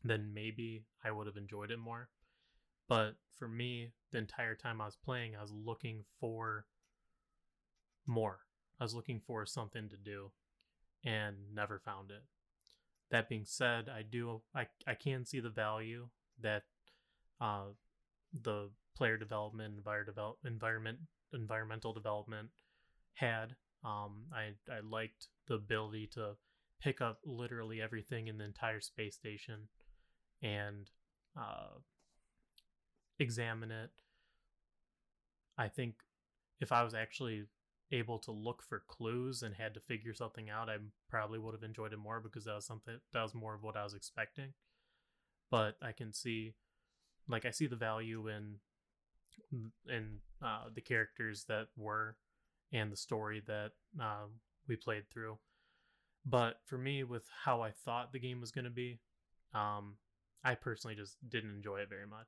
[0.05, 2.09] then maybe I would have enjoyed it more.
[2.87, 6.65] But for me, the entire time I was playing, I was looking for
[8.05, 8.39] more.
[8.79, 10.31] I was looking for something to do
[11.03, 12.23] and never found it.
[13.09, 16.07] That being said, I do I, I can see the value
[16.41, 16.63] that
[17.41, 17.73] uh,
[18.41, 20.99] the player development, envir- develop, environment,
[21.33, 22.49] environmental development
[23.13, 23.55] had.
[23.83, 26.33] Um, I I liked the ability to
[26.81, 29.67] pick up literally everything in the entire space station
[30.45, 30.89] and
[31.35, 31.79] uh,
[33.19, 33.89] examine it.
[35.57, 35.95] I think
[36.61, 37.45] if I was actually
[37.91, 40.77] able to look for clues and had to figure something out, I
[41.09, 43.75] probably would have enjoyed it more because that was something that was more of what
[43.75, 44.53] I was expecting.
[45.49, 46.53] But I can see,
[47.27, 48.55] like, I see the value in
[49.89, 52.17] in uh, the characters that were
[52.71, 54.27] and the story that uh,
[54.67, 55.37] we played through.
[56.25, 58.99] But for me, with how I thought the game was going to be,
[59.53, 59.95] um,
[60.45, 62.27] I personally just didn't enjoy it very much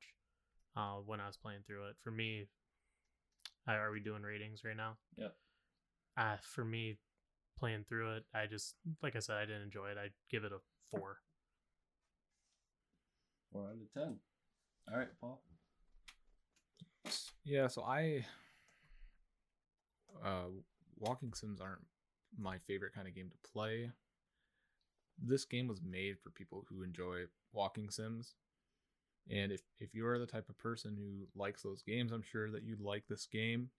[0.75, 1.95] uh, when I was playing through it.
[2.03, 2.47] For me,
[3.67, 4.97] uh, are we doing ratings right now?
[5.17, 5.35] Yep.
[6.17, 6.97] Uh, for me,
[7.59, 8.73] playing through it, I just
[9.03, 9.97] like I said, I didn't enjoy it.
[10.03, 10.57] I'd give it a
[10.89, 11.17] four.
[13.51, 14.17] Four out of ten.
[14.91, 15.41] All right, Paul.
[17.45, 18.25] Yeah, so I
[20.25, 20.49] uh
[20.97, 21.85] walking sims aren't
[22.37, 23.91] my favorite kind of game to play.
[25.21, 28.35] This game was made for people who enjoy walking sims.
[29.29, 32.63] And if if you're the type of person who likes those games, I'm sure that
[32.63, 33.69] you'd like this game.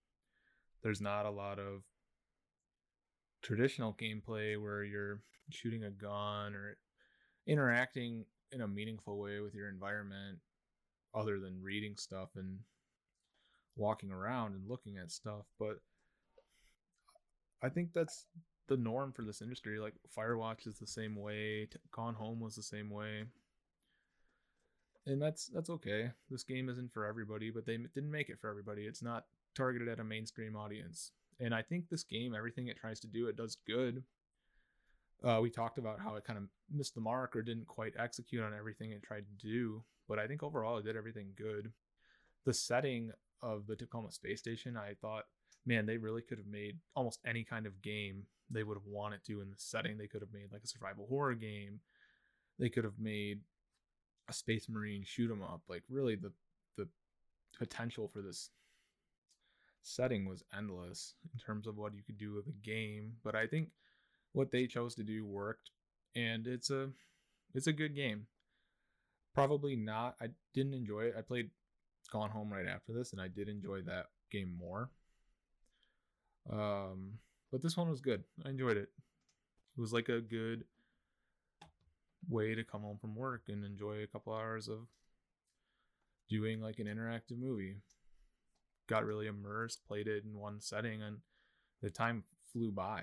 [0.83, 1.83] There's not a lot of
[3.43, 5.21] traditional gameplay where you're
[5.51, 6.77] shooting a gun or
[7.47, 10.39] interacting in a meaningful way with your environment
[11.15, 12.59] other than reading stuff and
[13.77, 15.81] walking around and looking at stuff but
[17.63, 18.27] i think that's
[18.67, 22.63] the norm for this industry like firewatch is the same way gone home was the
[22.63, 23.25] same way
[25.09, 26.11] and that's that's okay.
[26.31, 28.83] This game isn't for everybody but they didn't make it for everybody.
[28.83, 29.25] It's not
[29.57, 31.13] targeted at a mainstream audience.
[31.41, 34.05] And i think this game everything it tries to do it does good.
[35.25, 38.43] Uh, we talked about how it kind of missed the mark or didn't quite execute
[38.43, 41.73] on everything it tried to do but i think overall it did everything good.
[42.45, 43.11] The setting
[43.43, 45.25] of the tacoma space station i thought
[45.65, 49.25] man they really could have made almost any kind of game they would have wanted
[49.25, 49.99] to in the setting.
[49.99, 51.81] They could have made like a survival horror game.
[52.59, 53.41] They could have made
[54.29, 56.33] a space marine shoot 'em up like really the
[56.77, 56.89] the
[57.59, 58.51] potential for this
[59.83, 63.47] setting was endless in terms of what you could do with a game but i
[63.47, 63.71] think
[64.33, 65.71] what they chose to do worked
[66.15, 66.91] and it's a
[67.55, 68.27] it's a good game.
[69.35, 71.15] Probably not i didn't enjoy it.
[71.17, 71.51] I played
[72.11, 74.91] gone home right after this and i did enjoy that game more.
[76.51, 77.19] Um
[77.51, 78.25] but this one was good.
[78.45, 78.91] I enjoyed it.
[79.77, 80.65] It was like a good
[82.29, 84.87] way to come home from work and enjoy a couple hours of
[86.29, 87.77] doing like an interactive movie
[88.87, 91.19] got really immersed played it in one setting and
[91.83, 93.03] the time flew by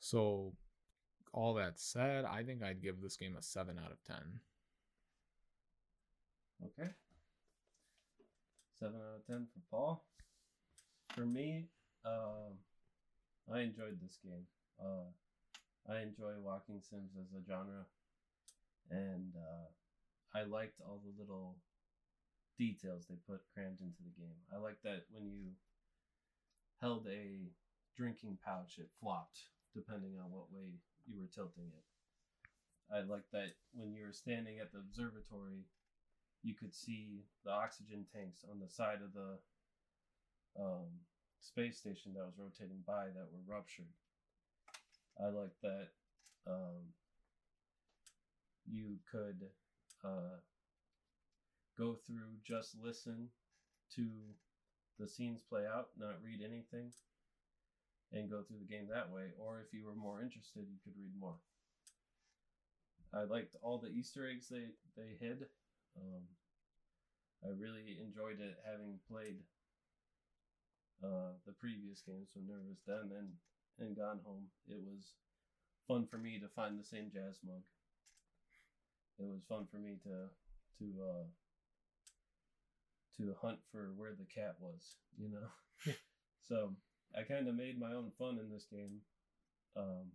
[0.00, 0.54] so,
[1.32, 4.16] all that said, I think I'd give this game a 7 out of 10.
[6.64, 6.90] Okay.
[8.78, 10.04] Seven out of ten for Paul.
[11.14, 11.66] For me,
[12.04, 12.58] um,
[13.52, 14.46] I enjoyed this game.
[14.78, 15.08] Uh,
[15.88, 17.86] I enjoy walking sims as a genre,
[18.90, 21.56] and uh, I liked all the little
[22.58, 24.36] details they put crammed into the game.
[24.52, 25.56] I like that when you
[26.80, 27.48] held a
[27.96, 31.86] drinking pouch, it flopped depending on what way you were tilting it.
[32.92, 35.64] I like that when you were standing at the observatory,
[36.42, 39.38] you could see the oxygen tanks on the side of the
[40.60, 40.88] um,
[41.40, 43.94] space station that was rotating by that were ruptured.
[45.22, 45.88] I like that
[46.46, 46.94] um,
[48.66, 49.48] you could
[50.04, 50.40] uh,
[51.76, 53.28] go through, just listen
[53.96, 54.06] to
[54.98, 56.92] the scenes play out, not read anything,
[58.12, 59.32] and go through the game that way.
[59.38, 61.36] Or if you were more interested, you could read more.
[63.12, 65.46] I liked all the Easter eggs they they hid.
[65.98, 66.22] Um,
[67.42, 69.42] I really enjoyed it having played
[71.02, 73.32] uh, the previous games when Minerva's Den and
[73.80, 74.44] and Gone Home.
[74.68, 75.14] It was
[75.88, 77.62] fun for me to find the same jazz mug.
[79.18, 80.28] It was fun for me to
[80.78, 81.26] to uh,
[83.16, 85.92] to hunt for where the cat was, you know.
[86.48, 86.72] so
[87.16, 89.00] I kind of made my own fun in this game.
[89.76, 90.12] Um,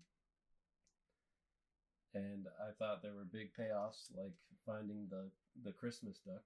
[2.14, 4.34] and I thought there were big payoffs, like
[4.66, 5.30] finding the
[5.64, 6.44] the Christmas duck,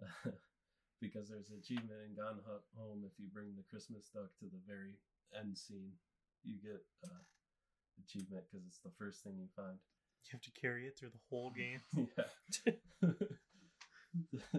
[1.00, 2.40] because there's an achievement in Gone
[2.76, 4.96] Home if you bring the Christmas duck to the very
[5.38, 5.92] end scene,
[6.44, 7.22] you get uh,
[8.04, 9.78] achievement because it's the first thing you find.
[10.24, 11.80] You have to carry it through the whole game.
[11.96, 13.10] yeah.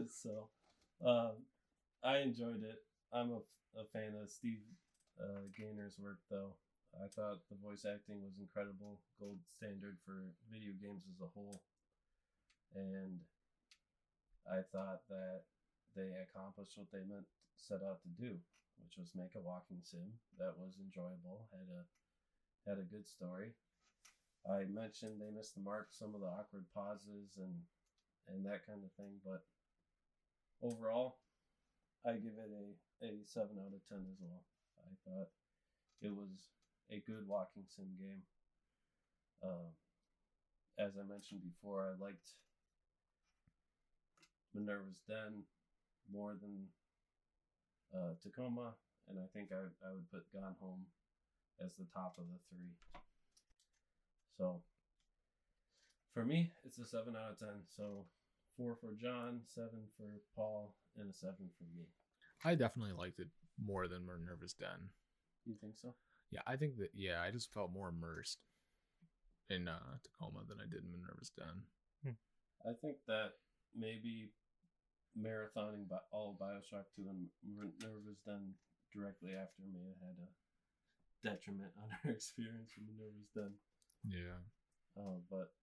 [0.10, 0.50] so,
[1.06, 1.48] um,
[2.04, 2.84] I enjoyed it.
[3.14, 3.42] I'm a,
[3.80, 4.60] a fan of Steve
[5.20, 6.56] uh, Gaynor's work, though.
[6.94, 11.64] I thought the voice acting was incredible, gold standard for video games as a whole.
[12.76, 13.18] And
[14.46, 15.46] I thought that
[15.96, 17.26] they accomplished what they meant
[17.58, 18.38] set out to do,
[18.82, 21.84] which was make a walking sim that was enjoyable, had a
[22.70, 23.54] had a good story.
[24.50, 27.62] I mentioned they missed the mark, some of the awkward pauses and
[28.28, 29.42] and that kind of thing, but
[30.62, 31.18] overall,
[32.06, 34.44] I give it a, a seven out of ten as well.
[34.80, 35.28] I thought
[36.02, 36.50] it was
[36.90, 38.22] a good walking sim game.
[39.44, 39.72] Um,
[40.80, 42.36] as I mentioned before, I liked
[44.54, 45.44] Minerva's Den
[46.12, 46.68] more than
[47.94, 48.74] uh, Tacoma,
[49.10, 50.86] and I think I, I would put Gone Home
[51.64, 52.74] as the top of the three.
[54.38, 54.62] So,
[56.14, 57.62] For me, it's a seven out of ten.
[57.76, 58.06] So
[58.58, 61.86] four for John, seven for Paul, and a seven for me.
[62.44, 63.28] I definitely liked it
[63.64, 64.90] more than Minerva's Den.
[65.46, 65.94] You think so?
[66.32, 68.40] Yeah, I think that yeah, I just felt more immersed
[69.50, 72.16] in uh, Tacoma than I did in Minerva's Den.
[72.66, 73.34] I think that
[73.76, 74.32] maybe
[75.18, 78.54] marathoning by all of Bioshock 2 and Minerva's Den
[78.94, 80.30] directly after may have had a
[81.24, 83.54] detriment on our experience with Minerva's Den.
[84.06, 84.42] Yeah.
[84.98, 85.54] Uh, but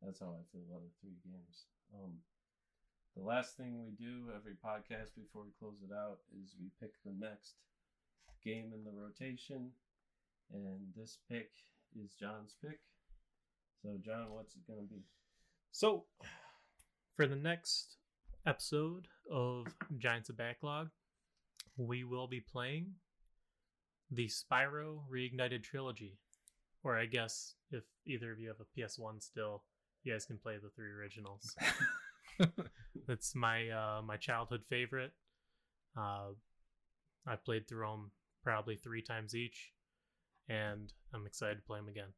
[0.00, 1.68] that's how I feel about the three games.
[1.92, 2.20] Um,
[3.16, 6.94] the last thing we do every podcast before we close it out is we pick
[7.04, 7.56] the next
[8.44, 9.70] game in the rotation,
[10.52, 11.50] and this pick
[11.98, 12.80] is John's pick.
[13.82, 15.02] So, John, what's it gonna be?
[15.72, 16.04] So,
[17.20, 17.98] for the next
[18.46, 19.66] episode of
[19.98, 20.88] Giants of Backlog,
[21.76, 22.94] we will be playing
[24.10, 26.16] the Spyro Reignited Trilogy.
[26.82, 29.64] Or I guess if either of you have a PS1 still,
[30.02, 31.54] you guys can play the three originals.
[33.06, 35.12] That's my uh, my childhood favorite.
[35.94, 36.30] Uh,
[37.26, 39.72] I played through them probably three times each,
[40.48, 42.14] and I'm excited to play them again.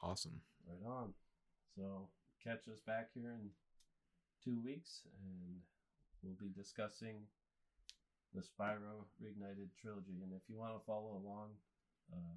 [0.00, 0.42] Awesome.
[0.64, 1.12] Right on.
[1.76, 2.06] So
[2.44, 3.50] catch us back here in
[4.44, 5.62] two weeks, and
[6.22, 7.22] we'll be discussing
[8.34, 10.18] the Spyro Reignited trilogy.
[10.22, 11.54] And if you want to follow along,
[12.12, 12.36] uh,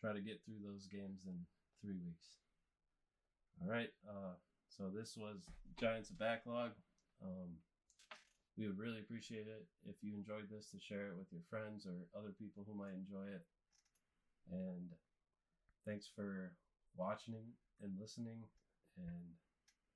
[0.00, 1.34] try to get through those games in
[1.80, 2.36] three weeks.
[3.62, 3.90] All right.
[4.08, 4.34] Uh,
[4.68, 5.48] so this was
[5.80, 6.72] Giants of Backlog.
[7.22, 7.56] Um,
[8.58, 11.86] we would really appreciate it if you enjoyed this to share it with your friends
[11.86, 13.44] or other people who might enjoy it.
[14.50, 14.92] And
[15.84, 16.52] thanks for
[16.96, 17.52] watching
[17.82, 18.40] and listening,
[18.96, 19.36] and